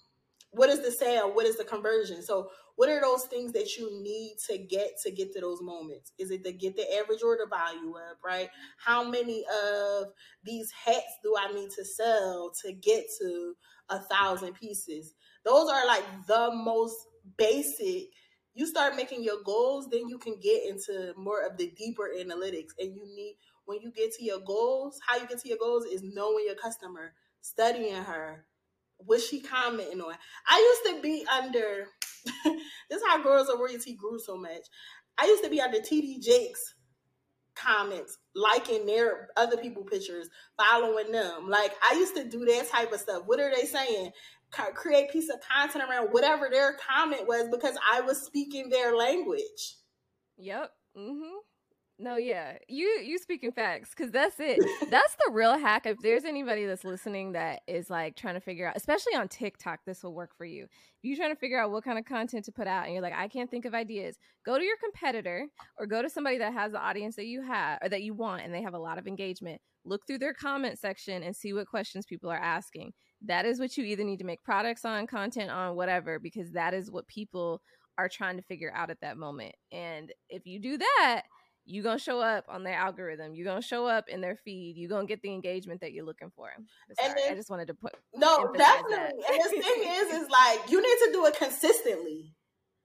what 0.51 0.69
is 0.69 0.81
the 0.81 0.91
sale? 0.91 1.33
What 1.33 1.45
is 1.45 1.57
the 1.57 1.63
conversion? 1.63 2.21
So 2.21 2.49
what 2.75 2.89
are 2.89 3.01
those 3.01 3.25
things 3.25 3.51
that 3.53 3.77
you 3.77 4.01
need 4.01 4.35
to 4.49 4.57
get 4.57 4.91
to 5.03 5.11
get 5.11 5.33
to 5.33 5.41
those 5.41 5.61
moments? 5.61 6.11
Is 6.17 6.31
it 6.31 6.43
to 6.43 6.51
get 6.51 6.75
the 6.75 6.85
average 6.95 7.21
order 7.23 7.45
value 7.47 7.95
up, 7.95 8.17
right? 8.25 8.49
How 8.77 9.07
many 9.07 9.45
of 9.63 10.07
these 10.43 10.71
hats 10.71 11.17
do 11.23 11.35
I 11.39 11.53
need 11.53 11.69
to 11.71 11.85
sell 11.85 12.51
to 12.63 12.73
get 12.73 13.05
to 13.21 13.53
a 13.89 13.99
thousand 13.99 14.53
pieces? 14.53 15.13
Those 15.45 15.69
are 15.69 15.85
like 15.85 16.03
the 16.27 16.51
most 16.53 16.95
basic. 17.37 18.09
You 18.55 18.67
start 18.67 18.95
making 18.95 19.23
your 19.23 19.41
goals, 19.43 19.87
then 19.91 20.07
you 20.07 20.17
can 20.17 20.35
get 20.41 20.67
into 20.67 21.13
more 21.17 21.45
of 21.45 21.57
the 21.57 21.71
deeper 21.75 22.09
analytics. 22.15 22.71
And 22.79 22.95
you 22.95 23.05
need 23.15 23.37
when 23.65 23.79
you 23.81 23.91
get 23.91 24.13
to 24.13 24.23
your 24.23 24.39
goals, 24.39 24.99
how 25.07 25.17
you 25.17 25.27
get 25.27 25.39
to 25.41 25.49
your 25.49 25.57
goals 25.57 25.85
is 25.85 26.03
knowing 26.03 26.45
your 26.45 26.55
customer, 26.55 27.13
studying 27.41 27.95
her, 27.95 28.45
what 28.97 29.21
she 29.21 29.41
commenting 29.41 30.01
on. 30.01 30.13
I 30.47 30.75
used 30.85 30.95
to 30.95 31.01
be 31.01 31.25
under 31.31 31.87
this 32.45 33.01
is 33.01 33.03
how 33.07 33.21
Girls 33.21 33.49
of 33.49 33.59
Royalty 33.59 33.95
grew 33.95 34.19
so 34.19 34.37
much. 34.37 34.61
I 35.17 35.25
used 35.25 35.43
to 35.43 35.49
be 35.49 35.61
under 35.61 35.79
TD 35.79 36.21
Jakes 36.21 36.73
comments, 37.55 38.17
liking 38.35 38.85
their 38.85 39.27
other 39.37 39.57
people 39.57 39.83
pictures, 39.83 40.29
following 40.57 41.11
them. 41.11 41.49
Like 41.49 41.73
I 41.83 41.95
used 41.95 42.15
to 42.15 42.23
do 42.23 42.45
that 42.45 42.69
type 42.69 42.91
of 42.91 42.99
stuff. 42.99 43.23
What 43.25 43.39
are 43.39 43.51
they 43.53 43.65
saying? 43.65 44.11
Create 44.51 45.11
piece 45.11 45.29
of 45.29 45.39
content 45.41 45.83
around 45.89 46.09
whatever 46.11 46.47
their 46.49 46.73
comment 46.73 47.27
was 47.27 47.47
because 47.49 47.75
I 47.91 48.01
was 48.01 48.21
speaking 48.21 48.69
their 48.69 48.95
language. 48.95 49.77
Yep. 50.37 50.71
Mm-hmm. 50.97 51.37
No, 51.99 52.17
yeah, 52.17 52.57
you 52.67 52.87
you 53.03 53.19
speaking 53.19 53.51
facts 53.51 53.91
because 53.95 54.11
that's 54.11 54.35
it. 54.39 54.59
That's 54.89 55.15
the 55.15 55.31
real 55.31 55.57
hack. 55.57 55.85
If 55.85 55.99
there's 56.01 56.25
anybody 56.25 56.65
that's 56.65 56.83
listening 56.83 57.33
that 57.33 57.61
is 57.67 57.89
like 57.89 58.15
trying 58.15 58.33
to 58.33 58.39
figure 58.39 58.67
out, 58.67 58.75
especially 58.75 59.15
on 59.15 59.27
TikTok, 59.27 59.81
this 59.85 60.03
will 60.03 60.13
work 60.13 60.35
for 60.35 60.45
you. 60.45 60.63
If 60.63 60.69
you're 61.03 61.17
trying 61.17 61.33
to 61.33 61.39
figure 61.39 61.59
out 61.59 61.71
what 61.71 61.83
kind 61.83 61.99
of 61.99 62.05
content 62.05 62.45
to 62.45 62.51
put 62.51 62.67
out, 62.67 62.85
and 62.85 62.93
you're 62.93 63.03
like, 63.03 63.13
I 63.13 63.27
can't 63.27 63.49
think 63.49 63.65
of 63.65 63.75
ideas, 63.75 64.17
go 64.43 64.57
to 64.57 64.63
your 64.63 64.77
competitor 64.77 65.45
or 65.77 65.85
go 65.85 66.01
to 66.01 66.09
somebody 66.09 66.39
that 66.39 66.53
has 66.53 66.71
the 66.71 66.79
audience 66.79 67.15
that 67.15 67.27
you 67.27 67.43
have 67.43 67.77
or 67.83 67.89
that 67.89 68.01
you 68.01 68.15
want, 68.15 68.41
and 68.41 68.53
they 68.53 68.63
have 68.63 68.73
a 68.73 68.79
lot 68.79 68.97
of 68.97 69.07
engagement. 69.07 69.61
Look 69.85 70.01
through 70.07 70.19
their 70.19 70.33
comment 70.33 70.79
section 70.79 71.21
and 71.21 71.35
see 71.35 71.53
what 71.53 71.67
questions 71.67 72.05
people 72.07 72.31
are 72.31 72.37
asking. 72.37 72.93
That 73.21 73.45
is 73.45 73.59
what 73.59 73.77
you 73.77 73.85
either 73.85 74.03
need 74.03 74.19
to 74.19 74.25
make 74.25 74.43
products 74.43 74.83
on, 74.83 75.05
content 75.05 75.51
on, 75.51 75.75
whatever, 75.75 76.19
because 76.19 76.51
that 76.53 76.73
is 76.73 76.89
what 76.89 77.07
people 77.07 77.61
are 77.97 78.09
trying 78.09 78.37
to 78.37 78.43
figure 78.43 78.73
out 78.75 78.89
at 78.89 79.01
that 79.01 79.17
moment. 79.17 79.53
And 79.71 80.11
if 80.29 80.45
you 80.45 80.59
do 80.59 80.77
that 80.79 81.23
you 81.65 81.81
gonna 81.81 81.99
show 81.99 82.19
up 82.19 82.45
on 82.49 82.63
their 82.63 82.75
algorithm. 82.75 83.33
You're 83.33 83.45
gonna 83.45 83.61
show 83.61 83.87
up 83.87 84.09
in 84.09 84.21
their 84.21 84.35
feed. 84.35 84.75
You're 84.77 84.89
gonna 84.89 85.07
get 85.07 85.21
the 85.21 85.33
engagement 85.33 85.81
that 85.81 85.93
you're 85.93 86.05
looking 86.05 86.31
for. 86.35 86.49
Sorry, 86.93 87.09
and 87.09 87.17
then, 87.17 87.31
I 87.31 87.35
just 87.35 87.49
wanted 87.49 87.67
to 87.67 87.73
put 87.73 87.93
no, 88.13 88.51
definitely. 88.53 88.95
That. 88.95 89.31
And 89.31 89.43
the 89.43 89.61
thing 89.61 89.83
is, 89.85 90.23
is 90.23 90.29
like 90.29 90.69
you 90.69 90.81
need 90.81 90.97
to 91.05 91.09
do 91.13 91.25
it 91.25 91.37
consistently. 91.37 92.35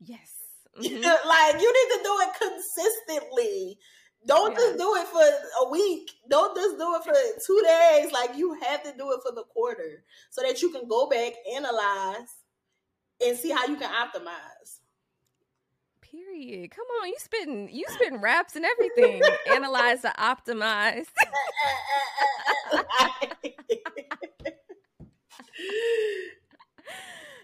Yes, 0.01 0.33
mm-hmm. 0.79 1.29
like 1.29 1.61
you 1.61 1.73
need 1.73 1.97
to 1.97 2.03
do 2.05 2.17
it 2.21 2.31
consistently. 2.39 3.79
Don't 4.27 4.53
yes. 4.53 4.61
just 4.61 4.79
do 4.79 4.95
it 4.97 5.07
for 5.07 5.67
a 5.67 5.71
week. 5.71 6.11
Don't 6.29 6.55
just 6.55 6.77
do 6.77 6.95
it 6.97 7.05
for 7.05 7.15
two 7.47 7.63
days. 7.65 8.13
Like 8.13 8.37
you 8.37 8.59
have 8.63 8.83
to 8.83 8.93
do 8.97 9.13
it 9.13 9.21
for 9.25 9.35
the 9.35 9.45
quarter 9.45 10.05
so 10.31 10.43
that 10.43 10.61
you 10.61 10.71
can 10.71 10.89
go 10.89 11.09
back, 11.09 11.33
analyze, 11.55 12.29
and 13.25 13.37
see 13.37 13.51
how 13.51 13.67
you 13.67 13.77
can 13.77 13.91
optimize. 13.91 14.78
Period. 16.11 16.71
Come 16.71 16.87
on, 17.01 17.09
you 17.09 17.17
spitting 17.19 17.69
you 17.71 17.85
spitting 17.89 18.21
raps 18.21 18.57
and 18.57 18.65
everything. 18.65 19.23
Analyze 19.53 20.03
to 20.03 20.13
optimize. 20.19 21.07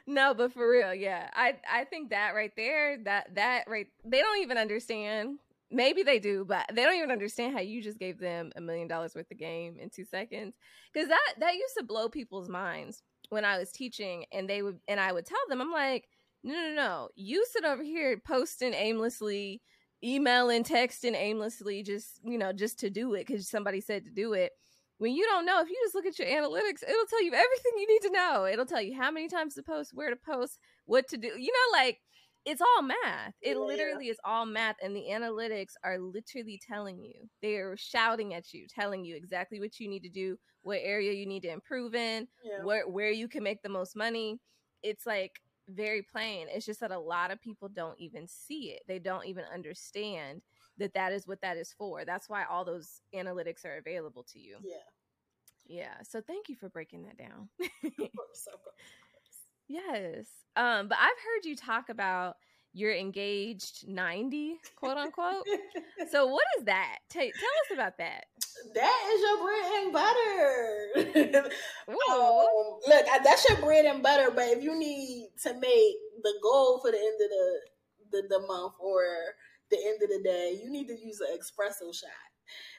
no, 0.07 0.35
but 0.35 0.53
for 0.53 0.70
real, 0.70 0.94
yeah. 0.94 1.31
I 1.35 1.57
I 1.70 1.85
think 1.85 2.11
that 2.11 2.35
right 2.35 2.53
there, 2.57 2.98
that 3.05 3.35
that 3.35 3.64
right 3.68 3.87
they 4.05 4.20
don't 4.20 4.40
even 4.42 4.59
understand. 4.59 5.38
Maybe 5.70 6.03
they 6.03 6.18
do, 6.18 6.44
but 6.44 6.66
they 6.72 6.85
don't 6.85 6.96
even 6.96 7.11
understand 7.11 7.55
how 7.55 7.61
you 7.61 7.83
just 7.83 7.98
gave 7.98 8.18
them 8.18 8.53
a 8.55 8.61
million 8.61 8.87
dollars 8.87 9.14
worth 9.14 9.31
of 9.31 9.38
game 9.38 9.77
in 9.81 9.90
2 9.90 10.05
seconds. 10.05 10.57
Cuz 10.94 11.09
that 11.09 11.35
that 11.38 11.55
used 11.55 11.74
to 11.77 11.85
blow 11.85 12.09
people's 12.09 12.48
minds 12.48 13.03
when 13.29 13.44
I 13.44 13.59
was 13.59 13.72
teaching 13.72 14.24
and 14.33 14.48
they 14.48 14.62
would 14.62 14.81
and 14.88 15.00
I 15.00 15.12
would 15.12 15.27
tell 15.27 15.40
them 15.48 15.61
I'm 15.61 15.72
like 15.72 16.09
no, 16.44 16.52
no, 16.52 16.74
no. 16.74 17.09
You 17.16 17.44
sit 17.50 17.64
over 17.64 17.83
here 17.83 18.20
posting 18.24 18.74
aimlessly, 18.74 19.62
emailing, 20.02 20.62
texting 20.62 21.16
aimlessly, 21.16 21.83
just, 21.83 22.20
you 22.22 22.37
know, 22.37 22.52
just 22.52 22.78
to 22.80 22.90
do 22.90 23.14
it 23.14 23.26
because 23.26 23.48
somebody 23.48 23.80
said 23.80 24.04
to 24.04 24.11
do 24.11 24.35
it. 24.35 24.52
When 24.98 25.12
you 25.12 25.24
don't 25.24 25.46
know, 25.46 25.61
if 25.61 25.68
you 25.68 25.76
just 25.85 25.94
look 25.94 26.07
at 26.07 26.18
your 26.18 26.28
analytics, 26.28 26.83
it'll 26.83 27.07
tell 27.09 27.22
you 27.22 27.33
everything 27.33 27.72
you 27.78 27.88
need 27.88 28.09
to 28.09 28.12
know. 28.12 28.46
It'll 28.46 28.66
tell 28.66 28.83
you 28.83 28.94
how 28.96 29.11
many 29.11 29.26
times 29.26 29.54
to 29.54 29.62
post, 29.62 29.92
where 29.94 30.11
to 30.11 30.16
post, 30.16 30.59
what 30.85 31.09
to 31.09 31.16
do. 31.16 31.28
You 31.28 31.50
know, 31.50 31.78
like 31.78 31.98
it's 32.44 32.61
all 32.61 32.83
math. 32.83 33.35
It 33.40 33.57
yeah. 33.57 33.59
literally 33.59 34.09
is 34.09 34.18
all 34.24 34.46
math, 34.46 34.76
and 34.83 34.94
the 34.94 35.07
analytics 35.11 35.72
are 35.83 35.98
literally 35.98 36.61
telling 36.68 37.02
you. 37.02 37.28
They 37.42 37.57
are 37.57 37.76
shouting 37.76 38.35
at 38.35 38.52
you, 38.52 38.66
telling 38.68 39.04
you 39.04 39.16
exactly 39.16 39.61
what 39.61 39.80
you 39.80 39.88
need 39.88 40.02
to 40.02 40.11
do, 40.11 40.37
what 40.62 40.80
area 40.83 41.12
you 41.12 41.26
need 41.26 41.42
to 41.42 41.50
improve 41.50 41.94
in, 41.94 42.28
yeah. 42.44 42.62
where 42.62 42.87
where 42.88 43.11
you 43.11 43.28
can 43.28 43.42
make 43.42 43.62
the 43.62 43.68
most 43.68 43.96
money. 43.96 44.38
It's 44.83 45.07
like 45.07 45.40
very 45.68 46.03
plain. 46.03 46.46
It's 46.50 46.66
just 46.66 46.81
that 46.81 46.90
a 46.90 46.98
lot 46.98 47.31
of 47.31 47.40
people 47.40 47.68
don't 47.68 47.98
even 47.98 48.27
see 48.27 48.72
it. 48.72 48.83
They 48.87 48.98
don't 48.98 49.27
even 49.27 49.44
understand 49.53 50.42
that 50.79 50.94
that 50.94 51.12
is 51.12 51.27
what 51.27 51.40
that 51.42 51.57
is 51.57 51.72
for. 51.77 52.05
That's 52.05 52.29
why 52.29 52.44
all 52.44 52.64
those 52.64 53.00
analytics 53.14 53.64
are 53.64 53.77
available 53.77 54.24
to 54.33 54.38
you. 54.38 54.57
Yeah. 54.62 54.77
Yeah. 55.66 55.94
So 56.03 56.20
thank 56.20 56.48
you 56.48 56.57
for 56.57 56.68
breaking 56.68 57.05
that 57.05 57.16
down. 57.16 57.48
yes. 59.68 60.27
Um, 60.57 60.88
but 60.88 60.98
I've 60.98 61.11
heard 61.11 61.44
you 61.44 61.57
talk 61.57 61.88
about 61.88 62.37
you're 62.74 62.94
engaged 62.94 63.87
90 63.88 64.57
quote 64.77 64.96
unquote 64.96 65.44
so 66.11 66.27
what 66.27 66.44
is 66.59 66.64
that 66.64 66.98
T- 67.09 67.18
tell 67.20 67.29
us 67.31 67.72
about 67.72 67.96
that 67.98 68.24
that 68.75 69.11
is 69.12 69.21
your 69.21 69.38
bread 69.43 69.83
and 69.83 69.93
butter. 69.93 71.51
Um, 72.11 72.79
look 72.87 73.07
that's 73.23 73.49
your 73.49 73.59
bread 73.59 73.85
and 73.85 74.03
butter 74.03 74.31
but 74.35 74.45
if 74.49 74.62
you 74.62 74.79
need 74.79 75.31
to 75.43 75.53
make 75.55 75.97
the 76.23 76.35
goal 76.43 76.81
for 76.81 76.90
the 76.90 76.99
end 76.99 77.21
of 77.23 77.29
the 77.31 77.61
the, 78.11 78.29
the 78.29 78.47
month 78.47 78.73
or 78.81 79.05
the 79.71 79.77
end 79.77 80.03
of 80.03 80.09
the 80.09 80.23
day 80.25 80.59
you 80.62 80.71
need 80.71 80.88
to 80.88 80.99
use 80.99 81.21
an 81.21 81.37
espresso 81.37 81.95
shot. 81.95 82.11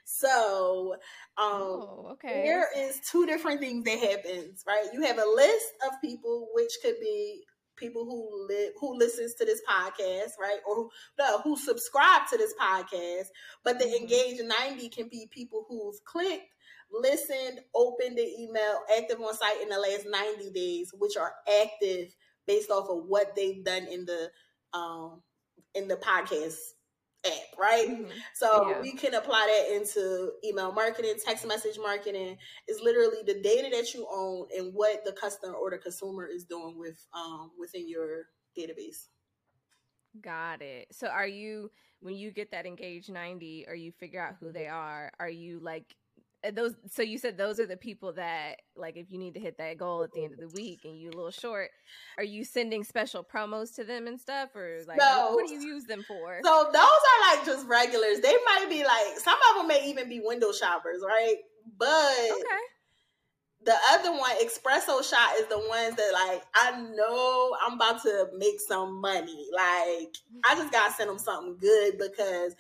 So 0.06 0.96
um 1.38 1.46
oh, 1.48 2.10
okay. 2.14 2.44
there 2.46 2.68
is 2.78 3.00
two 3.00 3.26
different 3.26 3.60
things 3.60 3.84
that 3.86 4.00
happens 4.00 4.64
right? 4.68 4.88
You 4.94 5.02
have 5.04 5.20
a 5.20 5.30
list 5.36 5.74
of 5.86 6.02
people 6.02 6.48
which 6.54 6.72
could 6.82 7.00
be 7.00 7.44
people 7.76 8.06
who 8.06 8.48
live 8.48 8.74
who 8.80 8.98
listens 8.98 9.34
to 9.36 9.46
this 9.46 9.62
podcast, 9.70 10.32
right? 10.40 10.60
Or 10.68 10.76
who 10.76 10.90
no, 11.20 11.40
who 11.42 11.58
subscribe 11.58 12.28
to 12.30 12.38
this 12.38 12.54
podcast. 12.60 13.28
But 13.64 13.80
the 13.80 13.86
mm-hmm. 13.86 14.04
engaged 14.04 14.44
90 14.44 14.90
can 14.90 15.08
be 15.10 15.28
people 15.32 15.66
who've 15.68 16.04
clicked, 16.06 16.54
listened, 16.92 17.62
opened 17.74 18.18
the 18.18 18.28
email, 18.40 18.82
active 18.98 19.20
on 19.22 19.36
site 19.36 19.62
in 19.62 19.70
the 19.70 19.80
last 19.80 20.06
90 20.08 20.52
days, 20.52 20.92
which 20.98 21.18
are 21.18 21.34
active 21.64 22.16
based 22.48 22.72
off 22.72 22.90
of 22.90 23.06
what 23.06 23.36
they've 23.36 23.64
done 23.64 23.88
in 23.88 24.06
the 24.06 24.30
um 24.74 25.22
in 25.74 25.88
the 25.88 25.96
podcast 25.96 26.56
app, 27.26 27.60
right? 27.60 27.90
Mm-hmm. 27.90 28.12
So 28.34 28.70
yeah. 28.70 28.82
we 28.82 28.94
can 28.94 29.14
apply 29.14 29.48
that 29.48 29.76
into 29.76 30.32
email 30.44 30.72
marketing, 30.72 31.16
text 31.24 31.48
message 31.48 31.78
marketing. 31.82 32.38
Is 32.68 32.80
literally 32.82 33.24
the 33.26 33.42
data 33.42 33.70
that 33.72 33.94
you 33.94 34.08
own 34.12 34.48
and 34.58 34.74
what 34.74 35.04
the 35.06 35.14
customer 35.14 35.54
or 35.54 35.70
the 35.72 35.78
consumer 35.78 36.28
is 36.28 36.46
doing 36.46 36.78
with 36.78 37.06
um 37.14 37.52
within 37.60 37.90
your 37.90 38.28
database. 38.58 39.08
Got 40.22 40.62
it. 40.62 40.88
So 40.92 41.08
are 41.08 41.28
you 41.28 41.72
when 42.00 42.16
you 42.16 42.32
get 42.32 42.52
that 42.52 42.66
engaged 42.66 43.12
90 43.12 43.66
or 43.68 43.76
you 43.76 43.92
figure 43.92 44.22
out 44.22 44.36
who 44.40 44.52
they 44.52 44.68
are, 44.68 45.12
are 45.20 45.30
you 45.30 45.60
like 45.60 45.96
Uh, 46.46 46.52
those 46.52 46.74
so 46.92 47.02
you 47.02 47.18
said 47.18 47.38
those 47.38 47.60
are 47.60 47.66
the 47.66 47.78
people 47.78 48.14
that 48.14 48.58
like 48.76 48.98
if 48.98 49.12
you 49.12 49.18
need 49.18 49.34
to 49.34 49.40
hit 49.40 49.58
that 49.58 49.78
goal 49.78 50.04
at 50.04 50.12
the 50.12 50.24
end 50.24 50.34
of 50.34 50.40
the 50.40 50.50
week 50.50 50.82
and 50.84 51.00
you 51.00 51.10
a 51.10 51.16
little 51.16 51.32
short 51.32 51.70
are 52.18 52.24
you 52.24 52.44
sending 52.44 52.84
special 52.84 53.24
promos 53.24 53.76
to 53.76 53.84
them 53.84 54.08
and 54.08 54.20
stuff? 54.20 54.56
Or 54.56 54.80
like 54.88 54.98
no. 54.98 55.28
what, 55.28 55.36
what, 55.36 55.48
do 55.48 55.54
you 55.54 55.62
use 55.62 55.86
them 55.86 56.04
for? 56.08 56.40
So 56.44 56.70
those 56.72 56.82
are 56.82 57.36
like 57.36 57.46
just 57.46 57.68
regulars. 57.68 58.20
They 58.20 58.36
might 58.46 58.68
be 58.70 58.84
like 58.84 59.18
some 59.18 59.38
of 59.50 59.58
them 59.58 59.68
may 59.68 59.90
even 59.90 60.10
be 60.10 60.22
window 60.24 60.52
shoppers 60.52 61.02
right? 61.06 61.36
But 61.78 61.88
okay. 62.32 62.64
the 63.66 63.76
other 63.92 64.12
one, 64.12 64.32
espresso 64.44 65.04
shot, 65.04 65.36
is 65.40 65.48
the 65.48 65.60
ones 65.68 65.96
that 65.96 66.12
like 66.14 66.44
I 66.54 66.82
know 66.96 67.56
I'm 67.66 67.74
about 67.74 68.02
to 68.04 68.28
make 68.38 68.60
some 68.66 69.02
money. 69.02 69.48
Like 69.54 70.16
I 70.46 70.56
just 70.56 70.72
gotta 70.72 70.94
send 70.94 71.10
them 71.10 71.20
something 71.20 71.58
good 71.60 71.98
because 71.98 72.56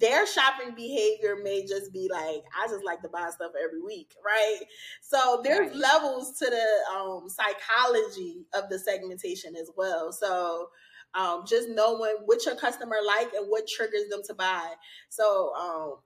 their 0.00 0.26
shopping 0.26 0.74
behavior 0.74 1.36
may 1.42 1.64
just 1.64 1.92
be 1.92 2.08
like 2.10 2.42
I 2.58 2.66
just 2.68 2.84
like 2.84 3.02
to 3.02 3.08
buy 3.08 3.28
stuff 3.30 3.52
every 3.62 3.82
week, 3.82 4.14
right? 4.24 4.60
So 5.02 5.40
there's 5.44 5.68
right. 5.68 5.76
levels 5.76 6.38
to 6.38 6.46
the 6.46 6.94
um, 6.94 7.28
psychology 7.28 8.46
of 8.54 8.64
the 8.70 8.78
segmentation 8.78 9.54
as 9.56 9.70
well. 9.76 10.12
So 10.12 10.68
um, 11.14 11.44
just 11.46 11.68
knowing 11.68 12.16
what 12.24 12.44
your 12.46 12.56
customer 12.56 12.96
like 13.04 13.32
and 13.34 13.46
what 13.48 13.68
triggers 13.68 14.08
them 14.10 14.20
to 14.26 14.34
buy. 14.34 14.72
So 15.08 15.52
um, 15.54 15.96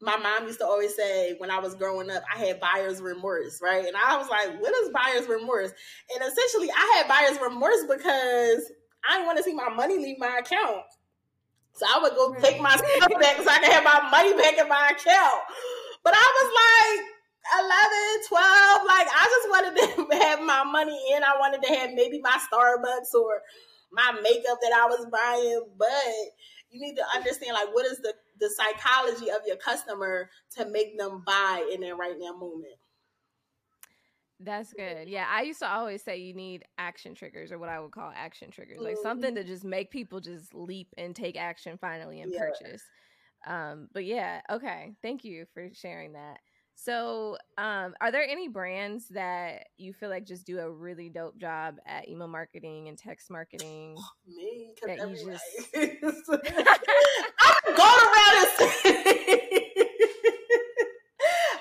my 0.00 0.16
mom 0.16 0.46
used 0.46 0.58
to 0.60 0.66
always 0.66 0.94
say 0.94 1.34
when 1.38 1.50
I 1.50 1.58
was 1.58 1.74
growing 1.74 2.10
up, 2.10 2.22
I 2.32 2.38
had 2.38 2.60
buyer's 2.60 3.00
remorse, 3.00 3.60
right? 3.62 3.86
And 3.86 3.96
I 3.96 4.16
was 4.16 4.28
like, 4.28 4.60
what 4.60 4.74
is 4.74 4.90
buyer's 4.90 5.26
remorse? 5.26 5.72
And 6.14 6.22
essentially, 6.22 6.70
I 6.70 6.96
had 6.96 7.08
buyer's 7.08 7.40
remorse 7.40 7.82
because 7.82 8.70
I 9.08 9.14
didn't 9.14 9.26
want 9.26 9.38
to 9.38 9.44
see 9.44 9.54
my 9.54 9.70
money 9.70 9.96
leave 9.98 10.18
my 10.18 10.38
account. 10.38 10.84
So 11.76 11.84
I 11.84 12.00
would 12.00 12.16
go 12.16 12.32
right. 12.32 12.42
take 12.42 12.60
my 12.60 12.74
stuff 12.74 13.12
back 13.20 13.36
so 13.36 13.48
I 13.48 13.58
could 13.60 13.72
have 13.72 13.84
my 13.84 14.08
money 14.10 14.32
back 14.32 14.56
in 14.58 14.68
my 14.68 14.96
account. 14.96 15.42
But 16.02 16.14
I 16.16 16.26
was 16.40 16.48
like 16.56 17.16
11, 17.60 18.28
12, 18.28 18.80
like 18.88 19.08
I 19.12 19.24
just 19.28 19.46
wanted 19.52 19.74
to 19.76 20.16
have 20.24 20.40
my 20.40 20.64
money 20.64 20.98
in. 21.12 21.22
I 21.22 21.36
wanted 21.38 21.62
to 21.62 21.74
have 21.74 21.92
maybe 21.92 22.20
my 22.20 22.38
Starbucks 22.50 23.12
or 23.14 23.42
my 23.92 24.12
makeup 24.22 24.58
that 24.62 24.72
I 24.72 24.86
was 24.86 25.06
buying, 25.12 25.62
but 25.78 26.14
you 26.70 26.80
need 26.80 26.96
to 26.96 27.04
understand 27.14 27.54
like 27.54 27.72
what 27.72 27.86
is 27.86 27.98
the 27.98 28.14
the 28.38 28.50
psychology 28.50 29.30
of 29.30 29.40
your 29.46 29.56
customer 29.56 30.28
to 30.56 30.66
make 30.66 30.98
them 30.98 31.22
buy 31.24 31.68
in 31.72 31.80
their 31.80 31.96
right 31.96 32.16
now 32.18 32.32
moment. 32.32 32.76
That's 34.40 34.72
good. 34.72 35.08
Yeah, 35.08 35.26
I 35.30 35.42
used 35.42 35.60
to 35.60 35.68
always 35.70 36.02
say 36.02 36.18
you 36.18 36.34
need 36.34 36.64
action 36.78 37.14
triggers 37.14 37.50
or 37.52 37.58
what 37.58 37.68
I 37.70 37.80
would 37.80 37.92
call 37.92 38.12
action 38.14 38.50
triggers, 38.50 38.80
like 38.80 38.96
something 39.02 39.32
Mhm. 39.32 39.36
to 39.36 39.44
just 39.44 39.64
make 39.64 39.90
people 39.90 40.20
just 40.20 40.54
leap 40.54 40.88
and 40.98 41.14
take 41.16 41.36
action 41.36 41.78
finally 41.78 42.20
and 42.20 42.30
Yeah. 42.32 42.40
purchase. 42.40 42.82
Um, 43.46 43.88
but 43.92 44.04
yeah, 44.04 44.40
okay. 44.50 44.94
Thank 45.02 45.24
you 45.24 45.46
for 45.54 45.70
sharing 45.72 46.12
that. 46.14 46.40
So, 46.74 47.38
um, 47.56 47.94
are 48.00 48.10
there 48.12 48.26
any 48.28 48.48
brands 48.48 49.08
that 49.08 49.68
you 49.78 49.94
feel 49.94 50.10
like 50.10 50.24
just 50.26 50.44
do 50.46 50.58
a 50.58 50.70
really 50.70 51.08
dope 51.08 51.38
job 51.38 51.78
at 51.86 52.06
email 52.08 52.28
marketing 52.28 52.88
and 52.88 52.98
text 52.98 53.30
marketing? 53.30 53.96
Me, 54.26 54.74
That 54.82 54.96
because 54.98 55.22
you 55.22 55.30
I'm 57.40 57.74
going 57.76 58.04
around 58.06 58.36
and 58.36 58.48
say, 58.58 58.72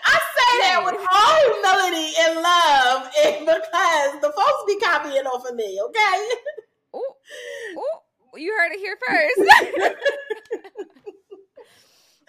I 0.04 0.20
say 0.36 0.52
that 0.62 0.82
with 0.84 0.96
all 1.14 1.36
humility 1.54 2.10
and 2.20 2.34
love, 2.42 2.65
because 3.40 4.22
the 4.22 4.32
folks 4.36 4.64
be 4.68 4.80
copying 4.80 5.26
off 5.26 5.46
of 5.50 5.56
me, 5.56 5.80
okay? 5.82 6.30
Oh, 6.94 7.14
oh, 7.78 8.38
you 8.38 8.56
heard 8.58 8.72
it 8.72 8.80
here 8.80 8.98
first. 9.08 9.38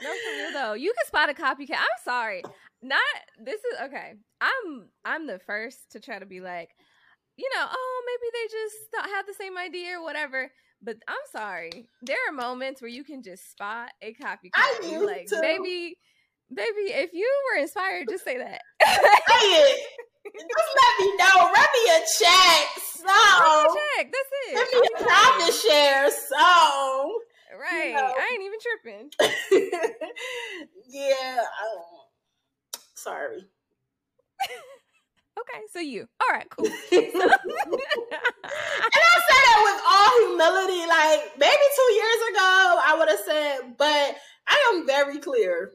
no, 0.03 0.09
for 0.09 0.33
real 0.37 0.53
though. 0.53 0.73
You 0.75 0.93
can 0.93 1.07
spot 1.07 1.31
a 1.31 1.35
copycat. 1.35 1.79
I'm 1.79 2.01
sorry. 2.05 2.43
Not 2.83 3.01
this 3.43 3.61
is 3.61 3.81
okay. 3.85 4.15
I'm 4.41 4.89
I'm 5.05 5.27
the 5.27 5.39
first 5.47 5.93
to 5.93 6.01
try 6.01 6.19
to 6.19 6.27
be 6.27 6.41
like, 6.41 6.71
you 7.37 7.49
know, 7.55 7.67
oh, 7.71 8.03
maybe 8.07 8.31
they 8.33 8.47
just 8.51 9.15
have 9.15 9.27
the 9.27 9.35
same 9.35 9.57
idea 9.57 9.99
or 9.99 10.03
whatever. 10.03 10.51
But 10.83 10.97
I'm 11.09 11.17
sorry. 11.33 11.89
There 12.03 12.17
are 12.29 12.33
moments 12.33 12.83
where 12.83 12.91
you 12.91 13.03
can 13.03 13.23
just 13.23 13.51
spot 13.51 13.91
a 14.03 14.15
copycat. 14.15 14.51
I 14.55 14.81
used 14.83 15.05
like, 15.05 15.27
to. 15.29 15.41
baby, 15.41 15.97
baby, 16.55 16.93
if 16.93 17.13
you 17.13 17.31
were 17.51 17.61
inspired, 17.61 18.09
just 18.11 18.25
say 18.25 18.39
that. 18.39 18.61
Say 18.85 19.47
it. 19.47 19.87
Just 20.35 20.71
let 20.77 20.93
me 21.01 21.07
know. 21.17 21.37
Write 21.53 21.73
me 21.75 21.83
a 21.91 21.93
check. 22.19 22.65
So, 22.83 23.17
Check. 23.97 24.07
That's 24.13 24.31
give 24.53 24.63
it. 24.63 24.69
me 24.73 24.79
a 24.95 24.97
profit 25.05 25.55
share. 25.55 26.07
So, 26.11 26.45
Right. 27.61 27.95
know. 27.95 28.13
I 28.19 28.21
ain't 28.33 28.43
even 28.43 28.59
tripping. 28.61 29.05
yeah. 30.89 31.39
Um, 31.39 31.85
sorry. 32.95 33.47
Okay, 35.39 35.61
so 35.71 35.81
you. 35.81 36.09
All 36.19 36.31
right, 36.35 36.49
cool. 36.49 36.65
And 36.67 36.73
I 36.95 36.97
say 39.29 39.41
that 39.45 39.61
with 39.65 39.81
all 39.87 40.13
humility. 40.29 40.83
Like 40.89 41.21
maybe 41.39 41.67
two 41.77 41.91
years 41.93 42.21
ago, 42.31 42.81
I 42.83 42.95
would 42.99 43.09
have 43.11 43.21
said, 43.27 43.59
but 43.77 44.17
I 44.49 44.57
am 44.75 44.87
very 44.87 45.19
clear. 45.19 45.73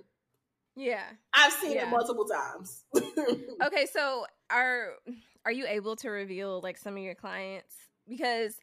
yeah. 0.76 1.04
I've 1.36 1.54
seen 1.54 1.74
Yeah. 1.74 1.86
it 1.88 1.92
multiple 1.92 2.26
times. 2.26 2.84
Okay, 3.64 3.86
so 3.86 4.26
are 4.52 4.94
are 5.46 5.52
you 5.52 5.66
able 5.68 5.96
to 5.98 6.10
reveal 6.10 6.62
like 6.62 6.78
some 6.78 6.96
of 6.96 7.04
your 7.04 7.16
clients 7.16 7.74
because 8.08 8.56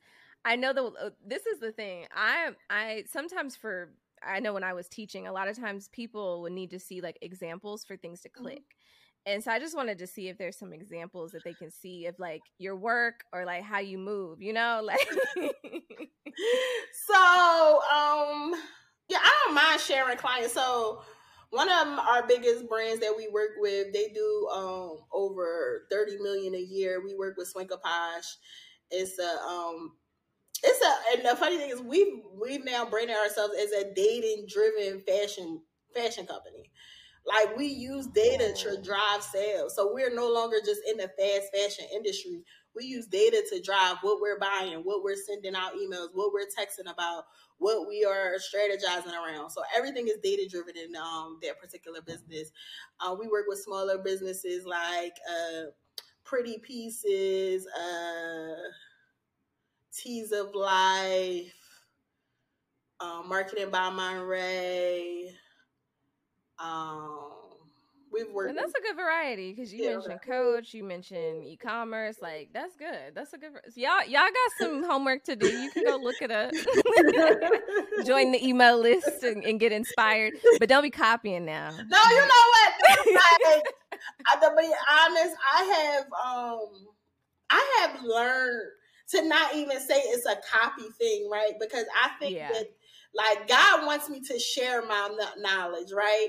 I 0.44 0.56
know 0.56 0.72
the 0.72 0.84
uh, 0.84 1.10
this 1.26 1.46
is 1.46 1.60
the 1.60 1.72
thing. 1.72 2.06
I 2.14 2.50
I 2.70 3.04
sometimes 3.10 3.56
for 3.56 3.90
I 4.22 4.40
know 4.40 4.52
when 4.52 4.64
I 4.64 4.72
was 4.72 4.88
teaching, 4.88 5.26
a 5.26 5.32
lot 5.32 5.48
of 5.48 5.56
times 5.56 5.88
people 5.88 6.42
would 6.42 6.52
need 6.52 6.70
to 6.70 6.78
see 6.78 7.00
like 7.00 7.18
examples 7.22 7.84
for 7.84 7.96
things 7.96 8.20
to 8.22 8.28
click. 8.28 8.62
And 9.26 9.42
so 9.44 9.50
I 9.50 9.58
just 9.58 9.76
wanted 9.76 9.98
to 9.98 10.06
see 10.06 10.28
if 10.28 10.38
there's 10.38 10.56
some 10.56 10.72
examples 10.72 11.32
that 11.32 11.44
they 11.44 11.52
can 11.52 11.70
see 11.70 12.06
of 12.06 12.18
like 12.18 12.42
your 12.58 12.76
work 12.76 13.24
or 13.32 13.44
like 13.44 13.62
how 13.62 13.78
you 13.78 13.98
move, 13.98 14.40
you 14.40 14.52
know? 14.52 14.80
Like 14.88 15.06
so, 17.06 17.14
um, 17.14 18.54
yeah, 19.08 19.18
I 19.20 19.42
don't 19.44 19.54
mind 19.54 19.80
sharing 19.80 20.16
clients. 20.16 20.54
So, 20.54 21.02
one 21.50 21.68
of 21.70 21.86
them, 21.86 21.98
our 21.98 22.26
biggest 22.26 22.68
brands 22.68 23.00
that 23.00 23.14
we 23.16 23.28
work 23.28 23.52
with, 23.58 23.92
they 23.92 24.08
do 24.08 24.48
um 24.54 24.98
over 25.12 25.86
thirty 25.90 26.18
million 26.18 26.54
a 26.54 26.58
year. 26.60 27.02
We 27.04 27.14
work 27.14 27.36
with 27.36 27.48
Swank 27.48 27.70
A 27.72 27.78
Posh. 27.78 28.36
It's 28.90 29.18
a 29.18 29.42
um, 29.46 29.92
it's 30.62 30.84
a 30.84 31.18
and 31.18 31.26
the 31.28 31.36
funny 31.36 31.58
thing 31.58 31.70
is 31.70 31.80
we've 31.82 32.22
we've 32.40 32.64
now 32.64 32.84
branded 32.86 33.16
ourselves 33.16 33.54
as 33.60 33.72
a 33.72 33.92
dating 33.94 34.46
driven 34.48 35.02
fashion 35.02 35.62
fashion 35.94 36.26
company. 36.26 36.70
Like 37.26 37.56
we 37.56 37.66
use 37.66 38.06
data 38.06 38.52
to 38.64 38.76
Oh. 38.78 38.82
drive 38.82 39.22
sales. 39.22 39.74
So 39.76 39.92
we're 39.92 40.14
no 40.14 40.30
longer 40.32 40.56
just 40.64 40.80
in 40.90 40.96
the 40.96 41.08
fast 41.18 41.52
fashion 41.54 41.86
industry. 41.94 42.44
We 42.74 42.84
use 42.84 43.06
data 43.06 43.42
to 43.50 43.60
drive 43.60 43.96
what 44.02 44.20
we're 44.20 44.38
buying, 44.38 44.78
what 44.84 45.02
we're 45.02 45.16
sending 45.16 45.54
out 45.54 45.72
emails, 45.74 46.08
what 46.12 46.32
we're 46.32 46.46
texting 46.46 46.90
about, 46.90 47.24
what 47.58 47.88
we 47.88 48.04
are 48.04 48.36
strategizing 48.36 49.14
around. 49.14 49.50
So 49.50 49.62
everything 49.76 50.06
is 50.08 50.18
data 50.22 50.46
driven 50.48 50.76
in 50.76 50.94
um, 50.96 51.38
that 51.42 51.60
particular 51.60 52.00
business. 52.02 52.52
Uh, 53.00 53.16
we 53.18 53.26
work 53.26 53.46
with 53.48 53.58
smaller 53.58 53.98
businesses 53.98 54.64
like 54.64 55.14
uh, 55.28 55.70
Pretty 56.24 56.58
Pieces, 56.58 57.66
uh, 57.66 58.54
Teas 59.92 60.30
of 60.30 60.54
Life, 60.54 61.52
uh, 63.00 63.22
Marketing 63.26 63.70
by 63.70 63.90
Monterey. 63.90 65.34
Um, 66.58 67.37
we've 68.12 68.30
worked. 68.32 68.50
And 68.50 68.58
that's 68.58 68.72
a 68.74 68.80
good 68.82 68.96
variety 68.96 69.52
because 69.52 69.72
you 69.72 69.82
Yeah, 69.82 69.90
mentioned 69.90 70.12
right. 70.12 70.22
coach, 70.22 70.74
you 70.74 70.84
mentioned 70.84 71.44
e-commerce. 71.44 72.16
Like 72.20 72.50
that's 72.52 72.76
good. 72.76 73.14
That's 73.14 73.32
a 73.32 73.38
good. 73.38 73.50
Y'all, 73.74 74.04
y'all 74.04 74.22
got 74.22 74.52
some 74.58 74.82
homework 74.88 75.24
to 75.24 75.36
do. 75.36 75.46
You 75.46 75.70
can 75.70 75.84
go 75.84 75.96
look 75.96 76.22
it 76.22 76.30
up. 76.30 76.52
Join 78.06 78.32
the 78.32 78.44
email 78.44 78.78
list 78.80 79.22
and, 79.22 79.44
and 79.44 79.58
get 79.58 79.72
inspired, 79.72 80.34
but 80.58 80.68
don't 80.68 80.82
be 80.82 80.90
copying 80.90 81.44
now. 81.44 81.70
No, 81.72 81.98
you 82.10 82.20
know 82.20 82.44
what? 82.50 82.72
I, 84.26 84.36
to 84.40 84.54
be 84.56 84.72
honest, 84.90 85.36
I 85.54 85.62
have 85.64 86.04
um 86.04 86.86
I 87.50 87.78
have 87.80 88.02
learned 88.02 88.70
to 89.10 89.26
not 89.26 89.54
even 89.54 89.80
say 89.80 89.96
it's 89.96 90.26
a 90.26 90.36
copy 90.50 90.84
thing, 90.98 91.28
right? 91.30 91.52
Because 91.58 91.84
I 92.02 92.10
think 92.20 92.34
Yeah. 92.34 92.52
that 92.52 92.66
like 93.14 93.48
God 93.48 93.86
wants 93.86 94.08
me 94.08 94.20
to 94.20 94.38
share 94.38 94.82
my 94.82 95.08
knowledge, 95.38 95.92
right? 95.92 96.28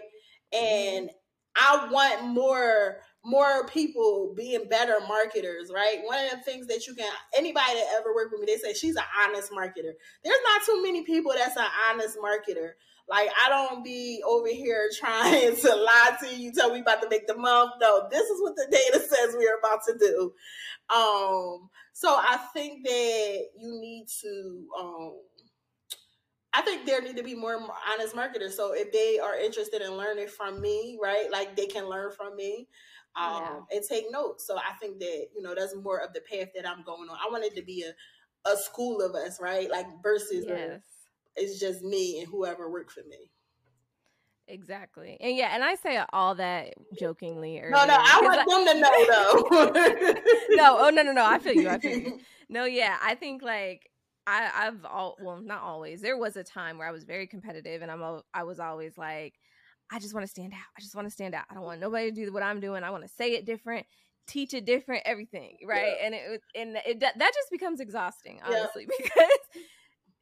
And 0.54 1.10
I 1.56 1.90
want 1.92 2.26
more 2.26 2.98
more 3.26 3.68
people 3.68 4.34
being 4.36 4.70
better 4.70 4.98
marketers, 5.08 5.72
right? 5.74 5.98
One 6.04 6.24
of 6.24 6.32
the 6.32 6.38
things 6.38 6.68
that 6.68 6.88
you 6.88 6.96
can 6.96 7.12
anybody 7.38 7.74
that 7.74 7.98
ever 8.00 8.14
worked 8.14 8.32
with 8.32 8.42
me, 8.42 8.48
they 8.48 8.58
say 8.58 8.74
she's 8.74 8.96
an 8.96 9.04
honest 9.20 9.52
marketer. 9.52 9.94
There's 10.24 10.40
not 10.44 10.66
too 10.66 10.82
many 10.82 11.04
people 11.04 11.34
that's 11.36 11.58
an 11.58 11.66
honest 11.90 12.18
marketer. 12.18 12.72
Like 13.10 13.30
I 13.44 13.50
don't 13.50 13.84
be 13.84 14.22
over 14.26 14.48
here 14.48 14.90
trying 15.00 15.56
to 15.56 15.76
lie 15.76 16.18
to 16.22 16.36
you, 16.36 16.52
tell 16.54 16.74
me 16.74 16.80
about 16.80 17.02
to 17.02 17.10
make 17.10 17.28
the 17.28 17.36
month. 17.36 17.72
No, 17.82 18.08
this 18.10 18.30
is 18.30 18.42
what 18.42 18.56
the 18.56 18.68
data 18.72 19.00
says 19.10 19.36
we 19.38 19.48
are 19.48 19.58
about 19.58 19.82
to 19.88 19.98
do. 19.98 20.34
Um, 20.90 21.70
so 21.94 22.16
I 22.16 22.40
think 22.54 22.86
that 22.86 23.46
you 23.58 23.80
need 23.82 24.06
to 24.22 24.68
um 24.80 25.14
I 26.54 26.62
think 26.62 26.86
there 26.86 27.02
need 27.02 27.18
to 27.18 27.24
be 27.24 27.36
more 27.36 27.60
honest 27.94 28.16
marketers. 28.16 28.56
So 28.56 28.74
if 28.74 28.92
they 28.92 29.20
are 29.20 29.38
interested 29.38 29.82
in 29.82 29.92
learning 29.92 30.28
from 30.28 30.60
me, 30.62 30.98
right, 31.02 31.32
like 31.32 31.56
they 31.56 31.68
can 31.68 31.88
learn 31.88 32.12
from 32.12 32.36
me 32.36 32.68
um, 33.16 33.66
and 33.72 33.84
take 33.88 34.06
notes. 34.12 34.48
So 34.48 34.58
I 34.58 34.74
think 34.80 35.00
that 35.00 35.28
you 35.36 35.42
know 35.42 35.54
that's 35.56 35.76
more 35.76 36.00
of 36.00 36.14
the 36.14 36.22
path 36.22 36.50
that 36.56 36.68
I'm 36.68 36.84
going 36.84 37.10
on. 37.10 37.18
I 37.18 37.30
want 37.32 37.44
it 37.44 37.56
to 37.56 37.62
be 37.62 37.84
a 37.84 38.50
a 38.50 38.58
school 38.58 39.02
of 39.02 39.16
us, 39.16 39.40
right? 39.42 39.70
Like 39.70 39.86
versus 40.02 40.46
Yes, 40.48 40.82
it's 41.36 41.60
just 41.60 41.84
me 41.84 42.20
and 42.20 42.28
whoever 42.28 42.70
worked 42.70 42.92
for 42.92 43.04
me. 43.10 43.30
exactly. 44.48 45.18
And 45.20 45.36
yeah, 45.36 45.54
and 45.54 45.64
I 45.64 45.76
say 45.76 46.02
all 46.14 46.36
that 46.36 46.74
jokingly. 47.00 47.60
No, 47.62 47.86
no, 47.86 47.96
I 47.96 48.20
I 48.22 48.46
want 48.46 48.66
them 48.66 48.76
to 48.76 48.82
know 48.82 49.06
though. 49.08 50.16
no, 50.56 50.78
oh 50.80 50.90
no, 50.90 51.04
no, 51.04 51.12
no. 51.12 51.26
I 51.26 51.40
feel 51.40 51.54
you. 51.54 51.70
I 51.70 51.80
feel 51.80 51.98
you. 51.98 52.20
No, 52.52 52.66
yeah, 52.66 52.98
I 53.04 53.14
think 53.14 53.44
like 53.44 53.92
I, 54.28 54.50
I've 54.54 54.86
all 54.86 55.18
well, 55.22 55.42
not 55.42 55.62
always. 55.62 56.02
There 56.02 56.18
was 56.18 56.38
a 56.38 56.44
time 56.44 56.78
where 56.78 56.88
I 56.88 56.92
was 56.92 57.04
very 57.04 57.26
competitive, 57.28 57.82
and 57.82 57.90
I'm 57.92 58.02
al- 58.02 58.26
I 58.34 58.44
was 58.44 58.60
always 58.60 58.98
like, 58.98 59.34
I 59.92 60.00
just 60.00 60.14
want 60.14 60.24
to 60.26 60.30
stand 60.30 60.54
out. 60.54 60.68
I 60.78 60.82
just 60.82 60.96
want 60.96 61.08
to 61.08 61.12
stand 61.12 61.34
out. 61.34 61.46
I 61.50 61.56
don't 61.56 61.64
want 61.64 61.80
nobody 61.80 62.12
to 62.12 62.26
do 62.26 62.32
what 62.32 62.44
I'm 62.44 62.60
doing. 62.60 62.84
I 62.84 62.92
want 62.92 63.04
to 63.04 63.10
say 63.10 63.32
it 63.34 63.46
different, 63.46 63.88
teach 64.28 64.54
it 64.54 64.66
different, 64.66 65.04
everything, 65.06 65.58
right? 65.66 65.96
And 66.04 66.14
it 66.14 66.42
and 66.56 66.78
it 66.86 67.00
that 67.00 67.18
just 67.18 67.50
becomes 67.52 67.80
exhausting, 67.80 68.38
Yeah. 68.48 68.60
honestly, 68.60 68.88
because 69.02 69.40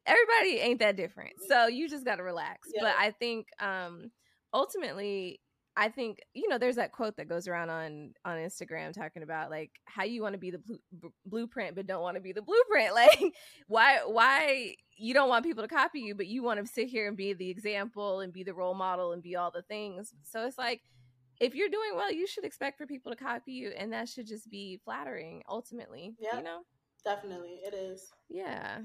everybody 0.06 0.60
ain't 0.60 0.80
that 0.80 0.96
different. 0.96 1.34
So 1.48 1.66
you 1.66 1.88
just 1.88 2.04
got 2.04 2.16
to 2.16 2.22
relax. 2.22 2.68
Yeah. 2.74 2.82
But 2.84 2.94
I 2.98 3.10
think 3.10 3.46
um 3.60 4.10
ultimately 4.54 5.40
I 5.80 5.88
think 5.90 6.18
you 6.34 6.48
know 6.48 6.58
there's 6.58 6.74
that 6.76 6.90
quote 6.90 7.16
that 7.18 7.28
goes 7.28 7.46
around 7.46 7.70
on 7.70 8.12
on 8.24 8.36
Instagram 8.36 8.92
talking 8.92 9.22
about 9.22 9.48
like 9.48 9.70
how 9.84 10.02
you 10.02 10.22
want 10.22 10.32
to 10.34 10.38
be 10.38 10.50
the 10.50 10.58
blue, 10.58 10.78
b- 11.00 11.08
blueprint 11.24 11.76
but 11.76 11.86
don't 11.86 12.02
want 12.02 12.16
to 12.16 12.20
be 12.20 12.32
the 12.32 12.42
blueprint. 12.42 12.92
Like 12.94 13.32
why 13.68 14.00
why 14.04 14.74
you 14.96 15.14
don't 15.14 15.28
want 15.28 15.44
people 15.44 15.62
to 15.62 15.68
copy 15.68 16.00
you 16.00 16.16
but 16.16 16.26
you 16.26 16.42
want 16.42 16.58
to 16.60 16.66
sit 16.66 16.88
here 16.88 17.06
and 17.06 17.16
be 17.16 17.32
the 17.32 17.48
example 17.48 18.20
and 18.20 18.32
be 18.32 18.42
the 18.42 18.54
role 18.54 18.74
model 18.74 19.12
and 19.12 19.22
be 19.22 19.36
all 19.36 19.52
the 19.52 19.62
things. 19.62 20.12
So 20.24 20.44
it's 20.46 20.58
like 20.58 20.80
if 21.40 21.54
you're 21.54 21.68
doing 21.68 21.90
well, 21.94 22.10
you 22.12 22.26
should 22.26 22.44
expect 22.44 22.76
for 22.78 22.86
people 22.86 23.12
to 23.12 23.16
copy 23.16 23.52
you 23.52 23.70
and 23.78 23.92
that 23.92 24.08
should 24.08 24.26
just 24.26 24.50
be 24.50 24.80
flattering 24.84 25.42
ultimately, 25.48 26.16
Yeah. 26.18 26.38
you 26.38 26.42
know? 26.42 26.62
Definitely, 27.04 27.60
it 27.64 27.74
is. 27.74 28.10
Yeah. 28.28 28.78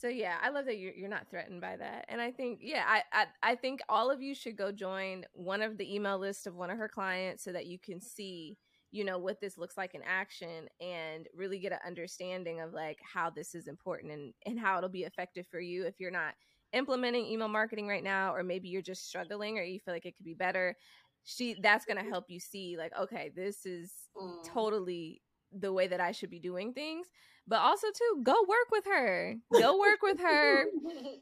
So 0.00 0.08
yeah, 0.08 0.38
I 0.42 0.48
love 0.48 0.64
that 0.64 0.78
you're 0.78 0.94
you're 0.94 1.10
not 1.10 1.28
threatened 1.28 1.60
by 1.60 1.76
that, 1.76 2.06
and 2.08 2.22
I 2.22 2.30
think 2.30 2.60
yeah, 2.62 2.84
I, 2.86 3.02
I 3.12 3.26
I 3.42 3.54
think 3.54 3.80
all 3.86 4.10
of 4.10 4.22
you 4.22 4.34
should 4.34 4.56
go 4.56 4.72
join 4.72 5.26
one 5.34 5.60
of 5.60 5.76
the 5.76 5.94
email 5.94 6.18
lists 6.18 6.46
of 6.46 6.56
one 6.56 6.70
of 6.70 6.78
her 6.78 6.88
clients 6.88 7.44
so 7.44 7.52
that 7.52 7.66
you 7.66 7.78
can 7.78 8.00
see, 8.00 8.56
you 8.92 9.04
know 9.04 9.18
what 9.18 9.42
this 9.42 9.58
looks 9.58 9.76
like 9.76 9.94
in 9.94 10.00
action 10.02 10.68
and 10.80 11.26
really 11.34 11.58
get 11.58 11.72
an 11.72 11.80
understanding 11.86 12.62
of 12.62 12.72
like 12.72 12.98
how 13.02 13.28
this 13.28 13.54
is 13.54 13.68
important 13.68 14.10
and 14.10 14.32
and 14.46 14.58
how 14.58 14.78
it'll 14.78 14.88
be 14.88 15.04
effective 15.04 15.46
for 15.50 15.60
you 15.60 15.84
if 15.84 16.00
you're 16.00 16.10
not 16.10 16.32
implementing 16.72 17.26
email 17.26 17.48
marketing 17.48 17.86
right 17.86 18.04
now 18.04 18.34
or 18.34 18.42
maybe 18.42 18.70
you're 18.70 18.80
just 18.80 19.06
struggling 19.06 19.58
or 19.58 19.62
you 19.62 19.78
feel 19.80 19.92
like 19.92 20.06
it 20.06 20.16
could 20.16 20.24
be 20.24 20.34
better 20.34 20.76
she 21.24 21.56
that's 21.62 21.84
going 21.84 22.02
to 22.02 22.08
help 22.08 22.24
you 22.28 22.40
see 22.40 22.76
like 22.78 22.92
okay 22.98 23.30
this 23.34 23.66
is 23.66 23.92
mm. 24.16 24.44
totally 24.44 25.20
the 25.52 25.72
way 25.72 25.86
that 25.88 26.00
I 26.00 26.12
should 26.12 26.30
be 26.30 26.38
doing 26.38 26.72
things 26.72 27.06
but 27.50 27.60
also 27.60 27.88
to 27.88 28.22
go 28.22 28.34
work 28.48 28.70
with 28.70 28.84
her. 28.86 29.34
Go 29.52 29.78
work 29.78 30.02
with 30.02 30.20
her. 30.20 30.64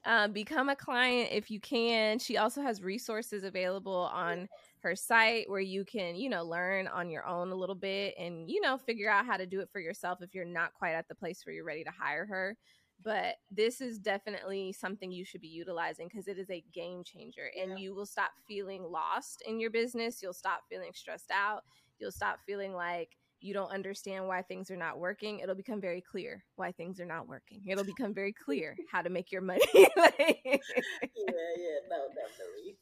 Um, 0.04 0.32
become 0.32 0.68
a 0.68 0.76
client 0.76 1.30
if 1.32 1.50
you 1.50 1.60
can. 1.60 2.18
She 2.18 2.38
also 2.38 2.62
has 2.62 2.82
resources 2.82 3.44
available 3.44 4.10
on 4.12 4.48
her 4.80 4.94
site 4.96 5.50
where 5.50 5.60
you 5.60 5.84
can 5.84 6.14
you 6.16 6.28
know 6.28 6.44
learn 6.44 6.86
on 6.86 7.10
your 7.10 7.26
own 7.26 7.50
a 7.50 7.54
little 7.54 7.74
bit 7.74 8.14
and 8.18 8.48
you 8.48 8.60
know 8.60 8.78
figure 8.78 9.10
out 9.10 9.26
how 9.26 9.36
to 9.36 9.44
do 9.44 9.60
it 9.60 9.68
for 9.70 9.80
yourself 9.80 10.22
if 10.22 10.34
you're 10.34 10.44
not 10.44 10.72
quite 10.72 10.92
at 10.92 11.08
the 11.08 11.14
place 11.14 11.44
where 11.44 11.54
you're 11.54 11.64
ready 11.64 11.84
to 11.84 11.90
hire 11.90 12.24
her. 12.26 12.56
But 13.02 13.34
this 13.50 13.80
is 13.80 13.98
definitely 13.98 14.72
something 14.72 15.12
you 15.12 15.24
should 15.24 15.40
be 15.40 15.48
utilizing 15.48 16.08
because 16.08 16.26
it 16.26 16.38
is 16.38 16.50
a 16.50 16.64
game 16.72 17.02
changer 17.04 17.50
and 17.60 17.72
yeah. 17.72 17.76
you 17.76 17.94
will 17.94 18.06
stop 18.06 18.30
feeling 18.46 18.82
lost 18.82 19.42
in 19.46 19.60
your 19.60 19.70
business. 19.70 20.22
You'll 20.22 20.32
stop 20.32 20.62
feeling 20.70 20.90
stressed 20.94 21.30
out. 21.30 21.64
You'll 21.98 22.12
stop 22.12 22.38
feeling 22.46 22.72
like 22.72 23.17
you 23.40 23.54
don't 23.54 23.72
understand 23.72 24.26
why 24.26 24.42
things 24.42 24.70
are 24.70 24.76
not 24.76 24.98
working, 24.98 25.40
it'll 25.40 25.54
become 25.54 25.80
very 25.80 26.00
clear 26.00 26.44
why 26.56 26.72
things 26.72 27.00
are 27.00 27.06
not 27.06 27.28
working. 27.28 27.62
It'll 27.66 27.84
become 27.84 28.14
very 28.14 28.32
clear 28.32 28.76
how 28.92 29.02
to 29.02 29.10
make 29.10 29.30
your 29.30 29.42
money. 29.42 29.62
yeah, 29.74 29.88
yeah, 29.96 30.60
no, 31.88 32.08
definitely. 32.08 32.78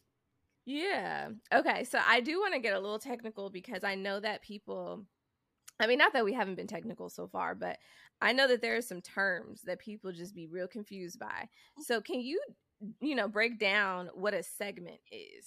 Yeah. 0.64 1.28
Okay. 1.54 1.84
So 1.84 2.00
I 2.04 2.20
do 2.20 2.40
want 2.40 2.54
to 2.54 2.60
get 2.60 2.74
a 2.74 2.80
little 2.80 2.98
technical 2.98 3.50
because 3.50 3.84
I 3.84 3.94
know 3.94 4.18
that 4.18 4.42
people, 4.42 5.04
I 5.78 5.86
mean, 5.86 5.98
not 5.98 6.12
that 6.14 6.24
we 6.24 6.32
haven't 6.32 6.56
been 6.56 6.66
technical 6.66 7.08
so 7.08 7.28
far, 7.28 7.54
but 7.54 7.78
I 8.20 8.32
know 8.32 8.48
that 8.48 8.62
there 8.62 8.76
are 8.76 8.82
some 8.82 9.00
terms 9.00 9.62
that 9.66 9.78
people 9.78 10.10
just 10.10 10.34
be 10.34 10.48
real 10.48 10.66
confused 10.66 11.20
by. 11.20 11.48
So 11.84 12.00
can 12.00 12.20
you, 12.20 12.40
you 13.00 13.14
know, 13.14 13.28
break 13.28 13.60
down 13.60 14.08
what 14.14 14.34
a 14.34 14.42
segment 14.42 14.98
is? 15.12 15.46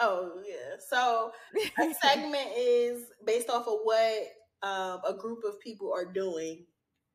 Oh, 0.00 0.42
yeah. 0.46 0.76
So 0.88 1.32
a 1.78 1.94
segment 2.02 2.48
is 2.56 3.04
based 3.24 3.48
off 3.48 3.68
of 3.68 3.78
what 3.84 4.24
um, 4.66 5.00
a 5.08 5.14
group 5.14 5.44
of 5.44 5.60
people 5.60 5.92
are 5.94 6.10
doing. 6.10 6.66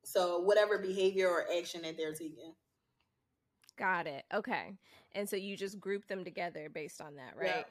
So 0.04 0.39
whatever 0.39 0.78
behavior 0.78 1.28
or 1.28 1.45
action 1.58 1.82
that 1.84 1.97
they're 1.97 2.14
taking. 2.14 2.54
Got 3.78 4.08
it. 4.08 4.24
Okay. 4.34 4.78
And 5.14 5.28
so 5.28 5.36
you 5.36 5.58
just 5.58 5.80
group 5.80 6.08
them 6.08 6.24
together 6.24 6.70
based 6.74 7.02
on 7.02 7.16
that, 7.16 7.36
right? 7.36 7.66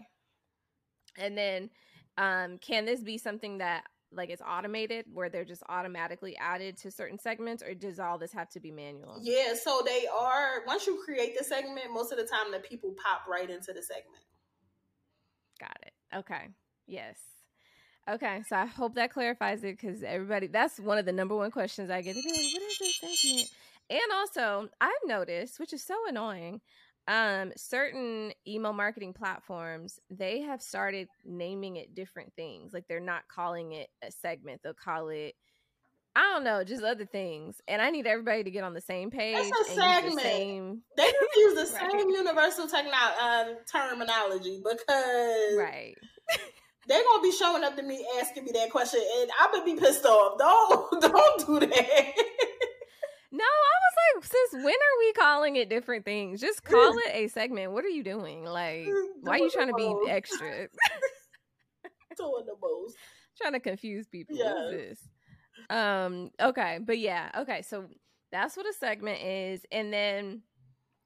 Yeah. 1.19 1.25
And 1.25 1.37
then 1.37 1.71
um 2.19 2.59
can 2.59 2.85
this 2.85 3.03
be 3.03 3.19
something 3.19 3.59
that 3.59 3.85
like 4.13 4.31
it's 4.31 4.43
automated 4.43 5.07
where 5.13 5.29
they're 5.29 5.45
just 5.45 5.63
automatically 5.69 6.37
added 6.37 6.77
to 6.79 6.91
certain 6.91 7.19
segments 7.19 7.63
or 7.63 7.75
does 7.75 8.01
all 8.01 8.19
this 8.19 8.33
have 8.33 8.51
to 8.51 8.61
be 8.61 8.71
manual? 8.71 9.19
Yeah, 9.23 9.55
so 9.55 9.83
they 9.85 10.07
are 10.07 10.65
once 10.67 10.87
you 10.87 11.01
create 11.05 11.39
the 11.39 11.45
segment, 11.45 11.93
most 11.93 12.13
of 12.13 12.19
the 12.19 12.25
time 12.25 12.53
the 12.53 12.59
people 12.59 12.95
pop 13.05 13.23
right 13.29 13.49
into 13.49 13.73
the 13.73 13.83
segment. 13.83 14.25
Got 15.61 15.79
it. 15.83 15.93
Okay. 16.17 16.49
Yes. 16.87 17.19
Okay, 18.09 18.43
so 18.49 18.57
I 18.57 18.67
hope 18.67 18.95
that 18.95 19.13
clarifies 19.13 19.63
it 19.63 19.79
because 19.79 20.03
everybody, 20.03 20.47
that's 20.47 20.81
one 20.81 20.99
of 20.99 21.05
the 21.05 21.13
number 21.13 21.37
one 21.37 21.51
questions 21.51 21.91
I 21.91 22.03
get. 22.03 22.15
They 22.15 22.23
be 22.23 22.31
like, 22.31 22.55
what 22.55 22.63
is 22.63 22.79
this 22.79 23.01
segment? 23.01 23.51
And 23.91 24.13
also, 24.15 24.69
I've 24.81 24.93
noticed, 25.05 25.59
which 25.61 25.73
is 25.73 25.83
so 25.83 25.95
annoying, 26.09 26.61
um, 27.09 27.53
certain 27.57 28.33
email 28.47 28.73
marketing 28.73 29.13
platforms, 29.13 29.99
they 30.11 30.41
have 30.43 30.63
started 30.63 31.09
naming 31.25 31.77
it 31.77 31.95
different 31.95 32.33
things. 32.35 32.73
Like 32.73 32.85
they're 32.89 33.01
not 33.01 33.23
calling 33.29 33.73
it 33.73 33.89
a 34.03 34.11
segment, 34.11 34.61
they'll 34.63 34.75
call 34.75 35.09
it, 35.09 35.35
I 36.17 36.21
don't 36.33 36.45
know, 36.45 36.65
just 36.65 36.83
other 36.83 37.07
things. 37.07 37.61
And 37.69 37.83
I 37.83 37.91
need 37.91 38.07
everybody 38.07 38.45
to 38.45 38.51
get 38.51 38.65
on 38.65 38.75
the 38.75 38.81
same 38.81 39.11
page. 39.11 39.37
That's 39.37 39.71
a 39.71 39.75
segment. 39.75 40.17
The 40.17 40.23
same... 40.23 40.83
They 40.97 41.13
use 41.37 41.55
the 41.55 41.79
right. 41.81 41.91
same 41.93 42.11
universal 42.11 42.67
techno- 42.67 42.91
um, 43.21 43.57
terminology 43.71 44.63
because. 44.63 45.57
Right 45.59 45.97
they're 46.87 47.03
gonna 47.03 47.23
be 47.23 47.33
showing 47.33 47.65
up 47.65 47.77
to 47.77 47.83
me 47.83 48.07
asking 48.21 48.45
me 48.45 48.53
that 48.55 48.71
question, 48.71 49.01
and 49.21 49.31
I'm 49.41 49.53
gonna 49.53 49.65
be 49.65 49.81
pissed 49.81 50.05
off. 50.05 50.39
Don't 50.39 51.01
don't 51.03 51.47
do 51.47 51.67
that. 51.67 52.15
No, 53.33 53.45
I 53.45 54.17
was 54.17 54.23
like, 54.23 54.25
since 54.25 54.65
when 54.65 54.75
are 54.75 54.99
we 54.99 55.13
calling 55.13 55.57
it 55.57 55.69
different 55.69 56.05
things? 56.05 56.41
Just 56.41 56.65
call 56.65 56.99
it 56.99 57.13
a 57.15 57.29
segment. 57.29 57.71
What 57.73 57.85
are 57.85 57.91
you 57.91 58.03
doing? 58.03 58.45
Like, 58.45 58.89
why 59.21 59.37
are 59.37 59.39
you 59.39 59.51
trying 59.51 59.69
to 59.69 59.75
be 59.75 59.95
extra? 60.09 60.69
Doing 62.17 62.45
the 62.45 62.57
most. 62.61 62.97
Trying 63.41 63.53
to 63.53 63.61
confuse 63.61 64.09
people. 64.09 64.37
Yes. 64.37 64.99
Um, 65.71 66.31
okay, 66.41 66.81
but 66.83 66.99
yeah, 66.99 67.31
okay, 67.39 67.63
so 67.63 67.87
that's 68.33 68.57
what 68.57 68.67
a 68.67 68.73
segment 68.73 69.23
is. 69.23 69.63
And 69.71 69.93
then 69.93 70.43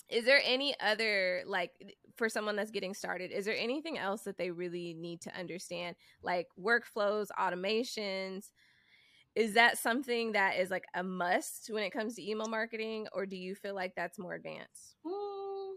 is 0.09 0.25
there 0.25 0.41
any 0.43 0.75
other 0.81 1.43
like 1.47 1.72
for 2.17 2.29
someone 2.29 2.57
that's 2.57 2.71
getting 2.71 2.95
started 2.95 3.31
is 3.33 3.45
there 3.45 3.57
anything 3.57 3.99
else 3.99 4.23
that 4.23 4.39
they 4.39 4.51
really 4.51 4.95
need 4.95 5.21
to 5.23 5.39
understand? 5.39 5.97
Like 6.23 6.49
workflows 6.61 7.29
automations? 7.39 8.51
Is 9.35 9.55
that 9.55 9.79
something 9.79 10.33
that 10.33 10.59
is 10.59 10.71
like 10.71 10.85
a 10.95 11.03
must 11.03 11.69
when 11.73 11.83
it 11.83 11.91
comes 11.91 12.15
to 12.15 12.29
email 12.29 12.47
marketing 12.47 13.07
or 13.12 13.27
do 13.27 13.37
you 13.37 13.55
feel 13.55 13.75
like 13.75 13.95
that's 13.97 14.19
more 14.19 14.35
advanced? 14.35 14.97
Mm. 15.05 15.75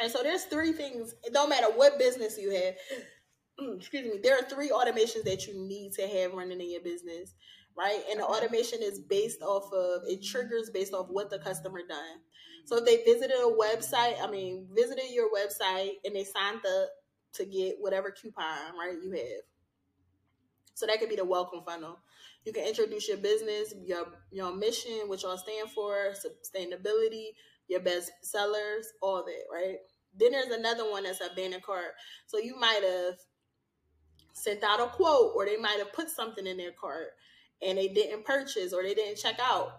and 0.00 0.10
so 0.10 0.22
there's 0.22 0.44
three 0.44 0.72
things 0.72 1.14
it 1.24 1.32
don't 1.32 1.48
matter 1.48 1.66
what 1.74 1.98
business 1.98 2.38
you 2.38 2.50
have 2.50 2.74
excuse 3.76 4.04
me 4.04 4.20
there 4.22 4.36
are 4.36 4.42
three 4.42 4.70
automations 4.70 5.24
that 5.24 5.46
you 5.46 5.54
need 5.54 5.92
to 5.92 6.06
have 6.06 6.32
running 6.32 6.60
in 6.60 6.70
your 6.70 6.82
business 6.82 7.34
right? 7.76 8.00
And 8.10 8.20
the 8.20 8.24
automation 8.24 8.80
is 8.82 9.00
based 9.00 9.42
off 9.42 9.72
of 9.72 10.02
it 10.06 10.22
triggers 10.22 10.70
based 10.70 10.92
off 10.92 11.06
what 11.08 11.30
the 11.30 11.38
customer 11.38 11.80
done 11.88 12.18
so 12.64 12.78
if 12.78 12.84
they 12.84 13.02
visited 13.04 13.36
a 13.36 13.50
website, 13.50 14.22
I 14.22 14.30
mean, 14.30 14.68
visited 14.74 15.10
your 15.10 15.28
website 15.30 15.94
and 16.04 16.14
they 16.14 16.24
signed 16.24 16.60
up 16.64 16.88
to 17.34 17.44
get 17.44 17.76
whatever 17.80 18.10
coupon, 18.10 18.76
right, 18.78 18.96
you 19.02 19.10
have. 19.12 19.42
So 20.74 20.86
that 20.86 20.98
could 21.00 21.08
be 21.08 21.16
the 21.16 21.24
welcome 21.24 21.62
funnel. 21.66 21.98
You 22.44 22.52
can 22.52 22.66
introduce 22.66 23.08
your 23.08 23.18
business, 23.18 23.74
your 23.84 24.06
your 24.30 24.54
mission, 24.54 25.02
what 25.06 25.22
y'all 25.22 25.38
stand 25.38 25.70
for, 25.70 26.12
sustainability, 26.12 27.28
your 27.68 27.80
best 27.80 28.10
sellers, 28.22 28.86
all 29.00 29.24
that, 29.24 29.44
right? 29.52 29.76
Then 30.18 30.32
there's 30.32 30.46
another 30.46 30.90
one 30.90 31.04
that's 31.04 31.20
abandoned 31.20 31.62
cart. 31.62 31.92
So 32.26 32.38
you 32.38 32.58
might 32.58 32.80
have 32.82 33.14
sent 34.32 34.64
out 34.64 34.80
a 34.80 34.86
quote 34.86 35.32
or 35.36 35.46
they 35.46 35.56
might 35.56 35.78
have 35.78 35.92
put 35.92 36.10
something 36.10 36.46
in 36.46 36.56
their 36.56 36.72
cart 36.72 37.08
and 37.60 37.78
they 37.78 37.88
didn't 37.88 38.24
purchase 38.24 38.72
or 38.72 38.82
they 38.82 38.94
didn't 38.94 39.18
check 39.18 39.38
out 39.40 39.72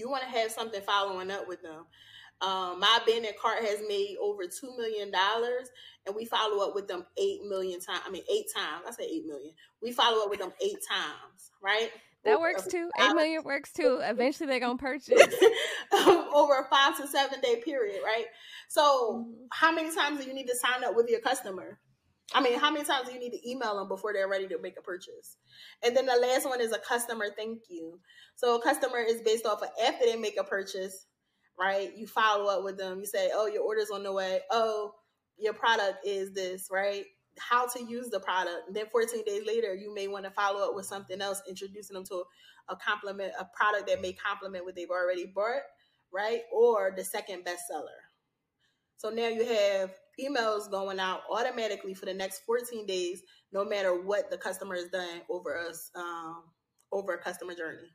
you 0.00 0.10
want 0.10 0.22
to 0.22 0.28
have 0.28 0.50
something 0.50 0.80
following 0.82 1.30
up 1.30 1.46
with 1.46 1.62
them. 1.62 1.84
Um, 2.42 2.80
my 2.80 3.00
abandoned 3.02 3.34
cart 3.40 3.62
has 3.62 3.80
made 3.86 4.16
over 4.20 4.44
two 4.46 4.74
million 4.76 5.10
dollars, 5.10 5.68
and 6.06 6.16
we 6.16 6.24
follow 6.24 6.66
up 6.66 6.74
with 6.74 6.88
them 6.88 7.04
eight 7.18 7.42
million 7.44 7.80
times. 7.80 8.00
I 8.06 8.10
mean, 8.10 8.22
eight 8.32 8.46
times. 8.54 8.84
I 8.88 8.92
say 8.92 9.04
eight 9.04 9.26
million. 9.26 9.52
We 9.82 9.92
follow 9.92 10.24
up 10.24 10.30
with 10.30 10.40
them 10.40 10.52
eight 10.62 10.78
times, 10.88 11.50
right? 11.62 11.90
That 12.24 12.34
over 12.34 12.42
works 12.42 12.66
too. 12.66 12.90
Eight 12.98 13.14
million 13.14 13.44
works 13.44 13.72
too. 13.72 14.00
Eventually, 14.02 14.46
they're 14.46 14.60
gonna 14.60 14.78
purchase 14.78 15.10
over 15.92 16.60
a 16.60 16.68
five 16.70 16.96
to 16.96 17.06
seven 17.06 17.40
day 17.42 17.60
period, 17.62 18.00
right? 18.02 18.26
So, 18.68 19.26
mm-hmm. 19.26 19.44
how 19.52 19.72
many 19.72 19.94
times 19.94 20.20
do 20.20 20.26
you 20.26 20.34
need 20.34 20.46
to 20.46 20.56
sign 20.56 20.82
up 20.82 20.96
with 20.96 21.10
your 21.10 21.20
customer? 21.20 21.78
I 22.32 22.40
mean, 22.40 22.58
how 22.58 22.70
many 22.70 22.84
times 22.84 23.08
do 23.08 23.14
you 23.14 23.18
need 23.18 23.32
to 23.32 23.50
email 23.50 23.76
them 23.76 23.88
before 23.88 24.12
they're 24.12 24.28
ready 24.28 24.46
to 24.48 24.58
make 24.60 24.78
a 24.78 24.82
purchase? 24.82 25.36
And 25.84 25.96
then 25.96 26.06
the 26.06 26.14
last 26.14 26.46
one 26.46 26.60
is 26.60 26.72
a 26.72 26.78
customer 26.78 27.26
thank 27.36 27.62
you. 27.68 27.98
So 28.36 28.56
a 28.56 28.62
customer 28.62 28.98
is 28.98 29.20
based 29.22 29.46
off 29.46 29.62
of 29.62 29.68
after 29.84 30.06
they 30.06 30.16
make 30.16 30.38
a 30.38 30.44
purchase, 30.44 31.06
right? 31.58 31.90
You 31.96 32.06
follow 32.06 32.46
up 32.46 32.64
with 32.64 32.78
them. 32.78 33.00
You 33.00 33.06
say, 33.06 33.30
oh, 33.34 33.46
your 33.46 33.64
order's 33.64 33.90
on 33.90 34.04
the 34.04 34.12
way. 34.12 34.40
Oh, 34.50 34.92
your 35.38 35.54
product 35.54 36.06
is 36.06 36.32
this, 36.32 36.68
right? 36.70 37.04
How 37.38 37.66
to 37.66 37.82
use 37.82 38.10
the 38.10 38.20
product. 38.20 38.68
And 38.68 38.76
then 38.76 38.86
14 38.92 39.24
days 39.24 39.42
later, 39.46 39.74
you 39.74 39.92
may 39.92 40.06
want 40.06 40.24
to 40.24 40.30
follow 40.30 40.68
up 40.68 40.76
with 40.76 40.86
something 40.86 41.20
else, 41.20 41.42
introducing 41.48 41.94
them 41.94 42.04
to 42.06 42.22
a 42.68 42.76
compliment, 42.76 43.32
a 43.40 43.46
product 43.56 43.88
that 43.88 44.00
may 44.00 44.12
complement 44.12 44.64
what 44.64 44.76
they've 44.76 44.90
already 44.90 45.26
bought, 45.26 45.62
right? 46.12 46.42
Or 46.52 46.92
the 46.96 47.04
second 47.04 47.44
bestseller. 47.44 47.98
So 48.98 49.10
now 49.10 49.28
you 49.28 49.44
have 49.44 49.90
emails 50.18 50.70
going 50.70 50.98
out 50.98 51.20
automatically 51.30 51.94
for 51.94 52.06
the 52.06 52.14
next 52.14 52.42
14 52.46 52.86
days, 52.86 53.22
no 53.52 53.64
matter 53.64 54.00
what 54.00 54.30
the 54.30 54.38
customer 54.38 54.74
has 54.74 54.88
done 54.88 55.20
over 55.28 55.58
us 55.58 55.90
um, 55.94 56.44
over 56.92 57.14
a 57.14 57.18
customer 57.18 57.54
journey. 57.54 57.88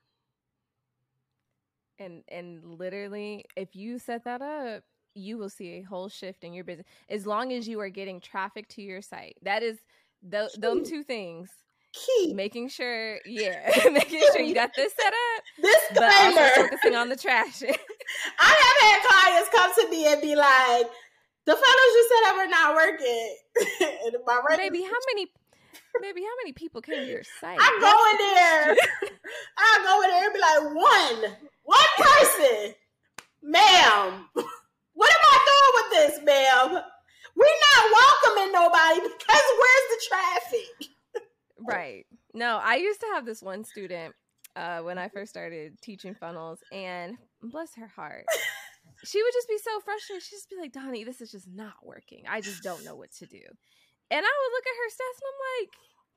And 1.97 2.23
and 2.27 2.77
literally, 2.77 3.45
if 3.55 3.75
you 3.75 3.99
set 3.99 4.25
that 4.25 4.41
up, 4.41 4.83
you 5.13 5.37
will 5.37 5.49
see 5.49 5.77
a 5.77 5.81
whole 5.81 6.09
shift 6.09 6.43
in 6.43 6.53
your 6.53 6.65
business 6.65 6.87
as 7.09 7.25
long 7.25 7.53
as 7.53 7.67
you 7.67 7.79
are 7.79 7.89
getting 7.89 8.19
traffic 8.19 8.67
to 8.69 8.81
your 8.81 9.01
site. 9.01 9.37
That 9.41 9.63
is 9.63 9.79
the 10.21 10.49
those 10.57 10.89
two 10.89 11.03
things. 11.03 11.49
Key. 11.93 12.33
Making 12.33 12.67
sure, 12.67 13.19
yeah, 13.25 13.71
making 13.91 14.21
sure 14.33 14.41
you 14.41 14.53
got 14.53 14.71
this 14.75 14.93
set 14.93 15.13
up. 15.13 15.43
Disclaimer. 15.55 16.11
But 16.11 16.43
also 16.43 16.61
focusing 16.63 16.95
on 16.95 17.07
the 17.07 17.15
trash. 17.15 17.63
I 18.39 18.53
have 18.65 18.91
had 18.91 19.09
clients 19.09 19.49
come 19.49 19.73
to 19.73 19.89
me 19.89 20.11
and 20.11 20.21
be 20.21 20.35
like, 20.35 20.87
the 21.45 21.53
funnels 21.53 21.93
you 21.95 22.09
said 22.09 22.29
up 22.29 22.37
are 22.37 22.47
not 22.47 22.75
working. 22.75 23.37
my 24.25 24.41
Baby, 24.57 24.83
how 24.83 24.97
many 25.13 25.27
baby, 26.01 26.21
how 26.21 26.35
many 26.43 26.51
people 26.53 26.81
came 26.81 26.95
to 26.95 27.05
your 27.05 27.23
site? 27.39 27.57
I 27.59 27.77
go 27.79 27.93
in 28.11 28.17
there. 28.35 29.11
I 29.57 29.79
go 29.83 30.03
in 30.03 30.09
there 30.09 30.25
and 30.25 30.33
be 30.33 30.39
like, 30.39 30.63
one, 30.75 31.37
one 31.63 31.93
person, 31.97 32.73
ma'am. 33.43 34.25
What 34.93 35.11
am 35.11 35.25
I 35.31 35.37
doing 35.51 35.73
with 35.75 35.91
this, 35.91 36.25
ma'am? 36.25 36.83
We're 37.35 37.59
not 37.73 37.91
welcoming 37.91 38.53
nobody 38.53 39.01
because 39.01 39.43
where's 39.59 39.87
the 39.89 40.01
traffic? 40.07 40.89
Right. 41.59 42.05
No, 42.33 42.59
I 42.61 42.75
used 42.75 42.99
to 43.01 43.07
have 43.13 43.25
this 43.25 43.41
one 43.41 43.63
student 43.63 44.13
uh, 44.55 44.79
when 44.79 44.97
I 44.97 45.09
first 45.09 45.31
started 45.31 45.79
teaching 45.81 46.15
funnels, 46.15 46.59
and 46.71 47.17
bless 47.41 47.75
her 47.75 47.87
heart, 47.87 48.25
she 49.05 49.21
would 49.21 49.33
just 49.33 49.47
be 49.47 49.57
so 49.57 49.79
frustrated. 49.79 50.23
She'd 50.23 50.35
just 50.35 50.49
be 50.49 50.57
like, 50.57 50.73
Doni, 50.73 51.03
this 51.03 51.21
is 51.21 51.31
just 51.31 51.47
not 51.47 51.75
working. 51.83 52.23
I 52.29 52.41
just 52.41 52.63
don't 52.63 52.83
know 52.83 52.95
what 52.95 53.11
to 53.19 53.25
do. 53.25 53.41
And 54.11 54.21
I 54.25 54.33
would 54.33 54.51
look 54.53 54.65
at 54.67 54.79
her 54.81 54.89
stats 54.89 55.19
and 55.21 55.29
I'm 55.29 55.41
like, 55.61 55.69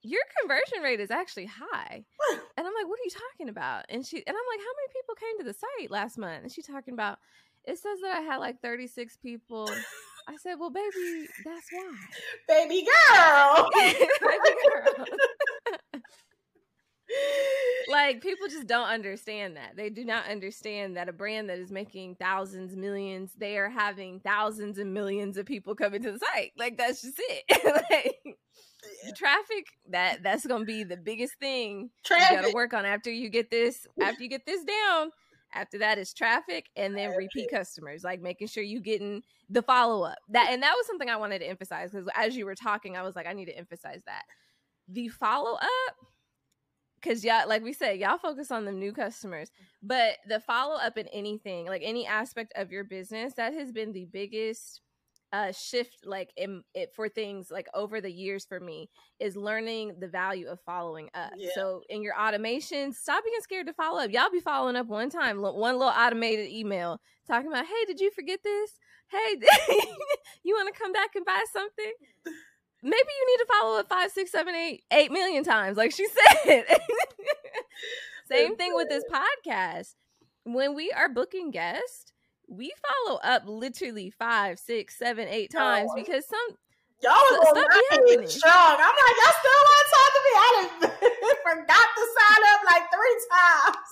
your 0.02 0.22
conversion 0.40 0.82
rate 0.82 1.00
is 1.00 1.10
actually 1.10 1.46
high. 1.46 2.04
And 2.58 2.66
I'm 2.66 2.74
like, 2.74 2.88
what 2.88 2.98
are 2.98 3.04
you 3.04 3.10
talking 3.10 3.48
about? 3.50 3.84
And 3.88 4.04
she 4.04 4.16
and 4.16 4.36
I'm 4.36 4.48
like, 4.50 4.58
how 4.58 4.74
many 4.74 4.88
people 4.92 5.14
came 5.14 5.38
to 5.38 5.44
the 5.44 5.54
site 5.54 5.92
last 5.92 6.18
month? 6.18 6.42
And 6.42 6.50
she's 6.50 6.66
talking 6.66 6.92
about 6.92 7.20
it 7.64 7.78
says 7.78 8.00
that 8.02 8.16
I 8.16 8.20
had 8.20 8.38
like 8.38 8.60
36 8.60 9.16
people. 9.18 9.70
I 10.26 10.36
said, 10.36 10.56
well, 10.58 10.70
baby, 10.70 11.28
that's 11.44 11.68
why. 11.70 11.96
Baby 12.48 12.84
girl. 12.84 13.68
baby 13.74 14.06
girl. 14.18 15.06
Like 17.88 18.20
people 18.22 18.48
just 18.48 18.66
don't 18.66 18.88
understand 18.88 19.56
that. 19.56 19.76
They 19.76 19.90
do 19.90 20.04
not 20.04 20.28
understand 20.28 20.96
that 20.96 21.08
a 21.08 21.12
brand 21.12 21.48
that 21.48 21.58
is 21.58 21.70
making 21.70 22.16
thousands 22.16 22.76
millions 22.76 23.32
they 23.38 23.56
are 23.56 23.70
having 23.70 24.20
thousands 24.20 24.78
and 24.78 24.92
millions 24.92 25.36
of 25.36 25.46
people 25.46 25.74
coming 25.74 26.02
to 26.02 26.12
the 26.12 26.18
site. 26.18 26.52
Like 26.56 26.76
that's 26.76 27.02
just 27.02 27.18
it. 27.18 27.44
Like 27.90 28.36
yeah. 29.04 29.12
traffic 29.16 29.66
that 29.90 30.22
that's 30.22 30.46
gonna 30.46 30.64
be 30.64 30.84
the 30.84 30.96
biggest 30.96 31.34
thing 31.40 31.90
traffic. 32.04 32.36
you 32.36 32.42
gotta 32.42 32.54
work 32.54 32.72
on 32.72 32.84
after 32.84 33.10
you 33.10 33.28
get 33.28 33.50
this 33.50 33.86
after 34.00 34.22
you 34.22 34.28
get 34.28 34.46
this 34.46 34.64
down. 34.64 35.10
After 35.54 35.78
that 35.78 35.96
is 35.96 36.12
traffic 36.12 36.66
and 36.76 36.96
then 36.96 37.10
repeat 37.16 37.50
customers 37.50 38.04
like 38.04 38.20
making 38.20 38.48
sure 38.48 38.62
you 38.62 38.80
getting 38.80 39.22
the 39.48 39.62
follow-up. 39.62 40.18
That 40.28 40.50
and 40.50 40.62
that 40.62 40.74
was 40.76 40.86
something 40.86 41.08
i 41.08 41.16
wanted 41.16 41.38
to 41.40 41.48
emphasize 41.48 41.90
because 41.90 42.08
as 42.14 42.36
you 42.36 42.44
were 42.44 42.54
talking 42.54 42.96
i 42.96 43.02
was 43.02 43.16
like 43.16 43.26
i 43.26 43.32
need 43.32 43.46
to 43.46 43.56
emphasize 43.56 44.02
that. 44.06 44.24
The 44.88 45.08
follow-up 45.08 45.96
because 47.00 47.24
y'all 47.24 47.48
like 47.48 47.62
we 47.62 47.72
said 47.72 47.98
y'all 47.98 48.18
focus 48.18 48.50
on 48.50 48.64
the 48.64 48.72
new 48.72 48.92
customers. 48.92 49.50
But 49.82 50.16
the 50.28 50.40
follow 50.40 50.76
up 50.76 50.96
in 50.96 51.06
anything 51.08 51.66
like 51.66 51.82
any 51.84 52.06
aspect 52.06 52.52
of 52.56 52.70
your 52.72 52.84
business 52.84 53.34
that 53.34 53.54
has 53.54 53.72
been 53.72 53.92
the 53.92 54.06
biggest 54.06 54.80
uh 55.30 55.52
shift 55.52 56.06
like 56.06 56.30
in 56.38 56.62
it 56.74 56.90
for 56.96 57.06
things 57.08 57.50
like 57.50 57.66
over 57.74 58.00
the 58.00 58.10
years 58.10 58.46
for 58.46 58.58
me 58.58 58.88
is 59.20 59.36
learning 59.36 59.94
the 60.00 60.08
value 60.08 60.46
of 60.48 60.58
following 60.64 61.08
up. 61.14 61.32
Yeah. 61.36 61.50
so 61.54 61.82
in 61.90 62.02
your 62.02 62.18
automation 62.18 62.92
stop 62.92 63.22
being 63.24 63.36
scared 63.40 63.66
to 63.66 63.74
follow 63.74 64.00
up. 64.00 64.10
Y'all 64.10 64.30
be 64.30 64.40
following 64.40 64.76
up 64.76 64.86
one 64.86 65.10
time 65.10 65.42
one 65.42 65.54
little 65.54 65.82
automated 65.82 66.48
email 66.50 67.00
talking 67.26 67.48
about 67.48 67.66
hey 67.66 67.84
did 67.86 68.00
you 68.00 68.10
forget 68.10 68.40
this? 68.42 68.72
Hey 69.10 69.38
you 70.42 70.54
want 70.54 70.72
to 70.72 70.80
come 70.80 70.92
back 70.92 71.14
and 71.14 71.26
buy 71.26 71.44
something 71.52 71.92
maybe 72.82 72.96
you 72.96 73.26
need 73.26 73.44
to 73.44 73.46
follow 73.58 73.78
up 73.78 73.88
five, 73.88 74.10
six, 74.10 74.30
seven, 74.30 74.54
eight, 74.54 74.84
eight 74.92 75.10
million 75.10 75.44
times, 75.44 75.76
like 75.76 75.92
she 75.92 76.06
said. 76.44 76.64
Same 78.30 78.56
thing 78.56 78.74
with 78.74 78.88
this 78.88 79.04
podcast. 79.10 79.94
When 80.44 80.74
we 80.74 80.90
are 80.92 81.08
booking 81.08 81.50
guests, 81.50 82.12
we 82.46 82.72
follow 83.06 83.20
up 83.22 83.42
literally 83.46 84.10
five, 84.10 84.58
six, 84.58 84.96
seven, 84.96 85.28
eight 85.28 85.50
times 85.50 85.90
oh. 85.92 85.96
because 85.96 86.26
some 86.26 86.56
y'all 87.02 87.12
was 87.12 87.48
on 87.56 88.28
strong. 88.28 88.76
I'm 88.78 88.96
like, 88.96 89.16
y'all 89.22 89.38
still 89.38 89.62
want 89.64 89.80
to 89.80 89.90
talk 89.94 90.10
to 90.14 90.20
me? 90.24 90.32
I 90.34 90.48
didn't 90.56 91.38
forgot 91.48 91.88
to 91.96 92.04
sign 92.18 92.42
up 92.52 92.60
like 92.66 92.84
three 92.90 93.16
times. 93.30 93.88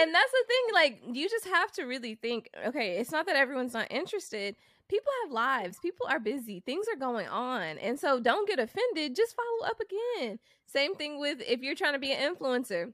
and 0.00 0.14
that's 0.14 0.32
the 0.32 0.44
thing, 0.46 0.74
like 0.74 1.02
you 1.12 1.28
just 1.28 1.46
have 1.46 1.72
to 1.72 1.84
really 1.84 2.14
think, 2.14 2.50
okay, 2.66 2.98
it's 2.98 3.12
not 3.12 3.26
that 3.26 3.36
everyone's 3.36 3.74
not 3.74 3.90
interested 3.90 4.56
people 4.88 5.10
have 5.22 5.32
lives 5.32 5.78
people 5.80 6.06
are 6.08 6.20
busy 6.20 6.62
things 6.64 6.86
are 6.92 6.98
going 6.98 7.26
on 7.28 7.78
and 7.78 7.98
so 7.98 8.20
don't 8.20 8.48
get 8.48 8.58
offended 8.58 9.14
just 9.14 9.34
follow 9.34 9.70
up 9.70 9.80
again 9.80 10.38
same 10.66 10.94
thing 10.94 11.18
with 11.18 11.38
if 11.46 11.60
you're 11.60 11.74
trying 11.74 11.92
to 11.94 11.98
be 11.98 12.12
an 12.12 12.34
influencer 12.34 12.92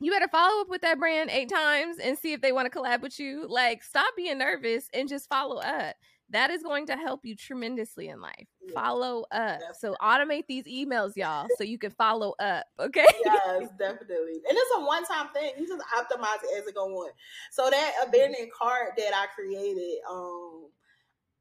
you 0.00 0.12
better 0.12 0.28
follow 0.28 0.60
up 0.60 0.68
with 0.68 0.82
that 0.82 0.98
brand 0.98 1.30
eight 1.30 1.48
times 1.48 1.96
and 2.02 2.16
see 2.16 2.32
if 2.32 2.40
they 2.40 2.52
want 2.52 2.70
to 2.70 2.78
collab 2.78 3.02
with 3.02 3.18
you 3.18 3.46
like 3.48 3.82
stop 3.82 4.14
being 4.16 4.38
nervous 4.38 4.88
and 4.94 5.08
just 5.08 5.28
follow 5.28 5.60
up 5.60 5.94
that 6.30 6.50
is 6.50 6.62
going 6.62 6.86
to 6.86 6.96
help 6.96 7.24
you 7.24 7.34
tremendously 7.34 8.08
in 8.08 8.20
life. 8.20 8.46
Yeah. 8.60 8.74
Follow 8.74 9.22
up. 9.30 9.60
Definitely. 9.60 9.76
So 9.78 9.94
automate 10.02 10.46
these 10.46 10.64
emails, 10.64 11.16
y'all, 11.16 11.46
so 11.56 11.64
you 11.64 11.78
can 11.78 11.90
follow 11.90 12.34
up. 12.38 12.66
Okay. 12.88 13.04
yes, 13.24 13.68
definitely. 13.78 14.34
And 14.34 14.52
it's 14.52 14.70
a 14.76 14.80
one-time 14.80 15.28
thing. 15.34 15.52
You 15.58 15.66
just 15.66 15.82
optimize 15.94 16.42
it 16.42 16.58
as 16.58 16.66
it 16.66 16.74
go 16.74 16.86
on. 16.86 17.10
So 17.50 17.68
that 17.68 17.92
abandoned 18.06 18.50
cart 18.56 18.92
that 18.96 19.12
I 19.14 19.26
created, 19.34 19.98
um, 20.08 20.68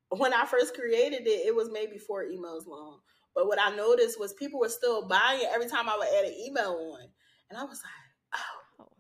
when 0.10 0.34
I 0.34 0.46
first 0.46 0.76
created 0.76 1.28
it, 1.28 1.48
it 1.48 1.56
was 1.56 1.70
maybe 1.72 1.98
four 1.98 2.24
emails 2.24 2.68
long. 2.68 3.00
But 3.36 3.48
what 3.48 3.60
I 3.62 3.76
noticed 3.76 4.20
was 4.20 4.34
people 4.34 4.60
were 4.60 4.70
still 4.70 5.08
buying 5.08 5.42
it 5.42 5.50
every 5.54 5.68
time 5.68 5.90
I 5.90 5.98
would 5.98 6.08
add 6.08 6.26
an 6.26 6.40
email 6.40 6.94
on. 6.94 7.08
And 7.50 7.60
I 7.60 7.64
was 7.64 7.82
like, 7.84 8.42
oh. 8.80 8.84
oh. 8.84 8.92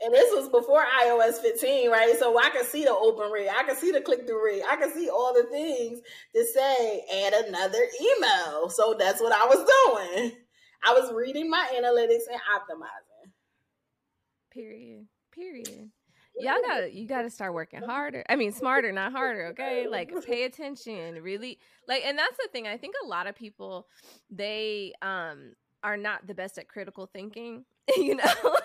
And 0.00 0.14
this 0.14 0.32
was 0.32 0.48
before 0.48 0.84
iOS 1.02 1.40
15, 1.42 1.90
right? 1.90 2.14
So 2.18 2.38
I 2.38 2.50
could 2.50 2.66
see 2.66 2.84
the 2.84 2.94
open 2.94 3.30
rate, 3.30 3.48
I 3.48 3.64
could 3.64 3.76
see 3.76 3.90
the 3.90 4.00
click 4.00 4.26
through 4.26 4.44
rate, 4.44 4.62
I 4.68 4.76
could 4.76 4.92
see 4.94 5.10
all 5.10 5.34
the 5.34 5.44
things 5.50 6.00
to 6.34 6.44
say, 6.46 7.04
add 7.24 7.34
another 7.34 7.86
email. 8.00 8.70
So 8.70 8.96
that's 8.98 9.20
what 9.20 9.32
I 9.32 9.44
was 9.46 9.56
doing. 9.56 10.32
I 10.84 10.94
was 10.94 11.12
reading 11.12 11.50
my 11.50 11.68
analytics 11.74 12.26
and 12.30 12.40
optimizing. 12.40 13.30
Period. 14.50 15.06
Period 15.32 15.90
y'all 16.42 16.60
gotta 16.66 16.92
you 16.92 17.06
gotta 17.06 17.30
start 17.30 17.54
working 17.54 17.82
harder 17.82 18.24
i 18.28 18.36
mean 18.36 18.52
smarter 18.52 18.92
not 18.92 19.12
harder 19.12 19.46
okay? 19.46 19.86
Like 19.88 20.12
pay 20.26 20.44
attention 20.44 21.22
really 21.22 21.58
like 21.88 22.02
and 22.04 22.18
that's 22.18 22.36
the 22.36 22.48
thing 22.52 22.66
i 22.66 22.76
think 22.76 22.94
a 23.02 23.06
lot 23.06 23.26
of 23.26 23.34
people 23.34 23.86
they 24.30 24.92
um 25.02 25.52
are 25.82 25.96
not 25.96 26.26
the 26.26 26.34
best 26.34 26.58
at 26.58 26.68
critical 26.68 27.06
thinking 27.06 27.64
you 27.96 28.14
know? 28.14 28.56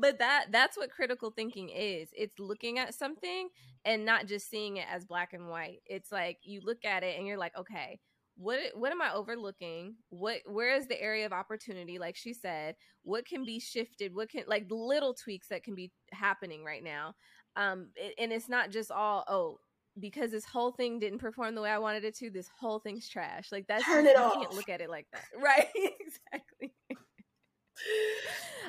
But 0.00 0.20
that 0.20 0.46
that's 0.52 0.76
what 0.76 0.90
critical 0.90 1.32
thinking 1.32 1.70
is 1.70 2.08
it's 2.16 2.38
looking 2.38 2.78
at 2.78 2.94
something 2.94 3.48
and 3.84 4.04
not 4.04 4.26
just 4.26 4.48
seeing 4.48 4.76
it 4.76 4.86
as 4.88 5.04
black 5.04 5.32
and 5.32 5.48
white 5.48 5.82
it's 5.86 6.12
like 6.12 6.38
you 6.44 6.60
look 6.62 6.84
at 6.84 7.02
it 7.02 7.18
and 7.18 7.26
you're 7.26 7.36
like 7.36 7.56
okay 7.58 7.98
what 8.38 8.60
what 8.74 8.92
am 8.92 9.02
i 9.02 9.12
overlooking? 9.12 9.96
What 10.10 10.38
where 10.46 10.74
is 10.76 10.86
the 10.86 11.00
area 11.00 11.26
of 11.26 11.32
opportunity? 11.32 11.98
Like 11.98 12.16
she 12.16 12.32
said 12.32 12.76
what 13.02 13.26
can 13.26 13.44
be 13.44 13.58
shifted? 13.58 14.14
What 14.14 14.30
can 14.30 14.44
like 14.46 14.66
little 14.70 15.12
tweaks 15.14 15.48
that 15.48 15.64
can 15.64 15.74
be 15.74 15.90
happening 16.12 16.64
right 16.64 16.82
now. 16.82 17.14
Um 17.56 17.88
and 18.18 18.32
it's 18.32 18.48
not 18.48 18.70
just 18.70 18.90
all 18.92 19.24
oh 19.28 19.58
because 19.98 20.30
this 20.30 20.44
whole 20.44 20.70
thing 20.70 21.00
didn't 21.00 21.18
perform 21.18 21.56
the 21.56 21.60
way 21.60 21.70
i 21.70 21.78
wanted 21.78 22.04
it 22.04 22.16
to 22.18 22.30
this 22.30 22.48
whole 22.60 22.78
thing's 22.78 23.08
trash. 23.08 23.48
Like 23.50 23.66
that's 23.66 23.84
Turn 23.84 24.06
it 24.06 24.16
you 24.16 24.22
off. 24.22 24.34
can't 24.34 24.54
look 24.54 24.68
at 24.68 24.80
it 24.80 24.88
like 24.88 25.06
that. 25.12 25.24
Right 25.42 25.66
exactly. 25.74 26.72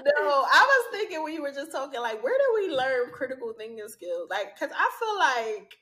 No, 0.05 0.45
I 0.51 0.65
was 0.65 0.97
thinking 0.97 1.23
when 1.23 1.33
you 1.33 1.41
were 1.41 1.51
just 1.51 1.71
talking, 1.71 1.99
like, 1.99 2.23
where 2.23 2.37
do 2.37 2.61
we 2.67 2.75
learn 2.75 3.11
critical 3.11 3.53
thinking 3.57 3.85
skills? 3.87 4.27
Like, 4.29 4.55
because 4.55 4.73
I 4.75 4.89
feel 4.99 5.17
like 5.19 5.77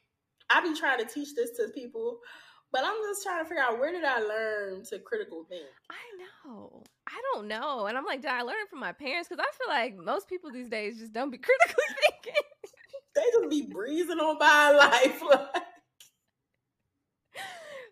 I 0.49 0.61
be 0.61 0.77
trying 0.79 0.99
to 0.99 1.05
teach 1.05 1.35
this 1.35 1.51
to 1.57 1.67
people, 1.73 2.19
but 2.71 2.83
I'm 2.83 2.95
just 3.09 3.23
trying 3.23 3.43
to 3.43 3.49
figure 3.49 3.63
out 3.63 3.79
where 3.79 3.91
did 3.91 4.03
I 4.03 4.19
learn 4.19 4.83
to 4.89 4.99
critical 4.99 5.45
think? 5.49 5.65
I 5.89 5.95
know. 6.47 6.83
I 7.07 7.21
don't 7.33 7.47
know. 7.47 7.85
And 7.87 7.97
I'm 7.97 8.05
like, 8.05 8.21
did 8.21 8.31
I 8.31 8.41
learn 8.41 8.55
it 8.61 8.69
from 8.69 8.79
my 8.79 8.91
parents? 8.91 9.29
Because 9.29 9.43
I 9.43 9.57
feel 9.57 9.73
like 9.73 9.95
most 9.95 10.27
people 10.27 10.51
these 10.51 10.69
days 10.69 10.97
just 10.99 11.13
don't 11.13 11.31
be 11.31 11.37
critically 11.39 11.83
thinking. 12.05 12.43
they 13.15 13.21
just 13.33 13.49
be 13.49 13.71
breezing 13.71 14.19
on 14.19 14.37
by 14.37 14.71
life. 14.71 15.21
Like. 15.29 15.63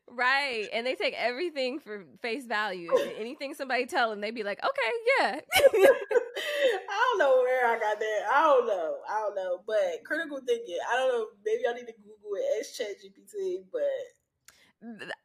Right. 0.07 0.69
And 0.71 0.87
they 0.87 0.95
take 0.95 1.13
everything 1.17 1.79
for 1.79 2.05
face 2.21 2.45
value. 2.45 2.89
Anything 3.17 3.53
somebody 3.53 3.85
tell 3.85 4.09
them, 4.09 4.21
they 4.21 4.31
be 4.31 4.43
like, 4.43 4.59
okay, 4.63 4.91
yeah. 5.19 5.39
I 6.89 7.07
don't 7.09 7.19
know 7.19 7.41
where 7.41 7.67
I 7.67 7.77
got 7.79 7.99
that. 7.99 8.21
I 8.33 8.41
don't 8.43 8.67
know. 8.67 8.95
I 9.09 9.19
don't 9.19 9.35
know. 9.35 9.59
But 9.67 10.05
critical 10.05 10.39
thinking, 10.47 10.77
I 10.89 10.95
don't 10.95 11.09
know. 11.11 11.25
Maybe 11.45 11.63
I 11.67 11.73
need 11.73 11.87
to 11.87 11.93
Google 11.97 12.35
it 12.37 12.61
as 12.61 12.67
ChatGPT, 12.79 13.65
but 13.73 13.81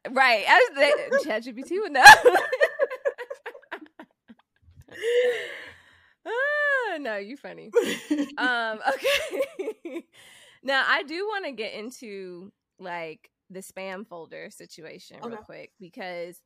Right. 0.09 0.45
As 0.47 0.61
the 0.75 1.19
ChatGPT 1.25 1.81
would 1.81 1.91
know. 1.91 2.03
ah, 6.25 6.97
no, 6.99 7.17
you 7.17 7.37
funny. 7.37 7.69
Um, 8.37 8.79
okay. 8.93 10.05
now 10.63 10.83
I 10.87 11.03
do 11.03 11.25
want 11.27 11.45
to 11.45 11.51
get 11.51 11.73
into 11.73 12.51
like 12.79 13.29
the 13.49 13.59
spam 13.59 14.07
folder 14.07 14.49
situation 14.49 15.17
okay. 15.21 15.29
real 15.29 15.37
quick 15.37 15.71
because 15.79 16.41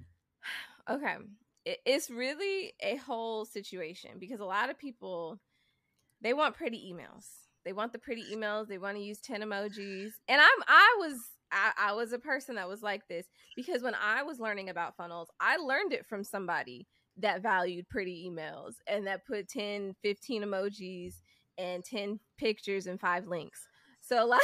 okay, 0.90 1.16
it, 1.64 1.78
it's 1.84 2.10
really 2.10 2.72
a 2.80 2.96
whole 2.96 3.44
situation 3.44 4.12
because 4.18 4.40
a 4.40 4.44
lot 4.44 4.70
of 4.70 4.78
people 4.78 5.40
they 6.20 6.32
want 6.32 6.56
pretty 6.56 6.92
emails. 6.92 7.26
They 7.64 7.72
want 7.72 7.92
the 7.92 7.98
pretty 7.98 8.22
emails. 8.32 8.68
They 8.68 8.78
want 8.78 8.96
to 8.96 9.02
use 9.02 9.18
10 9.20 9.42
emojis. 9.42 10.12
And 10.28 10.40
I'm 10.40 10.62
I 10.68 10.96
was 11.00 11.18
I, 11.52 11.72
I 11.78 11.92
was 11.92 12.12
a 12.12 12.18
person 12.18 12.56
that 12.56 12.68
was 12.68 12.82
like 12.82 13.06
this 13.08 13.26
because 13.54 13.82
when 13.82 13.94
I 13.94 14.22
was 14.22 14.40
learning 14.40 14.68
about 14.68 14.96
funnels, 14.96 15.28
I 15.40 15.56
learned 15.56 15.92
it 15.92 16.06
from 16.06 16.24
somebody 16.24 16.86
that 17.18 17.42
valued 17.42 17.88
pretty 17.88 18.28
emails 18.28 18.74
and 18.86 19.06
that 19.06 19.26
put 19.26 19.48
10, 19.48 19.94
15 20.02 20.42
emojis 20.42 21.14
and 21.56 21.84
10 21.84 22.20
pictures 22.36 22.86
and 22.86 23.00
five 23.00 23.26
links. 23.26 23.66
So, 24.00 24.26
like, 24.26 24.42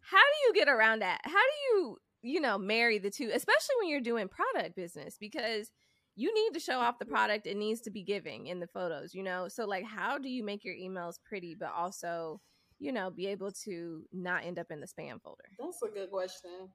how 0.00 0.18
do 0.18 0.46
you 0.46 0.52
get 0.54 0.68
around 0.68 1.00
that? 1.02 1.20
How 1.24 1.32
do 1.32 1.78
you, 1.78 1.96
you 2.22 2.40
know, 2.40 2.58
marry 2.58 2.98
the 2.98 3.10
two, 3.10 3.30
especially 3.32 3.76
when 3.80 3.88
you're 3.88 4.00
doing 4.00 4.28
product 4.28 4.74
business? 4.74 5.16
Because 5.18 5.70
you 6.16 6.34
need 6.34 6.58
to 6.58 6.60
show 6.60 6.78
off 6.78 6.98
the 6.98 7.04
product 7.06 7.46
it 7.46 7.56
needs 7.56 7.80
to 7.82 7.90
be 7.90 8.02
giving 8.02 8.48
in 8.48 8.60
the 8.60 8.66
photos 8.66 9.14
you 9.14 9.22
know 9.22 9.48
so 9.48 9.64
like 9.64 9.84
how 9.84 10.18
do 10.18 10.28
you 10.28 10.44
make 10.44 10.64
your 10.64 10.74
emails 10.74 11.14
pretty 11.24 11.54
but 11.54 11.72
also 11.74 12.40
you 12.80 12.90
know 12.92 13.10
be 13.10 13.26
able 13.28 13.52
to 13.52 14.02
not 14.12 14.44
end 14.44 14.58
up 14.58 14.70
in 14.70 14.80
the 14.80 14.86
spam 14.86 15.22
folder. 15.22 15.44
That's 15.58 15.80
a 15.82 15.88
good 15.88 16.10
question. 16.10 16.70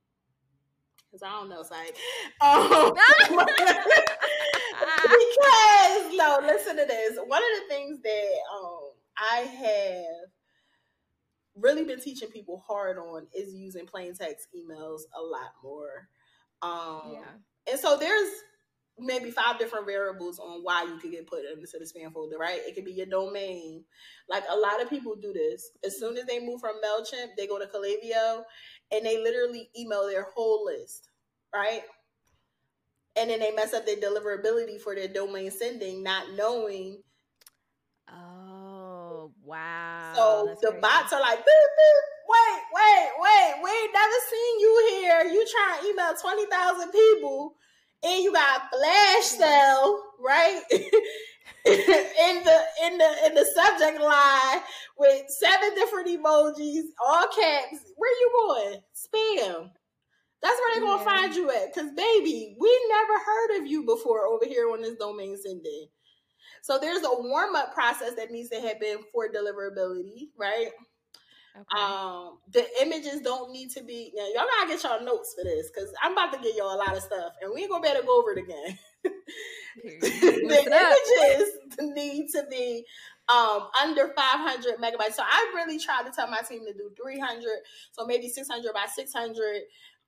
Because 1.11 1.23
i 1.23 1.31
don't 1.31 1.49
know 1.49 1.63
like 1.71 1.95
um, 2.41 2.69
because 5.03 6.15
no 6.15 6.39
listen 6.41 6.77
to 6.77 6.85
this. 6.85 7.17
One 7.25 7.41
of 7.41 7.49
the 7.59 7.67
things 7.67 7.99
that 8.03 8.39
um 8.55 8.91
i 9.17 9.39
have 9.39 10.29
really 11.55 11.83
been 11.85 12.01
teaching 12.01 12.29
people 12.29 12.63
hard 12.67 12.97
on 12.97 13.27
is 13.33 13.53
using 13.53 13.85
plain 13.85 14.13
text 14.13 14.47
emails 14.55 15.01
a 15.17 15.21
lot 15.21 15.53
more. 15.63 16.07
Um 16.61 17.13
yeah. 17.13 17.71
and 17.71 17.79
so 17.79 17.97
there's 17.97 18.29
maybe 18.97 19.29
five 19.31 19.59
different 19.59 19.85
variables 19.85 20.39
on 20.39 20.61
why 20.63 20.83
you 20.83 20.97
could 20.97 21.11
get 21.11 21.27
put 21.27 21.41
into 21.45 21.77
the 21.77 21.85
spam 21.85 22.13
folder, 22.13 22.37
right? 22.37 22.61
It 22.65 22.75
could 22.75 22.85
be 22.85 22.93
your 22.93 23.05
domain. 23.07 23.83
Like 24.29 24.43
a 24.49 24.57
lot 24.57 24.81
of 24.81 24.89
people 24.89 25.15
do 25.15 25.33
this. 25.33 25.71
As 25.83 25.99
soon 25.99 26.17
as 26.17 26.25
they 26.25 26.39
move 26.39 26.61
from 26.61 26.79
MailChimp, 26.83 27.35
they 27.37 27.47
go 27.47 27.59
to 27.59 27.65
Klaviyo 27.65 28.43
and 28.91 29.05
they 29.05 29.21
literally 29.21 29.69
email 29.77 30.07
their 30.07 30.27
whole 30.33 30.65
list, 30.65 31.09
right? 31.53 31.81
And 33.17 33.29
then 33.29 33.39
they 33.39 33.51
mess 33.51 33.73
up 33.73 33.85
their 33.85 33.97
deliverability 33.97 34.79
for 34.79 34.95
their 34.95 35.07
domain 35.07 35.51
sending, 35.51 36.03
not 36.03 36.33
knowing. 36.35 37.01
Oh, 38.09 39.31
wow. 39.43 40.13
So 40.15 40.45
That's 40.47 40.61
the 40.61 40.67
crazy. 40.67 40.81
bots 40.81 41.13
are 41.13 41.21
like, 41.21 41.39
boop, 41.39 41.43
boop, 41.43 42.03
wait, 42.29 42.61
wait, 42.73 43.09
wait, 43.19 43.53
we 43.63 43.69
ain't 43.69 43.93
never 43.93 44.13
seen 44.29 44.59
you 44.59 44.87
here. 45.01 45.23
You 45.31 45.45
trying 45.51 45.81
to 45.81 45.89
email 45.89 46.13
20,000 46.15 46.91
people 46.91 47.55
and 48.05 48.23
you 48.23 48.31
got 48.31 48.69
flash 48.69 49.23
sale, 49.23 50.01
right? 50.19 50.61
in 50.71 52.43
the 52.43 52.61
in 52.83 52.97
the 52.97 53.15
in 53.25 53.33
the 53.33 53.45
subject 53.55 53.99
line 54.01 54.61
with 54.97 55.23
seven 55.29 55.73
different 55.75 56.07
emojis, 56.07 56.83
all 57.05 57.27
caps. 57.27 57.91
Where 57.97 58.11
you 58.11 58.31
going? 58.33 58.81
Spam. 58.93 59.71
That's 60.41 60.59
where 60.59 60.75
they're 60.75 60.83
gonna 60.83 61.03
yeah. 61.03 61.21
find 61.21 61.35
you 61.35 61.49
at. 61.49 61.73
Cause 61.73 61.89
baby, 61.95 62.55
we 62.59 62.87
never 62.89 63.13
heard 63.13 63.61
of 63.61 63.67
you 63.67 63.83
before 63.83 64.27
over 64.27 64.45
here 64.45 64.69
on 64.71 64.81
this 64.81 64.95
domain 64.95 65.35
sending. 65.41 65.87
So 66.61 66.77
there's 66.79 67.03
a 67.03 67.21
warm 67.21 67.55
up 67.55 67.73
process 67.73 68.13
that 68.15 68.31
needs 68.31 68.49
to 68.49 68.61
happen 68.61 68.97
for 69.11 69.29
deliverability, 69.29 70.29
right? 70.37 70.69
Okay. 71.55 71.81
Um, 71.81 72.39
the 72.51 72.65
images 72.81 73.21
don't 73.21 73.51
need 73.51 73.71
to 73.71 73.83
be. 73.83 74.11
Now, 74.13 74.25
y'all 74.33 74.45
gotta 74.59 74.67
get 74.67 74.83
y'all 74.83 75.03
notes 75.03 75.33
for 75.37 75.43
this 75.43 75.71
because 75.73 75.93
I'm 76.03 76.11
about 76.11 76.33
to 76.33 76.39
get 76.39 76.55
y'all 76.55 76.75
a 76.75 76.77
lot 76.77 76.95
of 76.95 77.01
stuff, 77.01 77.33
and 77.41 77.51
we 77.53 77.61
ain't 77.61 77.71
gonna 77.71 77.81
be 77.81 77.87
able 77.87 78.01
to 78.01 78.05
go 78.05 78.19
over 78.19 78.31
it 78.31 78.39
again. 78.39 78.77
the 79.83 80.95
images 81.79 81.93
need 81.95 82.29
to 82.31 82.43
be 82.49 82.85
um, 83.29 83.67
under 83.81 84.09
500 84.09 84.77
megabytes. 84.77 85.13
So 85.13 85.23
I 85.23 85.51
really 85.55 85.79
tried 85.79 86.03
to 86.05 86.11
tell 86.11 86.27
my 86.27 86.41
team 86.41 86.65
to 86.65 86.73
do 86.73 86.91
300, 87.01 87.43
so 87.91 88.05
maybe 88.05 88.27
600 88.27 88.73
by 88.73 88.85
600. 88.93 89.61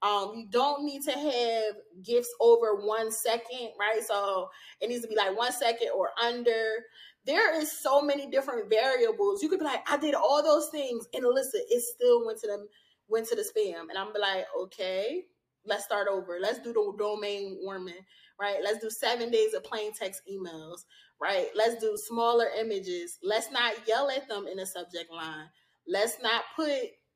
Um, 0.04 0.34
you 0.36 0.48
don't 0.52 0.86
need 0.86 1.02
to 1.04 1.12
have 1.12 1.76
GIFs 2.04 2.30
over 2.40 2.76
one 2.76 3.12
second, 3.12 3.70
right? 3.80 4.02
So 4.06 4.50
it 4.80 4.90
needs 4.90 5.02
to 5.02 5.08
be 5.08 5.16
like 5.16 5.36
one 5.36 5.52
second 5.52 5.90
or 5.96 6.10
under 6.24 6.84
there 7.28 7.60
is 7.62 7.72
so 7.72 8.02
many 8.02 8.28
different 8.28 8.70
variables. 8.70 9.44
You 9.44 9.50
could 9.50 9.60
be 9.60 9.66
like, 9.66 9.88
I 9.88 9.98
did 9.98 10.16
all 10.16 10.42
those 10.42 10.70
things, 10.70 11.08
and 11.14 11.24
listen, 11.26 11.62
it 11.70 11.84
still 11.84 12.26
went 12.26 12.40
to 12.40 12.48
them 12.48 12.68
went 13.08 13.28
to 13.28 13.36
the 13.36 13.42
spam. 13.42 13.90
And 13.90 13.98
I'm 13.98 14.10
like, 14.20 14.46
okay, 14.64 15.24
let's 15.66 15.86
start 15.86 16.08
over. 16.08 16.38
Let's 16.42 16.60
do 16.60 16.74
the 16.74 16.94
domain 16.98 17.58
warming, 17.62 17.96
right? 18.40 18.58
Let's 18.64 18.80
do 18.80 18.90
seven 18.90 19.32
days 19.32 19.54
of 19.54 19.64
plain 19.64 19.94
text 19.94 20.22
emails, 20.32 20.86
right? 21.22 21.48
Let's 21.56 21.82
do 21.82 21.98
smaller 21.98 22.48
images. 22.60 23.18
Let's 23.24 23.52
not 23.52 23.74
yell 23.88 24.10
at 24.10 24.28
them 24.28 24.48
in 24.48 24.60
a 24.60 24.66
subject 24.66 25.12
line. 25.12 25.48
Let's 25.88 26.18
not 26.22 26.44
put 26.56 26.72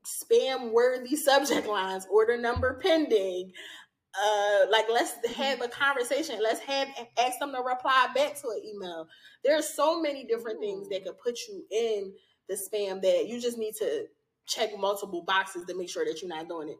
spam 0.06 0.72
worthy 0.72 1.16
subject 1.18 1.68
lines, 1.68 2.08
order 2.12 2.38
number 2.38 2.80
pending 2.82 3.52
uh 4.16 4.66
like 4.70 4.86
let's 4.92 5.14
have 5.36 5.62
a 5.62 5.68
conversation. 5.68 6.40
Let's 6.42 6.60
have 6.62 6.88
ask 7.18 7.40
them 7.40 7.54
to 7.54 7.62
reply 7.62 8.08
back 8.14 8.40
to 8.42 8.50
an 8.50 8.62
email. 8.66 9.08
There's 9.44 9.70
so 9.70 10.02
many 10.02 10.26
different 10.26 10.60
things 10.60 10.90
that 10.90 11.06
could 11.06 11.18
put 11.20 11.40
you 11.48 11.66
in 11.72 12.14
the 12.50 12.56
spam 12.56 13.02
that 13.02 13.28
you 13.28 13.40
just 13.40 13.58
need 13.58 13.76
to 13.76 14.06
check 14.46 14.78
multiple 14.78 15.22
boxes 15.22 15.66
to 15.66 15.78
make 15.78 15.90
sure 15.90 16.04
that 16.06 16.22
you're 16.22 16.30
not 16.30 16.50
doing 16.50 16.70
it. 16.70 16.78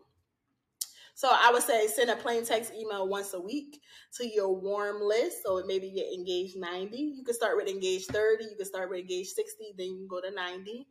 So 1.14 1.30
i 1.32 1.52
would 1.52 1.64
say 1.64 1.88
send 1.88 2.10
a 2.10 2.16
plain 2.16 2.44
text 2.44 2.74
email 2.74 3.08
once 3.08 3.34
a 3.34 3.40
week 3.40 3.82
to 4.18 4.28
your 4.28 4.54
warm 4.54 5.02
list. 5.02 5.44
So 5.44 5.58
it 5.58 5.68
maybe 5.68 5.92
get 5.92 6.12
engaged 6.14 6.58
90 6.58 6.98
you 6.98 7.24
can 7.24 7.34
start 7.36 7.56
with 7.56 7.68
engaged 7.68 8.08
30 8.08 8.44
you 8.46 8.56
can 8.58 8.66
start 8.66 8.90
with 8.90 9.00
engaged 9.00 9.30
60 9.30 9.74
then 9.78 9.88
you 9.88 9.98
can 9.98 10.08
go 10.08 10.20
to 10.22 10.32
90 10.32 10.88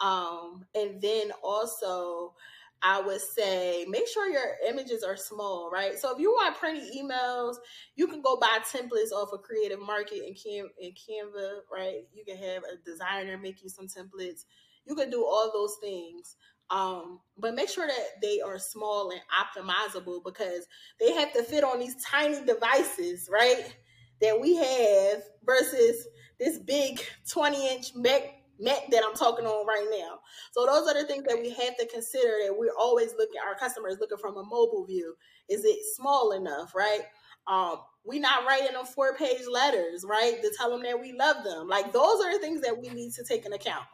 um 0.00 0.64
and 0.74 1.00
then 1.00 1.30
also 1.42 2.34
I 2.82 3.00
would 3.00 3.20
say 3.20 3.86
make 3.88 4.08
sure 4.08 4.28
your 4.28 4.56
images 4.68 5.04
are 5.04 5.16
small, 5.16 5.70
right? 5.72 5.98
So 5.98 6.12
if 6.12 6.18
you 6.18 6.30
want 6.32 6.56
pretty 6.56 6.80
emails, 6.98 7.56
you 7.94 8.08
can 8.08 8.20
go 8.20 8.36
buy 8.36 8.58
templates 8.64 9.12
off 9.12 9.32
of 9.32 9.42
Creative 9.42 9.80
Market 9.80 10.22
and 10.26 10.36
and 10.80 10.92
Canva, 10.96 11.60
right? 11.72 12.00
You 12.12 12.24
can 12.26 12.36
have 12.36 12.62
a 12.64 12.76
designer 12.84 13.38
make 13.38 13.62
you 13.62 13.68
some 13.68 13.86
templates. 13.86 14.44
You 14.84 14.96
can 14.96 15.10
do 15.10 15.24
all 15.24 15.50
those 15.52 15.76
things. 15.80 16.36
Um, 16.70 17.20
but 17.38 17.54
make 17.54 17.68
sure 17.68 17.86
that 17.86 18.06
they 18.22 18.40
are 18.40 18.58
small 18.58 19.10
and 19.10 19.20
optimizable 19.30 20.24
because 20.24 20.66
they 20.98 21.12
have 21.12 21.32
to 21.34 21.42
fit 21.42 21.64
on 21.64 21.78
these 21.78 22.02
tiny 22.02 22.44
devices, 22.44 23.28
right? 23.30 23.76
That 24.20 24.40
we 24.40 24.56
have 24.56 25.22
versus 25.44 26.06
this 26.40 26.58
big 26.58 27.00
20 27.30 27.74
inch 27.74 27.94
Mac 27.94 28.31
Mac 28.58 28.90
that 28.90 29.02
I'm 29.06 29.14
talking 29.14 29.46
on 29.46 29.66
right 29.66 29.86
now. 29.90 30.20
So 30.52 30.66
those 30.66 30.88
are 30.88 31.00
the 31.00 31.06
things 31.06 31.24
that 31.24 31.40
we 31.40 31.50
have 31.50 31.76
to 31.78 31.86
consider 31.86 32.34
that 32.44 32.56
we're 32.56 32.74
always 32.78 33.14
looking 33.18 33.40
our 33.46 33.56
customers 33.56 33.96
looking 34.00 34.18
from 34.18 34.36
a 34.36 34.44
mobile 34.44 34.84
view. 34.86 35.14
Is 35.48 35.64
it 35.64 35.78
small 35.96 36.32
enough, 36.32 36.74
right? 36.74 37.02
Um, 37.46 37.76
we 38.04 38.18
not 38.18 38.46
writing 38.46 38.72
them 38.72 38.84
four 38.84 39.14
page 39.16 39.46
letters, 39.50 40.04
right? 40.08 40.40
To 40.42 40.52
tell 40.56 40.70
them 40.70 40.82
that 40.82 41.00
we 41.00 41.12
love 41.12 41.44
them. 41.44 41.68
Like 41.68 41.92
those 41.92 42.20
are 42.22 42.32
the 42.32 42.38
things 42.38 42.60
that 42.62 42.80
we 42.80 42.88
need 42.88 43.12
to 43.14 43.24
take 43.24 43.44
into 43.44 43.56
account. 43.56 43.86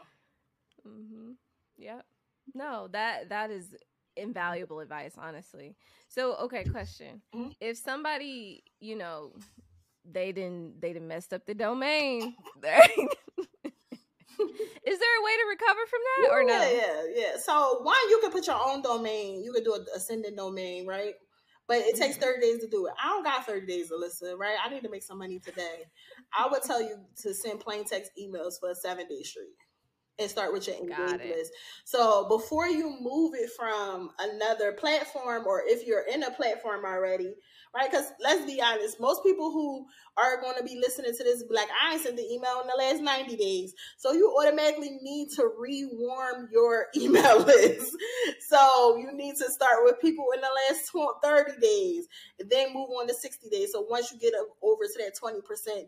Mm-hmm. 0.86 1.32
Yep. 1.78 2.04
No, 2.54 2.88
that 2.92 3.28
that 3.28 3.50
is 3.50 3.74
invaluable 4.16 4.80
advice, 4.80 5.14
honestly. 5.16 5.76
So, 6.08 6.34
okay, 6.36 6.64
question: 6.64 7.22
mm-hmm. 7.34 7.50
If 7.60 7.76
somebody, 7.78 8.64
you 8.80 8.96
know, 8.96 9.32
they 10.10 10.32
didn't 10.32 10.80
they 10.80 10.92
didn't 10.92 11.08
messed 11.08 11.32
up 11.32 11.46
the 11.46 11.54
domain, 11.54 12.34
Is 14.86 14.98
there 14.98 15.20
a 15.20 15.24
way 15.24 15.32
to 15.36 15.46
recover 15.48 15.80
from 15.88 16.00
that 16.06 16.30
or 16.30 16.44
no? 16.44 16.54
Yeah, 16.54 16.72
yeah, 16.72 17.02
yeah. 17.14 17.36
So 17.38 17.80
one, 17.82 17.96
you 18.08 18.18
can 18.20 18.30
put 18.30 18.46
your 18.46 18.58
own 18.60 18.82
domain. 18.82 19.42
You 19.42 19.52
can 19.52 19.64
do 19.64 19.74
a 19.74 19.96
ascending 19.96 20.36
domain, 20.36 20.86
right? 20.86 21.14
But 21.66 21.78
it 21.78 21.96
takes 21.96 22.16
mm-hmm. 22.16 22.24
30 22.24 22.40
days 22.40 22.58
to 22.60 22.68
do 22.68 22.86
it. 22.86 22.94
I 23.02 23.08
don't 23.08 23.24
got 23.24 23.46
30 23.46 23.66
days, 23.66 23.92
Alyssia, 23.92 24.38
right? 24.38 24.56
I 24.64 24.70
need 24.70 24.82
to 24.82 24.90
make 24.90 25.02
some 25.02 25.18
money 25.18 25.38
today. 25.38 25.84
I 26.36 26.48
would 26.50 26.62
tell 26.62 26.80
you 26.80 26.96
to 27.22 27.34
send 27.34 27.60
plain 27.60 27.84
text 27.84 28.12
emails 28.18 28.58
for 28.58 28.70
a 28.70 28.74
seven 28.74 29.06
day 29.06 29.22
streak 29.22 29.56
and 30.18 30.30
start 30.30 30.52
with 30.52 30.66
your 30.66 30.76
engaged 30.76 31.24
list. 31.24 31.52
So 31.84 32.26
before 32.28 32.68
you 32.68 32.96
move 33.00 33.34
it 33.34 33.50
from 33.56 34.10
another 34.18 34.72
platform 34.72 35.46
or 35.46 35.62
if 35.64 35.86
you're 35.86 36.06
in 36.12 36.22
a 36.22 36.30
platform 36.30 36.84
already, 36.84 37.34
right? 37.74 37.90
Because 37.90 38.06
let's 38.20 38.44
be 38.44 38.60
honest, 38.60 39.00
most 39.00 39.22
people 39.22 39.50
who 39.50 39.86
are 40.16 40.40
going 40.40 40.56
to 40.58 40.64
be 40.64 40.78
listening 40.80 41.12
to 41.12 41.24
this, 41.24 41.44
like, 41.50 41.68
I 41.82 41.94
ain't 41.94 42.02
sent 42.02 42.16
the 42.16 42.24
email 42.24 42.60
in 42.60 42.66
the 42.66 42.76
last 42.76 43.02
90 43.02 43.36
days. 43.36 43.74
So 43.96 44.12
you 44.12 44.34
automatically 44.38 44.98
need 45.02 45.30
to 45.36 45.50
rewarm 45.58 46.48
your 46.52 46.86
email 46.96 47.40
list. 47.40 47.96
so 48.48 48.96
you 48.96 49.12
need 49.12 49.36
to 49.36 49.50
start 49.50 49.84
with 49.84 50.00
people 50.00 50.26
in 50.34 50.40
the 50.40 50.48
last 50.68 50.90
30 51.22 51.60
days 51.60 52.08
then 52.48 52.72
move 52.72 52.90
on 52.90 53.06
to 53.08 53.14
60 53.14 53.48
days. 53.48 53.72
So 53.72 53.82
once 53.88 54.12
you 54.12 54.18
get 54.18 54.34
over 54.62 54.84
to 54.84 54.98
that 54.98 55.18
20%, 55.20 55.42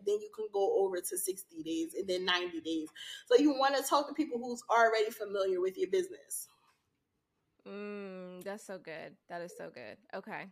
then 0.05 0.21
you 0.21 0.29
can 0.35 0.47
go 0.53 0.83
over 0.83 0.97
to 0.97 1.17
60 1.17 1.63
days 1.63 1.93
and 1.93 2.07
then 2.07 2.25
90 2.25 2.61
days. 2.61 2.89
So 3.27 3.35
you 3.35 3.51
want 3.51 3.75
to 3.75 3.83
talk 3.83 4.07
to 4.07 4.13
people 4.13 4.39
who's 4.39 4.63
already 4.69 5.11
familiar 5.11 5.61
with 5.61 5.77
your 5.77 5.89
business. 5.89 6.47
Mm, 7.67 8.43
that's 8.43 8.65
so 8.65 8.77
good. 8.77 9.15
That 9.29 9.41
is 9.41 9.53
so 9.57 9.69
good. 9.73 9.97
Okay. 10.13 10.47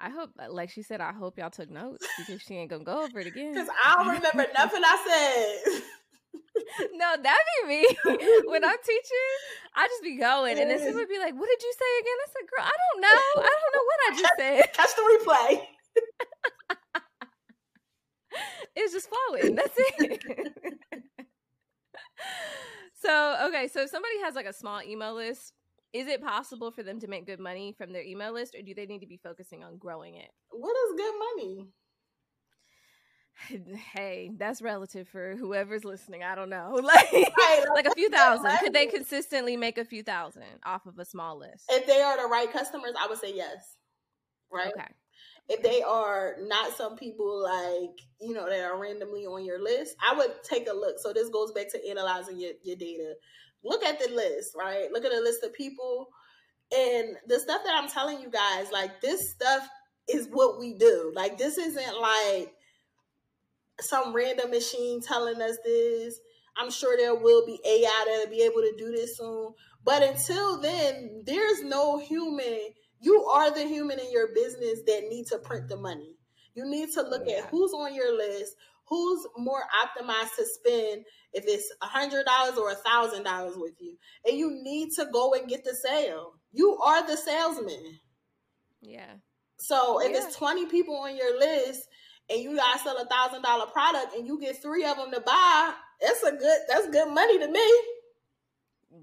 I 0.00 0.10
hope, 0.10 0.30
uh, 0.38 0.52
like 0.52 0.70
she 0.70 0.82
said, 0.82 1.00
I 1.00 1.12
hope 1.12 1.38
y'all 1.38 1.50
took 1.50 1.70
notes 1.70 2.06
because 2.18 2.42
she 2.42 2.54
ain't 2.54 2.70
gonna 2.70 2.84
go 2.84 3.04
over 3.04 3.20
it 3.20 3.26
again. 3.26 3.52
Because 3.52 3.68
I 3.84 3.94
don't 3.96 4.08
remember 4.14 4.46
nothing 4.56 4.82
I 4.84 5.60
said. 5.64 5.82
no, 6.94 7.16
that'd 7.22 7.46
be 7.62 7.68
me. 7.68 7.86
when 8.46 8.64
I'm 8.64 8.76
teaching, 8.84 9.30
I 9.74 9.86
just 9.86 10.02
be 10.02 10.16
going, 10.16 10.58
and 10.58 10.70
then 10.70 10.78
someone 10.78 10.96
would 10.96 11.08
be 11.08 11.18
like, 11.18 11.34
"What 11.34 11.48
did 11.48 11.62
you 11.62 11.72
say 11.72 11.98
again?" 12.00 12.18
I 12.20 12.26
said, 12.32 12.48
"Girl, 12.50 12.64
I 12.64 12.76
don't 12.82 13.00
know. 13.02 13.42
I 13.42 13.54
don't 13.60 13.74
know 13.74 13.84
what 13.86 14.00
I 14.06 14.10
just 14.18 14.34
said." 14.38 14.72
Catch 14.72 14.94
the 14.96 15.02
replay. 15.02 15.66
it's 18.76 18.92
just 18.92 19.08
flowing. 19.08 19.54
That's 19.54 19.74
it. 19.76 20.24
so 22.94 23.36
okay, 23.48 23.68
so 23.68 23.82
if 23.82 23.90
somebody 23.90 24.20
has 24.24 24.34
like 24.34 24.46
a 24.46 24.52
small 24.52 24.82
email 24.82 25.14
list, 25.14 25.52
is 25.94 26.08
it 26.08 26.20
possible 26.20 26.72
for 26.72 26.82
them 26.82 26.98
to 27.00 27.06
make 27.06 27.24
good 27.24 27.38
money 27.38 27.72
from 27.78 27.92
their 27.92 28.02
email 28.02 28.32
list, 28.32 28.56
or 28.56 28.62
do 28.62 28.74
they 28.74 28.84
need 28.84 29.00
to 29.00 29.06
be 29.06 29.16
focusing 29.22 29.62
on 29.62 29.78
growing 29.78 30.16
it? 30.16 30.28
What 30.50 30.76
is 30.76 30.96
good 30.96 31.14
money? 31.36 31.68
hey, 33.94 34.30
that's 34.36 34.60
relative 34.60 35.08
for 35.08 35.36
whoever's 35.36 35.84
listening. 35.84 36.24
I 36.24 36.34
don't 36.34 36.50
know. 36.50 36.80
Like, 36.84 37.12
right, 37.12 37.64
like, 37.74 37.86
a 37.86 37.94
few 37.94 38.10
thousand. 38.10 38.58
Could 38.58 38.72
they 38.72 38.86
consistently 38.86 39.56
make 39.56 39.78
a 39.78 39.84
few 39.84 40.02
thousand 40.02 40.44
off 40.66 40.84
of 40.86 40.98
a 40.98 41.04
small 41.04 41.38
list? 41.38 41.64
If 41.70 41.86
they 41.86 42.02
are 42.02 42.20
the 42.20 42.28
right 42.28 42.52
customers, 42.52 42.92
I 43.00 43.06
would 43.08 43.18
say 43.18 43.32
yes. 43.34 43.76
Right. 44.52 44.72
Okay. 44.76 44.88
If 45.48 45.62
they 45.62 45.82
are 45.82 46.36
not 46.40 46.76
some 46.76 46.96
people 46.96 47.42
like, 47.42 48.00
you 48.20 48.34
know, 48.34 48.48
that 48.48 48.64
are 48.64 48.80
randomly 48.80 49.26
on 49.26 49.44
your 49.44 49.62
list, 49.62 49.96
I 50.02 50.16
would 50.16 50.42
take 50.42 50.68
a 50.68 50.72
look. 50.72 50.98
So 50.98 51.12
this 51.12 51.28
goes 51.28 51.52
back 51.52 51.70
to 51.72 51.88
analyzing 51.88 52.38
your, 52.38 52.52
your 52.62 52.76
data. 52.76 53.14
Look 53.64 53.82
at 53.82 53.98
the 53.98 54.12
list, 54.14 54.54
right? 54.56 54.90
Look 54.92 55.04
at 55.04 55.12
the 55.12 55.20
list 55.20 55.42
of 55.42 55.54
people 55.54 56.08
and 56.74 57.16
the 57.26 57.38
stuff 57.38 57.62
that 57.64 57.74
I'm 57.74 57.88
telling 57.88 58.20
you 58.20 58.30
guys, 58.30 58.72
like 58.72 59.00
this 59.00 59.30
stuff 59.30 59.68
is 60.08 60.28
what 60.30 60.58
we 60.58 60.74
do. 60.74 61.12
Like 61.14 61.38
this 61.38 61.58
isn't 61.58 62.00
like 62.00 62.52
some 63.80 64.14
random 64.14 64.50
machine 64.50 65.00
telling 65.00 65.40
us 65.40 65.58
this. 65.64 66.18
I'm 66.56 66.70
sure 66.70 66.96
there 66.96 67.14
will 67.14 67.44
be 67.44 67.60
AI 67.64 68.04
that'll 68.06 68.30
be 68.30 68.42
able 68.42 68.62
to 68.62 68.74
do 68.78 68.92
this 68.92 69.18
soon. 69.18 69.52
But 69.84 70.02
until 70.02 70.60
then, 70.60 71.22
there's 71.26 71.62
no 71.62 71.98
human. 71.98 72.70
You 73.00 73.24
are 73.24 73.50
the 73.50 73.64
human 73.64 73.98
in 73.98 74.10
your 74.10 74.28
business 74.34 74.80
that 74.86 75.08
need 75.08 75.26
to 75.26 75.38
print 75.38 75.68
the 75.68 75.76
money. 75.76 76.16
You 76.54 76.64
need 76.64 76.92
to 76.92 77.02
look 77.02 77.24
yeah. 77.26 77.38
at 77.38 77.50
who's 77.50 77.72
on 77.72 77.94
your 77.94 78.16
list, 78.16 78.54
who's 78.86 79.26
more 79.36 79.62
optimized 79.82 80.34
to 80.36 80.44
spend 80.46 81.04
if 81.32 81.44
it's 81.46 81.70
a 81.82 81.86
hundred 81.86 82.26
dollars 82.26 82.58
or 82.58 82.70
a 82.70 82.74
thousand 82.74 83.24
dollars 83.24 83.54
with 83.56 83.74
you. 83.80 83.96
And 84.26 84.38
you 84.38 84.50
need 84.62 84.90
to 84.96 85.06
go 85.12 85.34
and 85.34 85.48
get 85.48 85.64
the 85.64 85.74
sale. 85.74 86.34
You 86.52 86.78
are 86.78 87.06
the 87.06 87.16
salesman. 87.16 87.98
Yeah. 88.80 89.14
So 89.58 90.00
if 90.00 90.12
yeah. 90.12 90.18
it's 90.18 90.36
20 90.36 90.66
people 90.66 90.96
on 90.96 91.16
your 91.16 91.38
list 91.38 91.88
and 92.30 92.40
you 92.40 92.56
guys 92.56 92.82
sell 92.82 92.96
a 92.96 93.06
thousand 93.06 93.42
dollar 93.42 93.66
product 93.66 94.14
and 94.14 94.26
you 94.26 94.40
get 94.40 94.60
three 94.60 94.84
of 94.84 94.96
them 94.96 95.10
to 95.12 95.20
buy, 95.20 95.72
that's 96.00 96.22
a 96.22 96.32
good 96.32 96.58
that's 96.68 96.88
good 96.90 97.12
money 97.12 97.38
to 97.38 97.48
me. 97.48 97.72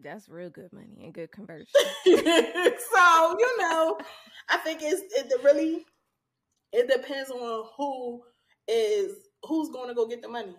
That's 0.04 0.30
real 0.30 0.50
good 0.50 0.72
money 0.72 1.02
and 1.04 1.14
good 1.14 1.32
conversion. 1.34 1.68
so 2.06 3.36
you 3.40 3.58
know, 3.60 3.98
I 4.50 4.58
think 4.64 4.82
it's 4.84 5.02
it 5.16 5.32
really 5.44 5.86
it 6.72 6.88
depends 6.88 7.30
on 7.30 7.66
who 7.78 8.22
is 8.68 9.14
who's 9.44 9.70
going 9.70 9.89
to 9.89 9.96
go 9.96 10.08
get 10.08 10.22
the 10.22 10.28
money. 10.28 10.56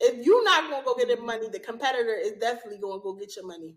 If 0.00 0.24
you're 0.24 0.44
not 0.44 0.68
going 0.68 0.82
to 0.82 0.84
go 0.84 0.96
get 0.96 1.08
the 1.08 1.22
money, 1.24 1.48
the 1.48 1.60
competitor 1.60 2.14
is 2.14 2.32
definitely 2.32 2.78
going 2.78 3.00
to 3.00 3.02
go 3.02 3.14
get 3.14 3.36
your 3.36 3.46
money. 3.46 3.76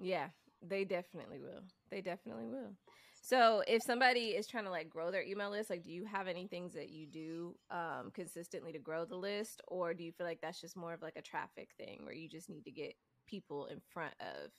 Yeah, 0.00 0.28
they 0.60 0.84
definitely 0.84 1.38
will. 1.38 1.62
They 1.90 2.00
definitely 2.00 2.46
will. 2.46 2.74
So 3.22 3.64
if 3.66 3.82
somebody 3.82 4.36
is 4.36 4.46
trying 4.46 4.66
to 4.66 4.70
like 4.70 4.88
grow 4.88 5.10
their 5.10 5.24
email 5.24 5.50
list, 5.50 5.68
like 5.68 5.82
do 5.82 5.90
you 5.90 6.04
have 6.04 6.28
any 6.28 6.46
things 6.46 6.74
that 6.74 6.90
you 6.90 7.08
do 7.08 7.56
um, 7.72 8.12
consistently 8.14 8.70
to 8.72 8.78
grow 8.78 9.04
the 9.04 9.16
list, 9.16 9.60
or 9.66 9.94
do 9.94 10.04
you 10.04 10.12
feel 10.12 10.26
like 10.26 10.40
that's 10.40 10.60
just 10.60 10.76
more 10.76 10.94
of 10.94 11.02
like 11.02 11.16
a 11.16 11.22
traffic 11.22 11.70
thing 11.76 12.00
where 12.04 12.14
you 12.14 12.28
just 12.28 12.48
need 12.48 12.64
to 12.64 12.70
get 12.70 12.94
people 13.26 13.66
in 13.66 13.80
front 13.90 14.14
of 14.20 14.52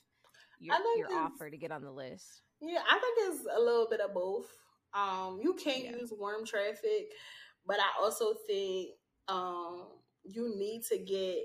your, 0.60 0.76
your 0.98 1.18
offer 1.18 1.50
to 1.50 1.58
get 1.58 1.72
on 1.72 1.82
the 1.82 1.92
list? 1.92 2.42
Yeah, 2.60 2.82
I 2.90 3.00
think 3.00 3.18
it's 3.20 3.48
a 3.56 3.60
little 3.60 3.88
bit 3.90 4.02
of 4.02 4.14
both. 4.14 4.50
Um, 4.94 5.40
you 5.42 5.54
can 5.54 5.84
yeah. 5.84 5.92
use 5.92 6.12
warm 6.18 6.46
traffic, 6.46 7.12
but 7.68 7.78
I 7.80 8.04
also 8.04 8.34
think 8.48 8.92
um, 9.28 9.88
you 10.24 10.54
need 10.58 10.84
to 10.90 10.98
get 10.98 11.38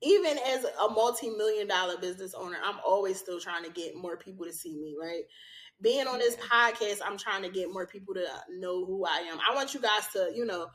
even 0.00 0.38
as 0.38 0.64
a 0.64 0.88
multi-million 0.90 1.66
dollar 1.66 1.98
business 1.98 2.32
owner, 2.34 2.58
I'm 2.64 2.78
always 2.86 3.18
still 3.18 3.40
trying 3.40 3.64
to 3.64 3.70
get 3.70 3.96
more 3.96 4.16
people 4.16 4.46
to 4.46 4.52
see 4.52 4.78
me, 4.78 4.94
right? 5.00 5.24
being 5.80 6.06
on 6.06 6.18
this 6.18 6.36
podcast, 6.36 7.00
I'm 7.04 7.18
trying 7.18 7.42
to 7.42 7.48
get 7.48 7.72
more 7.72 7.86
people 7.86 8.14
to 8.14 8.26
know 8.50 8.84
who 8.84 9.04
I 9.04 9.28
am. 9.30 9.38
I 9.48 9.54
want 9.54 9.74
you 9.74 9.80
guys 9.80 10.08
to, 10.14 10.30
you 10.34 10.44
know, 10.44 10.66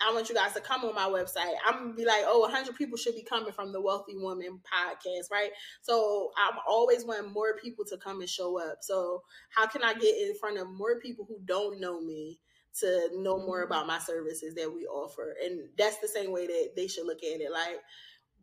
I 0.00 0.12
want 0.12 0.28
you 0.28 0.34
guys 0.34 0.52
to 0.54 0.60
come 0.60 0.84
on 0.84 0.94
my 0.94 1.06
website. 1.08 1.54
I'm 1.66 1.78
gonna 1.78 1.94
be 1.94 2.04
like, 2.04 2.22
oh, 2.24 2.40
100 2.40 2.76
people 2.76 2.96
should 2.96 3.16
be 3.16 3.24
coming 3.24 3.52
from 3.52 3.72
the 3.72 3.80
Wealthy 3.80 4.16
Woman 4.16 4.60
podcast, 4.60 5.30
right? 5.30 5.50
So 5.82 6.30
I'm 6.36 6.56
always 6.68 7.04
want 7.04 7.32
more 7.32 7.56
people 7.56 7.84
to 7.86 7.96
come 7.96 8.20
and 8.20 8.28
show 8.28 8.60
up. 8.60 8.78
So 8.80 9.22
how 9.50 9.66
can 9.66 9.82
I 9.82 9.94
get 9.94 10.16
in 10.16 10.34
front 10.38 10.58
of 10.58 10.68
more 10.68 11.00
people 11.00 11.24
who 11.28 11.38
don't 11.44 11.80
know 11.80 12.00
me 12.00 12.38
to 12.80 13.10
know 13.14 13.38
more 13.38 13.62
mm-hmm. 13.62 13.72
about 13.72 13.86
my 13.86 13.98
services 13.98 14.54
that 14.54 14.72
we 14.72 14.86
offer? 14.86 15.34
And 15.44 15.68
that's 15.76 15.98
the 15.98 16.08
same 16.08 16.32
way 16.32 16.46
that 16.46 16.70
they 16.76 16.86
should 16.86 17.06
look 17.06 17.22
at 17.22 17.40
it. 17.40 17.52
Like 17.52 17.80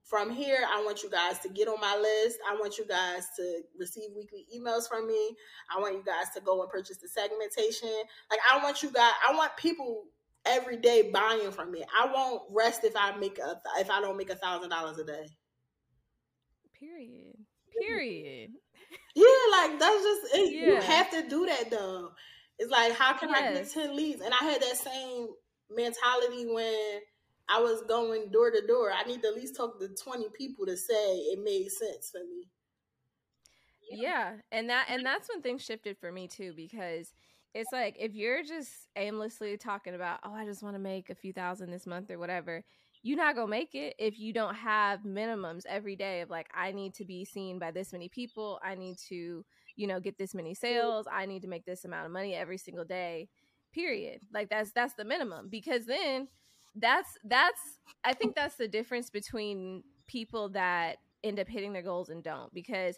from 0.04 0.30
here, 0.30 0.60
I 0.72 0.84
want 0.84 1.04
you 1.04 1.10
guys 1.10 1.40
to 1.40 1.50
get 1.50 1.68
on 1.68 1.80
my 1.82 1.98
list. 1.98 2.38
I 2.50 2.56
want 2.56 2.78
you 2.78 2.86
guys 2.86 3.24
to 3.38 3.62
receive 3.80 4.10
weekly 4.16 4.46
emails 4.56 4.88
from 4.88 5.08
me. 5.08 5.36
I 5.76 5.80
want 5.80 5.96
you 5.96 6.04
guys 6.04 6.28
to 6.36 6.42
go 6.42 6.62
and 6.62 6.70
purchase 6.70 6.98
the 6.98 7.08
segmentation. 7.08 7.90
Like 8.30 8.40
I 8.52 8.64
want 8.64 8.84
you 8.84 8.92
guys, 8.92 9.14
I 9.28 9.36
want 9.36 9.58
people 9.58 10.06
every 10.46 10.78
day 10.78 11.10
buying 11.12 11.52
from 11.52 11.72
me. 11.72 11.84
I 11.84 12.12
won't 12.12 12.44
rest 12.52 12.84
if 12.84 12.96
I 12.96 13.16
make 13.18 13.40
a 13.40 13.60
if 13.80 13.90
I 13.90 14.02
don't 14.02 14.18
make 14.18 14.30
a 14.30 14.36
thousand 14.36 14.70
dollars 14.70 15.00
a 15.00 15.06
day. 15.06 15.28
Period. 16.80 17.36
Period. 17.82 18.52
Yeah, 19.16 19.26
like 19.52 19.80
that's 19.80 20.04
just 20.04 20.36
it, 20.36 20.54
yeah. 20.54 20.66
you 20.68 20.82
have 20.82 21.10
to 21.12 21.28
do 21.28 21.46
that 21.46 21.72
though. 21.72 22.12
It's 22.58 22.72
like 22.72 22.94
how 22.94 23.14
can 23.14 23.30
yes. 23.30 23.40
I 23.40 23.54
get 23.54 23.72
ten 23.72 23.96
leads? 23.96 24.22
And 24.22 24.34
I 24.34 24.44
had 24.44 24.62
that 24.62 24.78
same 24.78 25.28
mentality 25.70 26.46
when 26.46 27.00
I 27.50 27.62
was 27.62 27.84
going 27.88 28.32
door 28.32 28.52
to 28.52 28.66
door. 28.66 28.92
I 28.92 29.04
need 29.04 29.22
to 29.22 29.28
at 29.30 29.36
least 29.36 29.56
talk 29.56 29.80
to 29.80 29.88
20 29.88 30.26
people 30.38 30.66
to 30.66 30.76
say 30.76 30.94
it 30.94 31.40
made 31.44 31.70
sense 31.70 32.10
for 32.12 32.24
me. 32.24 32.48
Yeah. 33.92 34.34
And 34.52 34.70
that 34.70 34.88
and 34.90 35.06
that's 35.06 35.30
when 35.30 35.42
things 35.42 35.64
shifted 35.64 35.98
for 36.00 36.12
me 36.12 36.28
too 36.28 36.54
because 36.56 37.14
it's 37.54 37.72
like 37.72 37.96
if 38.00 38.14
you're 38.14 38.44
just 38.44 38.72
aimlessly 38.96 39.58
talking 39.58 39.96
about, 39.96 40.20
"Oh, 40.24 40.34
I 40.34 40.46
just 40.46 40.64
want 40.64 40.76
to 40.76 40.80
make 40.80 41.10
a 41.10 41.16
few 41.16 41.32
thousand 41.34 41.72
this 41.72 41.88
month 41.88 42.12
or 42.12 42.20
whatever." 42.20 42.64
You're 43.04 43.18
not 43.18 43.36
going 43.36 43.48
to 43.48 43.52
make 43.52 43.76
it 43.76 43.94
if 44.00 44.20
you 44.20 44.34
don't 44.34 44.56
have 44.56 45.02
minimums 45.02 45.62
every 45.70 45.96
day 45.96 46.22
of 46.22 46.32
like 46.32 46.48
I 46.56 46.72
need 46.72 46.96
to 46.96 47.06
be 47.06 47.24
seen 47.24 47.60
by 47.60 47.70
this 47.70 47.94
many 47.94 48.10
people, 48.10 48.60
I 48.64 48.74
need 48.74 48.98
to, 49.10 49.46
you 49.76 49.88
know, 49.88 50.00
get 50.00 50.18
this 50.18 50.34
many 50.34 50.54
sales, 50.54 51.06
I 51.12 51.26
need 51.26 51.42
to 51.42 51.48
make 51.48 51.66
this 51.66 51.86
amount 51.86 52.06
of 52.06 52.12
money 52.12 52.34
every 52.34 52.58
single 52.58 52.86
day. 52.86 53.30
Period. 53.74 54.22
Like 54.34 54.50
that's 54.50 54.72
that's 54.72 54.94
the 54.94 55.06
minimum 55.06 55.50
because 55.50 55.86
then 55.86 56.28
that's 56.76 57.18
that's 57.24 57.60
I 58.04 58.14
think 58.14 58.36
that's 58.36 58.56
the 58.56 58.68
difference 58.68 59.10
between 59.10 59.84
people 60.08 60.50
that 60.50 60.98
end 61.24 61.40
up 61.40 61.48
hitting 61.48 61.74
their 61.74 61.82
goals 61.82 62.10
and 62.10 62.24
don't 62.24 62.54
because 62.54 62.98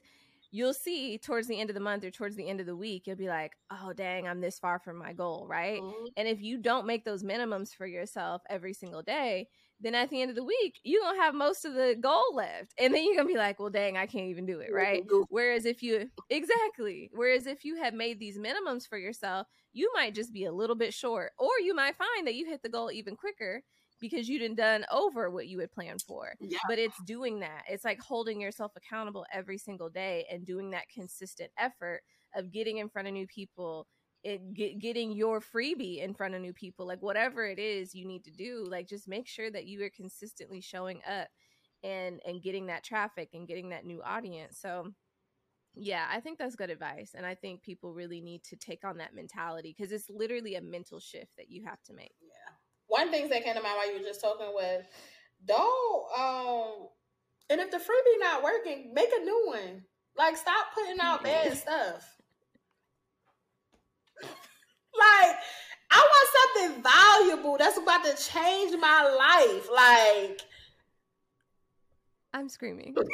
you'll 0.51 0.73
see 0.73 1.17
towards 1.17 1.47
the 1.47 1.59
end 1.59 1.69
of 1.69 1.73
the 1.73 1.79
month 1.79 2.03
or 2.03 2.11
towards 2.11 2.35
the 2.35 2.47
end 2.47 2.59
of 2.59 2.65
the 2.65 2.75
week 2.75 3.05
you'll 3.05 3.15
be 3.15 3.27
like 3.27 3.53
oh 3.71 3.93
dang 3.93 4.27
i'm 4.27 4.41
this 4.41 4.59
far 4.59 4.79
from 4.79 4.97
my 4.97 5.13
goal 5.13 5.45
right 5.49 5.81
mm-hmm. 5.81 6.05
and 6.15 6.27
if 6.27 6.41
you 6.41 6.57
don't 6.57 6.87
make 6.87 7.03
those 7.05 7.23
minimums 7.23 7.75
for 7.75 7.85
yourself 7.85 8.41
every 8.49 8.73
single 8.73 9.01
day 9.01 9.47
then 9.79 9.95
at 9.95 10.09
the 10.09 10.21
end 10.21 10.29
of 10.29 10.35
the 10.35 10.43
week 10.43 10.79
you're 10.83 11.01
gonna 11.01 11.21
have 11.21 11.35
most 11.35 11.65
of 11.65 11.73
the 11.73 11.95
goal 11.99 12.33
left 12.33 12.73
and 12.79 12.93
then 12.93 13.03
you're 13.03 13.15
gonna 13.15 13.27
be 13.27 13.37
like 13.37 13.59
well 13.59 13.69
dang 13.69 13.97
i 13.97 14.05
can't 14.05 14.27
even 14.27 14.45
do 14.45 14.59
it 14.59 14.69
right 14.71 15.03
whereas 15.29 15.65
if 15.65 15.83
you 15.83 16.09
exactly 16.29 17.09
whereas 17.13 17.47
if 17.47 17.63
you 17.63 17.75
have 17.75 17.93
made 17.93 18.19
these 18.19 18.37
minimums 18.37 18.87
for 18.87 18.97
yourself 18.97 19.47
you 19.73 19.91
might 19.93 20.15
just 20.15 20.33
be 20.33 20.45
a 20.45 20.51
little 20.51 20.75
bit 20.75 20.93
short 20.93 21.31
or 21.37 21.49
you 21.63 21.75
might 21.75 21.95
find 21.95 22.25
that 22.25 22.35
you 22.35 22.45
hit 22.45 22.61
the 22.63 22.69
goal 22.69 22.91
even 22.91 23.15
quicker 23.15 23.61
because 23.99 24.29
you 24.29 24.39
didn't 24.39 24.57
done 24.57 24.85
over 24.91 25.29
what 25.29 25.47
you 25.47 25.59
had 25.59 25.71
planned 25.71 26.01
for. 26.01 26.35
Yeah. 26.39 26.59
But 26.67 26.79
it's 26.79 27.01
doing 27.03 27.39
that. 27.39 27.63
It's 27.67 27.85
like 27.85 27.99
holding 27.99 28.39
yourself 28.39 28.73
accountable 28.75 29.25
every 29.33 29.57
single 29.57 29.89
day 29.89 30.25
and 30.31 30.45
doing 30.45 30.71
that 30.71 30.89
consistent 30.93 31.51
effort 31.57 32.01
of 32.35 32.51
getting 32.51 32.77
in 32.77 32.89
front 32.89 33.07
of 33.07 33.13
new 33.13 33.27
people, 33.27 33.87
it, 34.23 34.53
get, 34.53 34.79
getting 34.79 35.11
your 35.11 35.39
freebie 35.39 36.03
in 36.03 36.13
front 36.13 36.35
of 36.35 36.41
new 36.41 36.53
people, 36.53 36.87
like 36.87 37.01
whatever 37.01 37.45
it 37.45 37.59
is 37.59 37.95
you 37.95 38.05
need 38.05 38.23
to 38.25 38.31
do, 38.31 38.65
like 38.69 38.87
just 38.87 39.07
make 39.07 39.27
sure 39.27 39.49
that 39.51 39.67
you 39.67 39.83
are 39.83 39.89
consistently 39.89 40.61
showing 40.61 41.01
up 41.09 41.27
and 41.83 42.19
and 42.25 42.41
getting 42.41 42.65
that 42.65 42.83
traffic 42.83 43.29
and 43.33 43.47
getting 43.47 43.69
that 43.69 43.85
new 43.85 44.01
audience. 44.03 44.57
So 44.59 44.91
yeah, 45.75 46.07
I 46.11 46.19
think 46.19 46.39
that's 46.39 46.55
good 46.55 46.71
advice. 46.71 47.11
And 47.15 47.25
I 47.25 47.35
think 47.35 47.61
people 47.61 47.93
really 47.93 48.19
need 48.19 48.43
to 48.45 48.55
take 48.55 48.83
on 48.83 48.97
that 48.97 49.13
mentality 49.13 49.75
because 49.77 49.91
it's 49.91 50.09
literally 50.09 50.55
a 50.55 50.61
mental 50.61 50.99
shift 50.99 51.37
that 51.37 51.51
you 51.51 51.65
have 51.65 51.81
to 51.83 51.93
make. 51.93 52.15
Yeah 52.21 52.53
one 52.87 53.11
thing 53.11 53.29
that 53.29 53.43
came 53.43 53.53
to 53.53 53.61
mind 53.61 53.75
while 53.77 53.91
you 53.91 53.99
were 53.99 54.05
just 54.05 54.21
talking 54.21 54.47
was 54.47 54.83
don't 55.45 56.19
um 56.19 56.87
and 57.49 57.61
if 57.61 57.71
the 57.71 57.77
freebie 57.77 58.19
not 58.19 58.43
working, 58.43 58.91
make 58.93 59.07
a 59.17 59.23
new 59.23 59.43
one. 59.47 59.83
Like 60.17 60.35
stop 60.35 60.67
putting 60.73 60.99
out 60.99 61.23
bad 61.23 61.55
stuff. 61.57 62.16
Like 65.07 65.37
I 65.89 65.99
want 66.03 66.27
something 66.37 66.83
valuable 66.83 67.57
that's 67.57 67.77
about 67.77 68.03
to 68.03 68.15
change 68.21 68.75
my 68.79 69.03
life. 69.07 69.69
Like 69.73 70.41
I'm 72.33 72.49
screaming. 72.49 72.93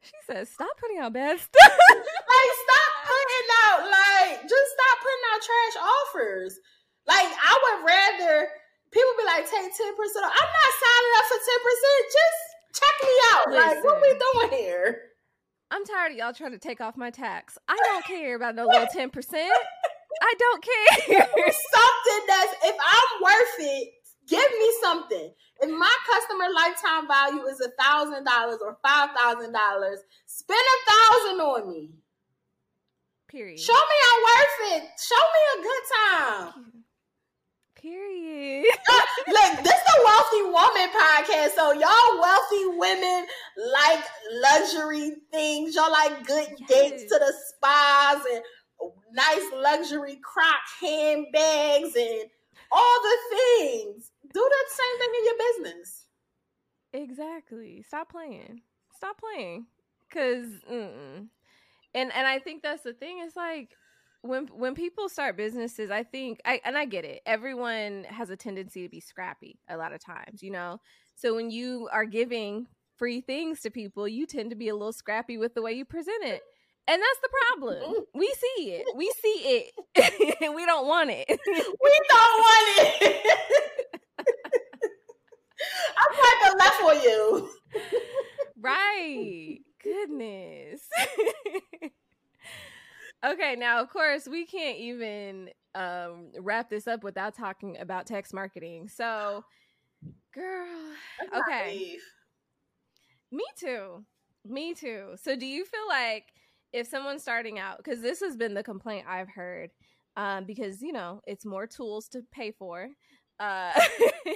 she 0.00 0.16
says, 0.26 0.48
"Stop 0.48 0.70
putting 0.80 0.98
out 0.98 1.12
bad 1.12 1.38
stuff." 1.38 1.52
like, 1.90 2.52
stop 2.64 2.92
putting 3.04 3.48
out 3.66 3.90
like, 3.90 4.40
just 4.48 4.68
stop 4.72 4.96
putting 5.02 5.24
out 5.28 5.40
trash 5.42 5.76
offers. 5.82 6.60
Like, 7.06 7.28
I 7.28 7.52
would 7.60 7.84
rather 7.84 8.48
people 8.90 9.12
be 9.18 9.24
like, 9.26 9.44
take 9.44 9.68
ten 9.76 9.92
percent. 9.96 10.24
Off. 10.24 10.32
I'm 10.32 10.48
not 10.48 10.72
signing 10.80 11.14
up 11.18 11.26
for 11.28 11.40
ten 11.44 11.60
percent. 11.66 12.00
Just 12.08 12.40
check 12.78 12.94
me 13.02 13.14
out. 13.34 13.44
Listen, 13.50 13.68
like, 13.68 13.84
what 13.84 14.00
we 14.00 14.10
doing 14.16 14.50
here? 14.64 15.07
I'm 15.70 15.84
tired 15.84 16.12
of 16.12 16.18
y'all 16.18 16.32
trying 16.32 16.52
to 16.52 16.58
take 16.58 16.80
off 16.80 16.96
my 16.96 17.10
tax. 17.10 17.58
I 17.68 17.76
don't 17.76 18.04
care 18.04 18.36
about 18.36 18.54
no 18.54 18.66
little 18.66 18.86
ten 18.92 19.10
percent. 19.10 19.52
I 20.22 20.34
don't 20.38 20.62
care. 20.62 21.26
something 21.26 22.26
that's 22.26 22.52
if 22.64 22.76
I'm 22.76 23.22
worth 23.22 23.56
it, 23.58 23.92
give 24.26 24.50
me 24.58 24.70
something. 24.82 25.30
If 25.60 25.70
my 25.70 25.94
customer 26.10 26.46
lifetime 26.54 27.08
value 27.08 27.46
is 27.46 27.60
a 27.60 27.70
thousand 27.82 28.24
dollars 28.24 28.58
or 28.62 28.78
five 28.82 29.10
thousand 29.16 29.52
dollars, 29.52 29.98
spend 30.26 30.60
a 30.60 30.90
thousand 30.90 31.40
on 31.40 31.68
me. 31.68 31.90
Period. 33.28 33.58
Show 33.60 33.74
me 33.74 33.96
I'm 34.10 34.22
worth 34.22 34.82
it. 34.82 34.88
Show 34.98 35.16
me 35.16 35.60
a 35.60 35.62
good 35.62 35.82
time. 35.94 36.84
Period. 37.80 38.64
Look, 39.28 39.64
this 39.64 39.72
is 39.72 39.88
a 39.98 40.04
wealthy 40.04 40.42
woman 40.42 40.88
podcast. 40.90 41.50
So 41.54 41.72
y'all 41.72 42.20
wealthy 42.20 42.66
women 42.78 43.26
like 43.72 44.04
luxury 44.42 45.12
things. 45.30 45.74
Y'all 45.74 45.90
like 45.90 46.26
good 46.26 46.48
yes. 46.58 46.68
dates 46.68 47.02
to 47.04 47.18
the 47.18 47.32
spas 47.46 48.22
and 48.32 48.42
nice 49.12 49.44
luxury 49.54 50.18
croc 50.22 50.60
handbags 50.80 51.94
and 51.96 52.30
all 52.72 53.00
the 53.02 53.36
things. 53.36 54.10
Do 54.32 54.40
the 54.40 54.64
same 54.70 54.98
thing 54.98 55.10
in 55.18 55.24
your 55.24 55.34
business. 55.52 56.04
Exactly. 56.92 57.84
Stop 57.86 58.10
playing. 58.10 58.62
Stop 58.96 59.20
playing. 59.20 59.66
Cause, 60.12 60.46
mm-mm. 60.70 61.28
and 61.94 62.12
and 62.12 62.26
I 62.26 62.38
think 62.38 62.62
that's 62.62 62.82
the 62.82 62.94
thing. 62.94 63.20
It's 63.24 63.36
like 63.36 63.70
when 64.22 64.46
when 64.48 64.74
people 64.74 65.08
start 65.08 65.36
businesses, 65.36 65.90
I 65.90 66.02
think 66.02 66.40
I 66.44 66.60
and 66.64 66.76
I 66.76 66.84
get 66.84 67.04
it. 67.04 67.22
Everyone 67.26 68.04
has 68.08 68.30
a 68.30 68.36
tendency 68.36 68.82
to 68.82 68.88
be 68.88 69.00
scrappy 69.00 69.58
a 69.68 69.76
lot 69.76 69.92
of 69.92 70.04
times, 70.04 70.42
you 70.42 70.50
know. 70.50 70.80
So 71.14 71.34
when 71.34 71.50
you 71.50 71.88
are 71.92 72.04
giving 72.04 72.66
free 72.96 73.20
things 73.20 73.60
to 73.62 73.70
people, 73.70 74.08
you 74.08 74.26
tend 74.26 74.50
to 74.50 74.56
be 74.56 74.68
a 74.68 74.74
little 74.74 74.92
scrappy 74.92 75.38
with 75.38 75.54
the 75.54 75.62
way 75.62 75.72
you 75.72 75.84
present 75.84 76.24
it. 76.24 76.42
And 76.88 77.02
that's 77.02 77.20
the 77.20 77.28
problem. 77.46 77.82
Mm-hmm. 77.82 78.18
We 78.18 78.32
see 78.36 78.72
it. 78.72 78.86
We 78.96 79.08
mm-hmm. 79.08 79.20
see 79.22 79.72
it. 79.96 80.36
and 80.42 80.54
we 80.54 80.64
don't 80.66 80.86
want 80.86 81.10
it. 81.12 81.26
we 81.28 82.00
don't 82.08 82.38
want 82.38 82.78
it. 82.78 83.26
I'm 85.98 86.52
a 86.52 86.56
left 86.56 86.76
for 86.76 86.94
you. 86.94 87.50
right. 88.60 89.58
Goodness. 89.82 90.80
Okay, 93.24 93.56
now 93.56 93.80
of 93.80 93.90
course 93.90 94.28
we 94.28 94.46
can't 94.46 94.78
even 94.78 95.50
um, 95.74 96.30
wrap 96.38 96.70
this 96.70 96.86
up 96.86 97.02
without 97.02 97.34
talking 97.34 97.78
about 97.80 98.06
text 98.06 98.32
marketing. 98.32 98.88
So, 98.88 99.44
girl, 100.34 100.68
okay. 101.36 101.96
Me 103.32 103.44
too. 103.58 104.04
Me 104.44 104.72
too. 104.72 105.14
So, 105.16 105.36
do 105.36 105.46
you 105.46 105.64
feel 105.64 105.86
like 105.88 106.24
if 106.72 106.86
someone's 106.86 107.22
starting 107.22 107.58
out, 107.58 107.78
because 107.78 108.00
this 108.00 108.20
has 108.20 108.36
been 108.36 108.54
the 108.54 108.62
complaint 108.62 109.06
I've 109.08 109.28
heard, 109.28 109.70
um, 110.16 110.44
because 110.44 110.82
you 110.82 110.92
know 110.92 111.20
it's 111.26 111.44
more 111.44 111.66
tools 111.66 112.08
to 112.10 112.22
pay 112.32 112.52
for. 112.52 112.88
Uh, 113.40 113.72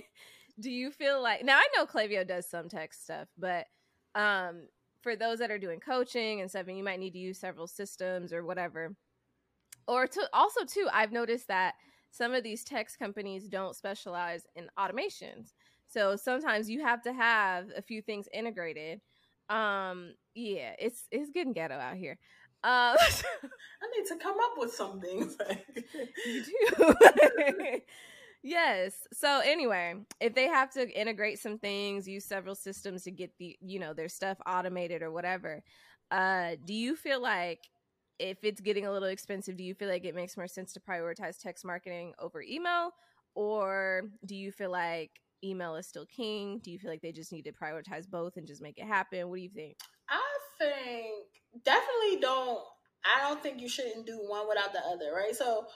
do 0.60 0.70
you 0.70 0.90
feel 0.90 1.22
like 1.22 1.44
now 1.44 1.56
I 1.56 1.66
know 1.76 1.86
Klaviyo 1.86 2.26
does 2.26 2.48
some 2.48 2.68
text 2.68 3.04
stuff, 3.04 3.28
but 3.38 3.66
um, 4.14 4.66
for 5.02 5.16
those 5.16 5.38
that 5.38 5.50
are 5.50 5.58
doing 5.58 5.80
coaching 5.80 6.40
and 6.40 6.50
stuff, 6.50 6.68
and 6.68 6.76
you 6.76 6.84
might 6.84 7.00
need 7.00 7.12
to 7.12 7.18
use 7.18 7.38
several 7.38 7.66
systems 7.66 8.32
or 8.32 8.44
whatever, 8.44 8.94
or 9.86 10.06
to 10.06 10.28
also 10.32 10.64
too, 10.64 10.88
I've 10.92 11.12
noticed 11.12 11.48
that 11.48 11.74
some 12.10 12.34
of 12.34 12.44
these 12.44 12.64
text 12.64 12.98
companies 12.98 13.48
don't 13.48 13.74
specialize 13.74 14.46
in 14.54 14.68
automations. 14.78 15.52
So 15.88 16.16
sometimes 16.16 16.70
you 16.70 16.82
have 16.82 17.02
to 17.02 17.12
have 17.12 17.66
a 17.76 17.82
few 17.82 18.00
things 18.00 18.28
integrated 18.32 19.00
um, 19.52 20.14
yeah, 20.34 20.72
it's 20.78 21.04
it's 21.10 21.30
getting 21.30 21.52
ghetto 21.52 21.74
out 21.74 21.96
here. 21.96 22.18
Uh, 22.64 22.96
I 22.98 23.98
need 23.98 24.06
to 24.08 24.16
come 24.16 24.36
up 24.42 24.54
with 24.56 24.72
some 24.72 25.00
things. 25.00 25.36
you 26.26 26.42
do. 26.76 26.94
yes. 28.42 28.94
So 29.12 29.40
anyway, 29.40 29.94
if 30.20 30.34
they 30.34 30.48
have 30.48 30.70
to 30.72 30.88
integrate 30.88 31.38
some 31.38 31.58
things, 31.58 32.08
use 32.08 32.24
several 32.24 32.54
systems 32.54 33.04
to 33.04 33.10
get 33.10 33.30
the 33.38 33.56
you 33.60 33.78
know 33.78 33.94
their 33.94 34.08
stuff 34.08 34.38
automated 34.46 35.02
or 35.02 35.10
whatever, 35.10 35.62
uh, 36.10 36.52
do 36.64 36.74
you 36.74 36.96
feel 36.96 37.20
like 37.20 37.60
if 38.18 38.38
it's 38.42 38.60
getting 38.60 38.86
a 38.86 38.92
little 38.92 39.08
expensive, 39.08 39.56
do 39.56 39.64
you 39.64 39.74
feel 39.74 39.88
like 39.88 40.04
it 40.04 40.14
makes 40.14 40.36
more 40.36 40.46
sense 40.46 40.72
to 40.74 40.80
prioritize 40.80 41.40
text 41.40 41.64
marketing 41.64 42.12
over 42.18 42.42
email, 42.42 42.90
or 43.34 44.02
do 44.26 44.36
you 44.36 44.52
feel 44.52 44.70
like 44.70 45.10
email 45.44 45.76
is 45.76 45.86
still 45.86 46.06
king? 46.06 46.60
Do 46.62 46.70
you 46.70 46.78
feel 46.78 46.90
like 46.90 47.02
they 47.02 47.12
just 47.12 47.32
need 47.32 47.44
to 47.46 47.52
prioritize 47.52 48.08
both 48.08 48.36
and 48.36 48.46
just 48.46 48.62
make 48.62 48.78
it 48.78 48.86
happen? 48.86 49.28
What 49.28 49.36
do 49.36 49.42
you 49.42 49.50
think? 49.50 49.76
I 50.08 50.20
think 50.58 51.64
definitely 51.64 52.20
don't. 52.20 52.60
I 53.04 53.28
don't 53.28 53.42
think 53.42 53.60
you 53.60 53.68
shouldn't 53.68 54.06
do 54.06 54.18
one 54.18 54.48
without 54.48 54.72
the 54.72 54.80
other, 54.80 55.12
right? 55.12 55.34
So 55.34 55.66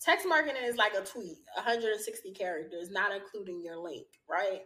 text 0.00 0.26
marketing 0.28 0.62
is 0.64 0.76
like 0.76 0.94
a 0.94 1.04
tweet, 1.04 1.38
160 1.54 2.32
characters, 2.32 2.90
not 2.90 3.12
including 3.14 3.62
your 3.62 3.76
link, 3.76 4.06
right? 4.28 4.62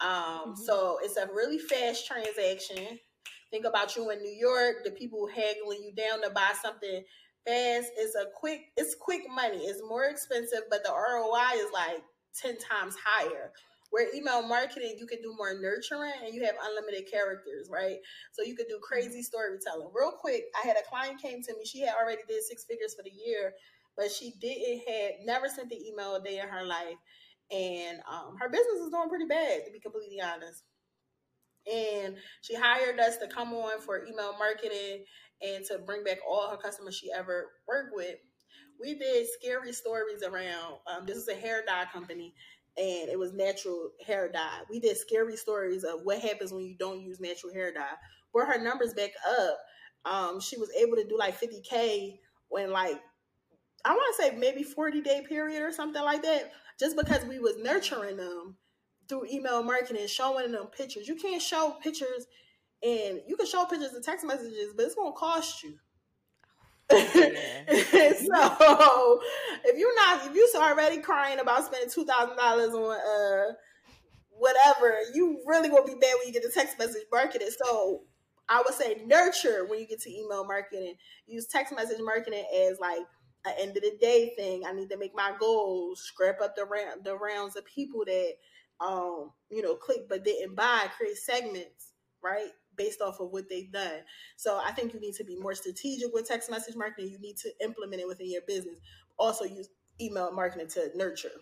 Um, 0.00 0.08
mm-hmm. 0.10 0.52
So 0.54 0.98
it's 1.02 1.16
a 1.16 1.28
really 1.32 1.58
fast 1.58 2.06
transaction. 2.06 2.98
Think 3.50 3.64
about 3.64 3.96
you 3.96 4.10
in 4.10 4.22
New 4.22 4.36
York, 4.38 4.84
the 4.84 4.90
people 4.90 5.26
haggling 5.26 5.82
you 5.82 5.92
down 5.94 6.22
to 6.22 6.30
buy 6.30 6.52
something 6.62 7.02
fast. 7.46 7.90
It's 7.96 8.14
a 8.14 8.26
quick, 8.34 8.60
it's 8.76 8.94
quick 8.94 9.22
money. 9.34 9.58
It's 9.58 9.82
more 9.88 10.04
expensive, 10.04 10.64
but 10.70 10.84
the 10.84 10.92
ROI 10.92 11.56
is 11.56 11.72
like 11.72 12.02
10 12.40 12.58
times 12.58 12.94
higher. 13.02 13.52
Where 13.90 14.14
email 14.14 14.46
marketing, 14.46 14.96
you 14.98 15.06
can 15.06 15.22
do 15.22 15.34
more 15.34 15.58
nurturing 15.58 16.12
and 16.22 16.34
you 16.34 16.44
have 16.44 16.56
unlimited 16.62 17.10
characters, 17.10 17.70
right? 17.70 17.96
So 18.32 18.42
you 18.42 18.54
could 18.54 18.68
do 18.68 18.78
crazy 18.82 19.22
storytelling. 19.22 19.88
Real 19.94 20.12
quick, 20.12 20.44
I 20.62 20.66
had 20.66 20.76
a 20.76 20.86
client 20.86 21.22
came 21.22 21.42
to 21.42 21.54
me. 21.56 21.64
She 21.64 21.80
had 21.80 21.94
already 21.98 22.20
did 22.28 22.42
six 22.42 22.66
figures 22.66 22.94
for 22.94 23.02
the 23.02 23.10
year, 23.10 23.54
but 23.98 24.10
she 24.10 24.32
didn't 24.40 24.82
had 24.88 25.12
never 25.26 25.50
sent 25.50 25.68
the 25.68 25.88
email 25.88 26.16
a 26.16 26.22
day 26.22 26.38
in 26.38 26.48
her 26.48 26.64
life, 26.64 26.96
and 27.50 27.98
um, 28.10 28.36
her 28.40 28.48
business 28.48 28.80
is 28.80 28.90
doing 28.90 29.10
pretty 29.10 29.26
bad, 29.26 29.66
to 29.66 29.72
be 29.72 29.80
completely 29.80 30.22
honest. 30.22 30.62
And 31.70 32.16
she 32.40 32.54
hired 32.54 33.00
us 33.00 33.18
to 33.18 33.28
come 33.28 33.52
on 33.52 33.82
for 33.82 34.06
email 34.06 34.34
marketing 34.38 35.04
and 35.42 35.64
to 35.66 35.78
bring 35.78 36.04
back 36.04 36.18
all 36.26 36.48
her 36.48 36.56
customers 36.56 36.96
she 36.96 37.12
ever 37.12 37.48
worked 37.68 37.94
with 37.94 38.16
we 38.80 38.94
did 38.94 39.26
scary 39.28 39.72
stories 39.72 40.22
around. 40.22 40.76
Um, 40.86 41.06
this 41.06 41.16
is 41.16 41.28
a 41.28 41.34
hair 41.34 41.62
dye 41.66 41.86
company, 41.92 42.34
and 42.76 43.08
it 43.08 43.18
was 43.18 43.32
natural 43.32 43.90
hair 44.06 44.30
dye. 44.30 44.60
We 44.70 44.80
did 44.80 44.96
scary 44.96 45.36
stories 45.36 45.84
of 45.84 46.00
what 46.04 46.20
happens 46.20 46.52
when 46.52 46.64
you 46.64 46.76
don't 46.78 47.00
use 47.00 47.20
natural 47.20 47.52
hair 47.52 47.72
dye. 47.72 47.96
Brought 48.32 48.48
her 48.48 48.62
numbers 48.62 48.94
back 48.94 49.10
up. 49.28 49.58
Um, 50.04 50.40
she 50.40 50.58
was 50.58 50.70
able 50.78 50.96
to 50.96 51.06
do 51.06 51.18
like 51.18 51.40
50k 51.40 52.18
when 52.48 52.70
like 52.70 53.00
I 53.84 53.92
want 53.92 54.16
to 54.16 54.22
say 54.22 54.36
maybe 54.36 54.62
40 54.62 55.00
day 55.00 55.24
period 55.28 55.62
or 55.62 55.72
something 55.72 56.02
like 56.02 56.22
that. 56.22 56.52
Just 56.78 56.96
because 56.96 57.24
we 57.24 57.38
was 57.38 57.56
nurturing 57.58 58.16
them 58.16 58.56
through 59.08 59.26
email 59.32 59.62
marketing, 59.62 60.06
showing 60.06 60.52
them 60.52 60.66
pictures. 60.66 61.08
You 61.08 61.16
can't 61.16 61.42
show 61.42 61.76
pictures, 61.82 62.26
and 62.82 63.20
you 63.26 63.36
can 63.36 63.46
show 63.46 63.64
pictures 63.64 63.92
and 63.92 64.04
text 64.04 64.24
messages, 64.24 64.74
but 64.76 64.86
it's 64.86 64.94
gonna 64.94 65.12
cost 65.12 65.62
you. 65.62 65.74
so 66.90 66.96
if 69.64 69.78
you're 69.78 69.94
not 69.96 70.26
if 70.26 70.34
you're 70.34 70.62
already 70.62 71.02
crying 71.02 71.38
about 71.38 71.66
spending 71.66 71.90
two 71.90 72.06
thousand 72.06 72.36
dollars 72.36 72.72
on 72.72 72.96
uh 72.96 73.52
whatever, 74.30 74.96
you 75.12 75.42
really 75.46 75.68
will 75.68 75.84
be 75.84 75.94
bad 76.00 76.14
when 76.18 76.28
you 76.28 76.32
get 76.32 76.42
the 76.42 76.50
text 76.50 76.78
message 76.78 77.02
marketing. 77.12 77.50
So 77.62 78.04
I 78.48 78.62
would 78.64 78.74
say 78.74 79.02
nurture 79.04 79.66
when 79.66 79.80
you 79.80 79.86
get 79.86 80.00
to 80.02 80.10
email 80.10 80.46
marketing. 80.46 80.94
Use 81.26 81.46
text 81.46 81.74
message 81.74 82.00
marketing 82.00 82.44
as 82.54 82.78
like 82.80 83.02
an 83.44 83.54
end 83.58 83.76
of 83.76 83.82
the 83.82 83.96
day 84.00 84.32
thing. 84.36 84.64
I 84.66 84.72
need 84.72 84.90
to 84.90 84.98
make 84.98 85.14
my 85.14 85.32
goals, 85.38 86.00
scrap 86.00 86.40
up 86.40 86.56
the 86.56 86.64
round 86.64 87.04
the 87.04 87.16
rounds 87.16 87.56
of 87.56 87.64
people 87.64 88.04
that 88.06 88.32
um, 88.80 89.32
you 89.50 89.62
know, 89.62 89.74
click 89.74 90.08
but 90.08 90.24
didn't 90.24 90.54
buy, 90.54 90.86
create 90.96 91.16
segments, 91.16 91.92
right? 92.22 92.50
based 92.78 93.02
off 93.02 93.20
of 93.20 93.30
what 93.30 93.50
they've 93.50 93.70
done. 93.70 94.00
So 94.36 94.58
I 94.64 94.72
think 94.72 94.94
you 94.94 95.00
need 95.00 95.14
to 95.16 95.24
be 95.24 95.36
more 95.36 95.54
strategic 95.54 96.14
with 96.14 96.26
text 96.26 96.50
message 96.50 96.76
marketing. 96.76 97.10
You 97.10 97.18
need 97.18 97.36
to 97.38 97.50
implement 97.62 98.00
it 98.00 98.08
within 98.08 98.30
your 98.30 98.42
business. 98.46 98.78
Also 99.18 99.44
use 99.44 99.68
email 100.00 100.32
marketing 100.32 100.68
to 100.68 100.90
nurture. 100.94 101.32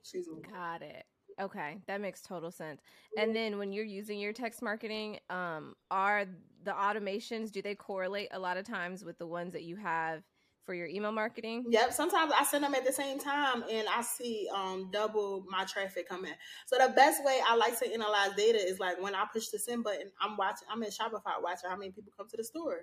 Excuse 0.00 0.26
me. 0.26 0.40
Got 0.50 0.82
it. 0.82 1.04
Okay, 1.40 1.78
that 1.86 2.00
makes 2.00 2.20
total 2.20 2.50
sense. 2.50 2.80
And 3.16 3.34
then 3.34 3.56
when 3.56 3.72
you're 3.72 3.84
using 3.84 4.18
your 4.18 4.32
text 4.32 4.60
marketing, 4.60 5.20
um, 5.30 5.74
are 5.90 6.26
the 6.64 6.72
automations 6.72 7.50
do 7.50 7.62
they 7.62 7.74
correlate 7.74 8.28
a 8.32 8.38
lot 8.38 8.56
of 8.56 8.66
times 8.66 9.04
with 9.04 9.18
the 9.18 9.26
ones 9.26 9.52
that 9.52 9.62
you 9.62 9.76
have 9.76 10.22
for 10.64 10.74
your 10.74 10.86
email 10.86 11.12
marketing? 11.12 11.64
Yep. 11.68 11.92
Sometimes 11.92 12.32
I 12.38 12.44
send 12.44 12.64
them 12.64 12.74
at 12.74 12.84
the 12.84 12.92
same 12.92 13.18
time 13.18 13.64
and 13.70 13.86
I 13.88 14.02
see 14.02 14.48
um 14.54 14.90
double 14.92 15.44
my 15.48 15.64
traffic 15.64 16.08
coming. 16.08 16.32
So 16.66 16.76
the 16.78 16.92
best 16.92 17.24
way 17.24 17.40
I 17.46 17.56
like 17.56 17.78
to 17.80 17.92
analyze 17.92 18.34
data 18.36 18.58
is 18.58 18.78
like 18.78 19.00
when 19.02 19.14
I 19.14 19.24
push 19.32 19.48
the 19.48 19.58
send 19.58 19.84
button, 19.84 20.10
I'm 20.20 20.36
watching 20.36 20.68
I'm 20.70 20.82
in 20.82 20.90
Shopify 20.90 21.42
watching 21.42 21.70
how 21.70 21.76
many 21.76 21.90
people 21.90 22.12
come 22.16 22.28
to 22.28 22.36
the 22.36 22.44
store. 22.44 22.82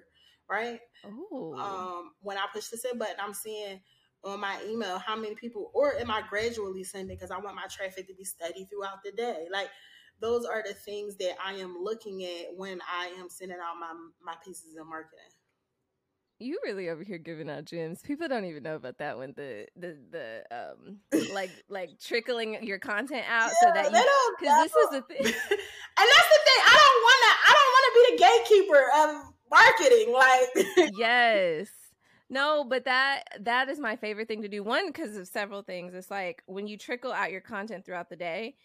Right. 0.50 0.80
Um 1.06 2.12
when 2.22 2.38
I 2.38 2.46
push 2.54 2.68
the 2.68 2.78
send 2.78 3.00
button, 3.00 3.16
I'm 3.24 3.34
seeing 3.34 3.80
on 4.24 4.40
my 4.40 4.60
email 4.68 5.00
how 5.00 5.16
many 5.16 5.36
people 5.36 5.72
or 5.74 5.96
am 5.96 6.12
I 6.12 6.24
gradually 6.28 6.84
sending 6.84 7.16
because 7.16 7.32
I 7.32 7.38
want 7.38 7.56
my 7.56 7.68
traffic 7.70 8.08
to 8.08 8.16
be 8.16 8.24
steady 8.24 8.66
throughout 8.66 9.04
the 9.04 9.12
day. 9.12 9.48
Like 9.52 9.70
those 10.20 10.46
are 10.46 10.64
the 10.66 10.74
things 10.74 11.16
that 11.18 11.36
I 11.46 11.54
am 11.54 11.78
looking 11.80 12.24
at 12.24 12.56
when 12.56 12.80
I 12.92 13.08
am 13.20 13.30
sending 13.30 13.60
out 13.60 13.80
my 13.80 13.94
my 14.24 14.36
pieces 14.44 14.76
of 14.76 14.88
marketing 14.88 15.37
you 16.40 16.60
really 16.64 16.90
over 16.90 17.04
here 17.04 17.18
giving 17.18 17.50
out 17.50 17.66
gems. 17.66 18.02
People 18.02 18.28
don't 18.28 18.46
even 18.46 18.64
know 18.64 18.76
about 18.76 18.98
that 19.00 19.18
one. 19.18 19.34
The 19.36 19.68
the 19.76 19.98
the 20.12 20.44
um 20.52 20.98
like 21.34 21.52
like 21.70 22.00
trickling 22.00 22.64
your 22.64 22.80
content 22.80 23.26
out 23.30 23.50
yeah, 23.50 23.68
so 23.68 23.74
that 23.74 23.92
you 23.92 24.36
because 24.40 24.64
this 24.64 24.76
is 24.76 24.90
the 24.92 25.02
thing. 25.02 25.18
and 25.26 25.32
that's 25.32 26.30
the 26.30 26.42
thing. 26.46 26.62
I 26.66 26.78
don't 26.84 27.04
wanna 27.08 27.32
I 27.48 27.54
don't 27.58 27.74
wanna 27.76 27.92
be 27.96 28.04
the 28.12 28.18
gatekeeper 28.24 28.84
of 28.98 29.34
marketing. 29.50 30.14
Like 30.14 30.92
yes. 30.98 31.68
No, 32.30 32.66
but 32.68 32.86
that 32.86 33.24
that 33.42 33.70
is 33.70 33.80
my 33.80 33.96
favorite 33.96 34.28
thing 34.28 34.42
to 34.42 34.50
do. 34.50 34.64
One, 34.64 34.88
because 34.88 35.16
of 35.16 35.28
several 35.28 35.62
things. 35.64 35.94
It's 35.94 36.12
like 36.12 36.44
when 36.46 36.68
you 36.68 36.78
trickle 36.78 37.12
out 37.12 37.32
your 37.32 37.42
content 37.42 37.86
throughout 37.86 38.10
the 38.10 38.18
day, 38.18 38.56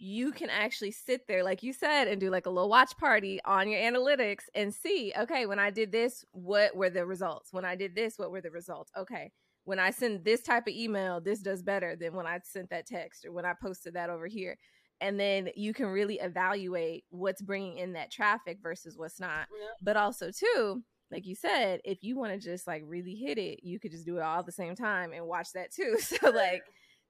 you 0.00 0.32
can 0.32 0.48
actually 0.48 0.92
sit 0.92 1.28
there, 1.28 1.44
like 1.44 1.62
you 1.62 1.74
said, 1.74 2.08
and 2.08 2.18
do 2.18 2.30
like 2.30 2.46
a 2.46 2.50
little 2.50 2.70
watch 2.70 2.96
party 2.96 3.38
on 3.44 3.68
your 3.68 3.78
analytics 3.78 4.44
and 4.54 4.74
see, 4.74 5.12
okay, 5.18 5.44
when 5.44 5.58
I 5.58 5.68
did 5.70 5.92
this, 5.92 6.24
what 6.32 6.74
were 6.74 6.88
the 6.88 7.04
results? 7.04 7.52
When 7.52 7.66
I 7.66 7.76
did 7.76 7.94
this, 7.94 8.14
what 8.16 8.30
were 8.30 8.40
the 8.40 8.50
results? 8.50 8.90
Okay, 8.96 9.30
when 9.64 9.78
I 9.78 9.90
send 9.90 10.24
this 10.24 10.40
type 10.40 10.66
of 10.66 10.72
email, 10.72 11.20
this 11.20 11.40
does 11.40 11.62
better 11.62 11.96
than 11.96 12.14
when 12.14 12.26
I 12.26 12.40
sent 12.42 12.70
that 12.70 12.86
text 12.86 13.26
or 13.26 13.32
when 13.32 13.44
I 13.44 13.52
posted 13.60 13.92
that 13.92 14.08
over 14.08 14.26
here. 14.26 14.56
And 15.02 15.20
then 15.20 15.50
you 15.54 15.74
can 15.74 15.86
really 15.86 16.18
evaluate 16.18 17.04
what's 17.10 17.42
bringing 17.42 17.76
in 17.76 17.92
that 17.92 18.10
traffic 18.10 18.58
versus 18.62 18.96
what's 18.96 19.20
not. 19.20 19.48
Yeah. 19.52 19.68
But 19.82 19.96
also, 19.98 20.30
too, 20.30 20.82
like 21.10 21.26
you 21.26 21.34
said, 21.34 21.80
if 21.84 22.02
you 22.02 22.16
want 22.16 22.32
to 22.32 22.38
just 22.38 22.66
like 22.66 22.82
really 22.86 23.14
hit 23.14 23.36
it, 23.36 23.60
you 23.62 23.78
could 23.78 23.90
just 23.90 24.06
do 24.06 24.16
it 24.16 24.22
all 24.22 24.40
at 24.40 24.46
the 24.46 24.52
same 24.52 24.74
time 24.74 25.12
and 25.12 25.26
watch 25.26 25.48
that 25.54 25.72
too. 25.72 25.96
So, 26.00 26.30
like, 26.30 26.62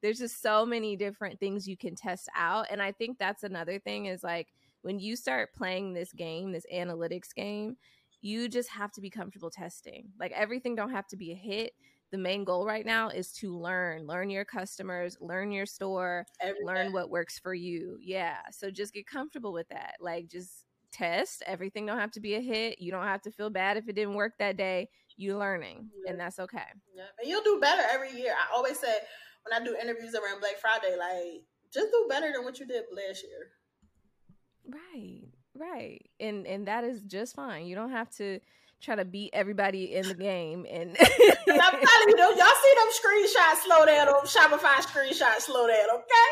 there's 0.03 0.19
just 0.19 0.43
so 0.43 0.65
many 0.65 0.97
different 0.97 1.39
things 1.39 1.69
you 1.69 1.77
can 1.77 1.95
test 1.95 2.29
out 2.37 2.67
and 2.71 2.83
i 2.83 2.93
think 2.93 3.19
that's 3.19 3.43
another 3.43 3.79
thing 3.79 4.07
is 4.07 4.23
like 4.23 4.49
when 4.83 4.99
you 4.99 5.17
start 5.17 5.55
playing 5.55 5.93
this 5.93 6.13
game 6.13 6.53
this 6.53 6.67
analytics 6.73 7.35
game 7.35 7.77
you 8.23 8.49
just 8.49 8.69
have 8.69 8.93
to 8.93 9.01
be 9.01 9.11
comfortable 9.11 9.51
testing 9.51 10.09
like 10.19 10.33
everything 10.33 10.75
don't 10.75 10.91
have 10.91 11.07
to 11.09 11.17
be 11.17 11.33
a 11.33 11.35
hit. 11.35 11.73
The 12.13 12.19
main 12.19 12.43
goal 12.43 12.67
right 12.67 12.85
now 12.85 13.09
is 13.09 13.31
to 13.35 13.57
learn 13.57 14.05
learn 14.05 14.31
your 14.31 14.45
customers 14.45 15.17
learn 15.21 15.53
your 15.53 15.65
store 15.65 16.27
learn 16.65 16.93
what 16.93 17.09
works 17.09 17.39
for 17.39 17.55
you 17.55 17.99
yeah 18.03 18.39
so 18.51 18.69
just 18.69 18.93
get 18.93 19.07
comfortable 19.07 19.53
with 19.53 19.69
that 19.69 19.95
like 20.01 20.27
just 20.27 20.65
test 20.91 21.45
everything 21.47 21.87
don't 21.87 22.01
have 22.01 22.11
to 22.11 22.21
be 22.21 22.35
a 22.35 22.41
hit 22.41 22.81
you 22.81 22.91
don't 22.91 23.07
have 23.07 23.23
to 23.23 23.31
feel 23.31 23.49
bad 23.49 23.77
if 23.77 23.89
it 23.89 23.95
didn't 23.95 24.15
work 24.15 24.33
that 24.41 24.57
day 24.57 24.89
you 25.17 25.39
learning 25.39 25.89
yeah. 26.05 26.11
and 26.11 26.21
that's 26.21 26.41
okay. 26.41 26.59
Yeah 26.97 27.05
and 27.21 27.31
you'll 27.31 27.45
do 27.45 27.61
better 27.61 27.83
every 27.93 28.13
year 28.13 28.33
i 28.35 28.53
always 28.57 28.81
say 28.81 28.97
when 29.51 29.63
I 29.63 29.65
do 29.65 29.77
interviews 29.81 30.15
around 30.15 30.41
Black 30.41 30.59
Friday, 30.61 30.97
like 30.99 31.43
just 31.73 31.91
do 31.91 32.07
better 32.09 32.33
than 32.33 32.45
what 32.45 32.59
you 32.59 32.67
did 32.67 32.85
last 32.93 33.25
year. 33.25 33.51
Right, 34.69 35.23
right, 35.55 36.03
and 36.19 36.47
and 36.47 36.67
that 36.69 36.85
is 36.85 37.03
just 37.03 37.35
fine. 37.35 37.67
You 37.67 37.75
don't 37.75 37.91
have 37.91 38.11
to 38.17 38.41
try 38.81 38.97
to 38.97 39.05
beat 39.05 39.31
everybody 39.33 39.95
in 39.95 40.09
the 40.09 40.15
game. 40.15 40.67
And 40.71 40.97
I'm 41.01 41.57
telling 41.57 42.09
you, 42.09 42.17
y'all 42.17 42.37
see 42.37 42.75
them 42.77 42.91
screenshots 42.97 43.65
slow 43.67 43.87
down, 43.87 44.07
them 44.07 44.17
Shopify 44.25 44.77
screenshots 44.81 45.43
slow 45.43 45.67
down, 45.67 45.91
okay? 45.97 46.31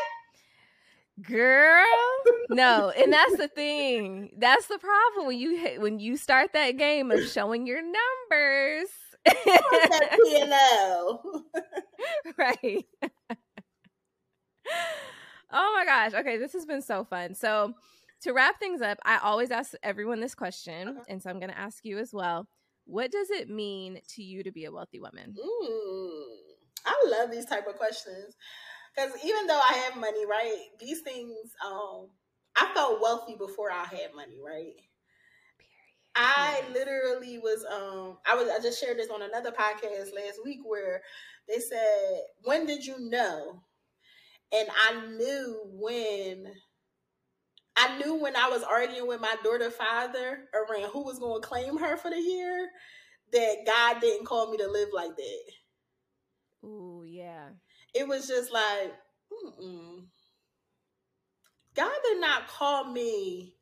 girl 1.21 1.85
no 2.49 2.93
and 2.97 3.11
that's 3.11 3.35
the 3.35 3.49
thing 3.49 4.31
that's 4.37 4.67
the 4.67 4.77
problem 4.77 5.27
when 5.27 5.37
you 5.37 5.77
when 5.81 5.99
you 5.99 6.15
start 6.15 6.53
that 6.53 6.77
game 6.77 7.11
of 7.11 7.19
showing 7.27 7.67
your 7.67 7.81
numbers 7.81 8.87
Right. 12.37 12.85
oh 15.51 15.75
my 15.77 15.85
gosh. 15.85 16.13
Okay, 16.13 16.37
this 16.37 16.53
has 16.53 16.65
been 16.65 16.81
so 16.81 17.03
fun. 17.03 17.35
So, 17.35 17.73
to 18.21 18.33
wrap 18.33 18.59
things 18.59 18.81
up, 18.81 18.97
I 19.05 19.17
always 19.17 19.51
ask 19.51 19.73
everyone 19.83 20.19
this 20.19 20.35
question, 20.35 20.89
uh-huh. 20.89 21.03
and 21.07 21.21
so 21.21 21.29
I'm 21.29 21.39
going 21.39 21.51
to 21.51 21.57
ask 21.57 21.85
you 21.85 21.99
as 21.99 22.13
well. 22.13 22.47
What 22.85 23.11
does 23.11 23.29
it 23.29 23.49
mean 23.49 23.99
to 24.15 24.23
you 24.23 24.43
to 24.43 24.51
be 24.51 24.65
a 24.65 24.71
wealthy 24.71 24.99
woman? 24.99 25.35
Mm, 25.37 26.23
I 26.85 27.05
love 27.07 27.31
these 27.31 27.45
type 27.45 27.67
of 27.67 27.77
questions 27.77 28.35
because 28.95 29.11
even 29.23 29.47
though 29.47 29.59
I 29.59 29.73
have 29.85 29.99
money, 29.99 30.25
right? 30.25 30.65
These 30.79 31.01
things, 31.01 31.35
um, 31.65 32.07
I 32.55 32.71
felt 32.73 33.01
wealthy 33.01 33.35
before 33.35 33.71
I 33.71 33.85
had 33.85 34.13
money, 34.15 34.39
right? 34.43 34.73
I 36.15 36.61
literally 36.73 37.39
was 37.39 37.65
um 37.65 38.17
I 38.29 38.35
was 38.35 38.49
I 38.49 38.61
just 38.61 38.79
shared 38.79 38.97
this 38.97 39.09
on 39.09 39.21
another 39.21 39.51
podcast 39.51 40.13
last 40.15 40.39
week 40.43 40.59
where 40.63 41.01
they 41.47 41.59
said, 41.59 42.21
When 42.43 42.65
did 42.65 42.85
you 42.85 42.95
know? 42.99 43.63
And 44.51 44.67
I 44.69 45.05
knew 45.07 45.61
when 45.73 46.47
I 47.77 47.97
knew 47.99 48.15
when 48.15 48.35
I 48.35 48.49
was 48.49 48.63
arguing 48.63 49.07
with 49.07 49.21
my 49.21 49.35
daughter 49.43 49.71
father 49.71 50.45
around 50.53 50.89
who 50.91 51.03
was 51.05 51.19
gonna 51.19 51.41
claim 51.41 51.77
her 51.77 51.95
for 51.97 52.09
the 52.09 52.19
year 52.19 52.69
that 53.31 53.57
God 53.65 54.01
didn't 54.01 54.25
call 54.25 54.51
me 54.51 54.57
to 54.57 54.67
live 54.67 54.89
like 54.93 55.15
that. 55.15 55.51
Ooh, 56.67 57.03
yeah. 57.07 57.49
It 57.93 58.07
was 58.07 58.27
just 58.27 58.51
like, 58.51 58.93
Mm-mm. 59.31 60.05
God 61.75 61.95
did 62.03 62.19
not 62.19 62.47
call 62.47 62.91
me 62.91 63.55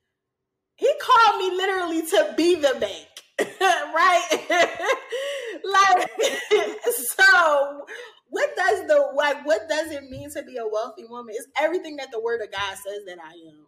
he 0.78 0.92
called 1.02 1.40
me 1.40 1.56
literally 1.56 2.02
to 2.04 2.34
be 2.38 2.56
the 2.56 2.78
bank, 2.80 3.08
right? 3.62 4.28
like, 5.64 6.10
so 7.18 7.86
what 8.30 8.56
does 8.56 8.88
the 8.88 9.12
like 9.16 9.46
what 9.46 9.68
does 9.68 9.92
it 9.92 10.04
mean 10.10 10.30
to 10.32 10.44
be 10.44 10.58
a 10.58 10.68
wealthy 10.68 11.06
woman? 11.06 11.34
It's 11.38 11.48
everything 11.60 11.98
that 11.98 12.12
the 12.12 12.22
word 12.22 12.42
of 12.42 12.52
God 12.52 12.76
says 12.76 13.04
that 13.08 13.18
I 13.24 13.32
am. 13.32 13.66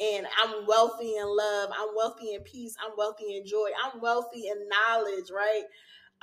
And 0.00 0.26
I'm 0.42 0.66
wealthy 0.66 1.14
in 1.16 1.26
love. 1.26 1.70
I'm 1.78 1.94
wealthy 1.94 2.32
in 2.32 2.40
peace. 2.40 2.74
I'm 2.82 2.92
wealthy 2.96 3.36
in 3.36 3.44
joy. 3.44 3.68
I'm 3.84 4.00
wealthy 4.00 4.48
in 4.48 4.66
knowledge, 4.66 5.30
right? 5.30 5.64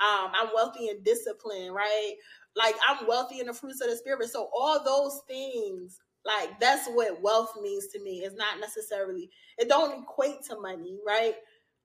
Um, 0.00 0.32
I'm 0.34 0.48
wealthy 0.52 0.88
in 0.88 1.04
discipline, 1.04 1.70
right? 1.70 2.14
Like 2.56 2.74
I'm 2.88 3.06
wealthy 3.06 3.38
in 3.38 3.46
the 3.46 3.54
fruits 3.54 3.80
of 3.80 3.88
the 3.88 3.96
spirit. 3.96 4.30
So 4.30 4.50
all 4.52 4.82
those 4.82 5.20
things 5.28 6.00
like 6.28 6.60
that's 6.60 6.86
what 6.88 7.20
wealth 7.22 7.54
means 7.60 7.88
to 7.88 8.02
me. 8.02 8.20
It's 8.20 8.36
not 8.36 8.60
necessarily 8.60 9.30
it 9.56 9.68
don't 9.68 10.02
equate 10.02 10.42
to 10.48 10.60
money, 10.60 10.98
right? 11.04 11.34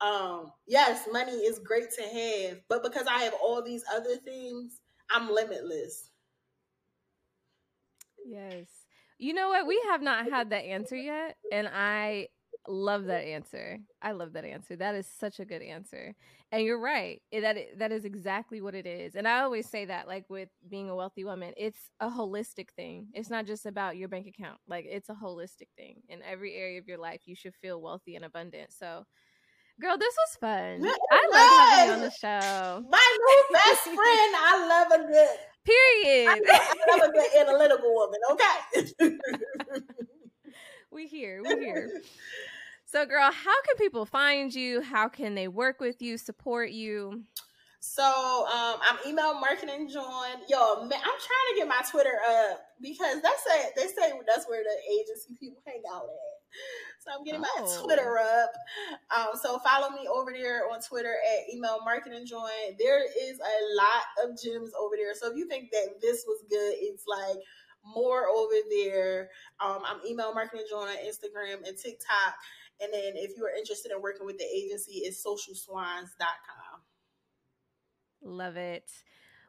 Um, 0.02 0.52
yes, 0.68 1.08
money 1.12 1.32
is 1.32 1.60
great 1.60 1.90
to 1.98 2.04
have, 2.04 2.58
but 2.68 2.84
because 2.84 3.08
I 3.08 3.24
have 3.24 3.34
all 3.42 3.64
these 3.64 3.84
other 3.96 4.18
things, 4.18 4.82
I'm 5.10 5.32
limitless. 5.32 6.10
Yes. 8.26 8.68
You 9.18 9.34
know 9.34 9.48
what? 9.48 9.66
We 9.66 9.82
have 9.90 10.02
not 10.02 10.30
had 10.30 10.50
that 10.50 10.66
answer 10.66 10.98
yet, 10.98 11.38
and 11.52 11.70
I 11.74 12.28
love 12.68 13.06
that 13.06 13.26
answer. 13.26 13.80
I 14.02 14.12
love 14.12 14.34
that 14.34 14.46
answer. 14.46 14.76
That 14.76 14.96
is 14.96 15.08
such 15.08 15.40
a 15.40 15.46
good 15.46 15.62
answer. 15.62 16.16
And 16.52 16.64
you're 16.64 16.80
right. 16.80 17.22
That 17.32 17.58
that 17.78 17.92
is 17.92 18.06
exactly 18.06 18.62
what 18.62 18.76
it 18.76 18.86
is. 18.86 19.16
And 19.16 19.28
I 19.28 19.42
always 19.42 19.68
say 19.70 19.86
that 19.86 20.08
like 20.08 20.30
with 20.30 20.50
being 20.70 20.90
a 20.90 20.96
wealthy 20.96 21.24
woman, 21.24 21.54
it's 21.58 21.90
a 22.00 22.10
holistic 22.10 22.70
thing. 22.76 23.08
It's 23.14 23.30
not 23.30 23.46
just 23.46 23.66
about 23.66 23.98
your 23.98 24.08
bank 24.08 24.28
account. 24.28 24.60
Like 24.68 24.86
it's 24.88 25.10
a 25.10 25.14
holistic 25.14 25.70
thing. 25.78 26.02
In 26.10 26.22
every 26.22 26.56
area 26.56 26.80
of 26.80 26.88
your 26.88 27.00
life, 27.00 27.22
you 27.26 27.36
should 27.36 27.56
feel 27.56 27.82
wealthy 27.82 28.16
and 28.16 28.26
abundant. 28.26 28.72
So 28.74 29.06
Girl, 29.82 29.98
this 29.98 30.14
was 30.14 30.38
fun. 30.40 30.86
I 31.12 31.28
love 31.32 31.50
having 31.50 31.88
you 31.88 31.94
on 31.94 32.02
the 32.02 32.12
show. 32.12 32.86
My 32.90 33.18
new 33.20 33.44
best 33.52 33.84
friend. 33.84 33.98
I 33.98 34.66
love 34.70 35.02
a 35.02 35.08
good 35.08 35.28
period. 35.66 36.30
I 36.30 36.36
love, 36.36 36.62
I 36.62 36.98
love 36.98 37.10
a 37.10 37.12
good 37.12 37.30
analytical 37.40 37.94
woman. 37.96 38.20
Okay. 38.32 39.16
we 40.92 41.08
here. 41.08 41.42
We 41.44 41.50
here. 41.60 42.02
So, 42.94 43.08
girl, 43.08 43.32
how 43.32 43.60
can 43.64 43.76
people 43.78 44.06
find 44.06 44.54
you? 44.54 44.80
How 44.80 45.10
can 45.10 45.34
they 45.34 45.48
work 45.48 45.80
with 45.80 46.00
you, 46.00 46.16
support 46.16 46.70
you? 46.70 47.24
So, 47.80 48.04
um, 48.06 48.80
I'm 48.88 49.00
email 49.08 49.34
marketing 49.40 49.90
Jawn. 49.92 50.38
Yo, 50.48 50.86
man, 50.86 51.00
I'm 51.00 51.18
trying 51.18 51.48
to 51.50 51.56
get 51.58 51.68
my 51.68 51.82
Twitter 51.90 52.20
up 52.30 52.60
because 52.80 53.20
that's 53.24 53.44
a, 53.48 53.70
they 53.76 53.88
say 53.88 54.14
that's 54.28 54.48
where 54.48 54.62
the 54.62 54.94
agency 54.94 55.34
people 55.40 55.64
hang 55.66 55.82
out 55.92 56.04
at. 56.04 57.00
So 57.00 57.18
I'm 57.18 57.24
getting 57.24 57.42
oh. 57.44 57.62
my 57.66 57.84
Twitter 57.84 58.20
up. 58.20 58.52
Um, 59.10 59.40
so 59.42 59.58
follow 59.66 59.90
me 59.90 60.08
over 60.08 60.32
there 60.32 60.70
on 60.72 60.80
Twitter 60.80 61.16
at 61.16 61.52
email 61.52 61.80
marketing 61.84 62.28
Jawn. 62.28 62.52
There 62.78 63.02
is 63.02 63.40
a 63.40 63.76
lot 63.76 64.06
of 64.24 64.40
gems 64.40 64.70
over 64.80 64.94
there. 64.98 65.16
So 65.16 65.32
if 65.32 65.36
you 65.36 65.48
think 65.48 65.72
that 65.72 66.00
this 66.00 66.26
was 66.28 66.44
good, 66.48 66.76
it's 66.78 67.06
like 67.08 67.42
more 67.84 68.28
over 68.28 68.54
there. 68.70 69.30
Um, 69.60 69.80
I'm 69.84 70.00
email 70.08 70.34
marketing 70.34 70.66
Jawn 70.70 70.90
on 70.90 70.98
Instagram 70.98 71.68
and 71.68 71.76
TikTok. 71.76 72.36
And 72.84 72.94
then 72.94 73.14
if 73.16 73.38
you 73.38 73.46
are 73.46 73.56
interested 73.56 73.92
in 73.92 74.02
working 74.02 74.26
with 74.26 74.38
the 74.38 74.46
agency, 74.46 75.04
it's 75.04 75.26
socialswans.com. 75.26 76.82
Love 78.22 78.58
it. 78.58 78.90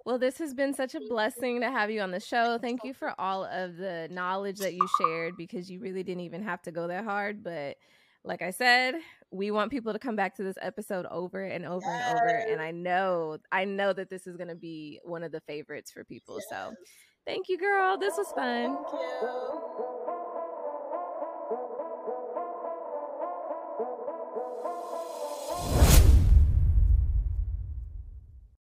Well, 0.04 0.18
this 0.18 0.38
has 0.38 0.52
been 0.52 0.74
such 0.74 0.94
a 0.94 1.00
blessing 1.00 1.60
to 1.62 1.70
have 1.70 1.90
you 1.90 2.02
on 2.02 2.10
the 2.10 2.20
show. 2.20 2.58
Thank 2.58 2.84
you 2.84 2.92
for 2.92 3.14
all 3.18 3.44
of 3.44 3.76
the 3.76 4.08
knowledge 4.10 4.58
that 4.58 4.74
you 4.74 4.86
shared 5.00 5.36
because 5.36 5.70
you 5.70 5.80
really 5.80 6.02
didn't 6.02 6.24
even 6.24 6.42
have 6.42 6.60
to 6.62 6.70
go 6.70 6.86
that 6.88 7.04
hard. 7.04 7.42
But 7.42 7.76
like 8.22 8.42
I 8.42 8.50
said, 8.50 8.96
we 9.30 9.50
want 9.50 9.70
people 9.70 9.94
to 9.94 9.98
come 9.98 10.14
back 10.14 10.36
to 10.36 10.42
this 10.42 10.56
episode 10.60 11.06
over 11.10 11.42
and 11.42 11.64
over 11.64 11.86
yes. 11.86 12.10
and 12.10 12.18
over. 12.18 12.36
And 12.52 12.60
I 12.60 12.70
know, 12.70 13.38
I 13.50 13.64
know 13.64 13.94
that 13.94 14.10
this 14.10 14.26
is 14.26 14.36
going 14.36 14.48
to 14.48 14.54
be 14.54 15.00
one 15.04 15.22
of 15.22 15.32
the 15.32 15.40
favorites 15.40 15.90
for 15.90 16.04
people. 16.04 16.36
Yes. 16.36 16.46
So 16.50 16.74
thank 17.26 17.48
you, 17.48 17.56
girl. 17.56 17.96
This 17.96 18.14
was 18.18 18.30
fun. 18.32 18.76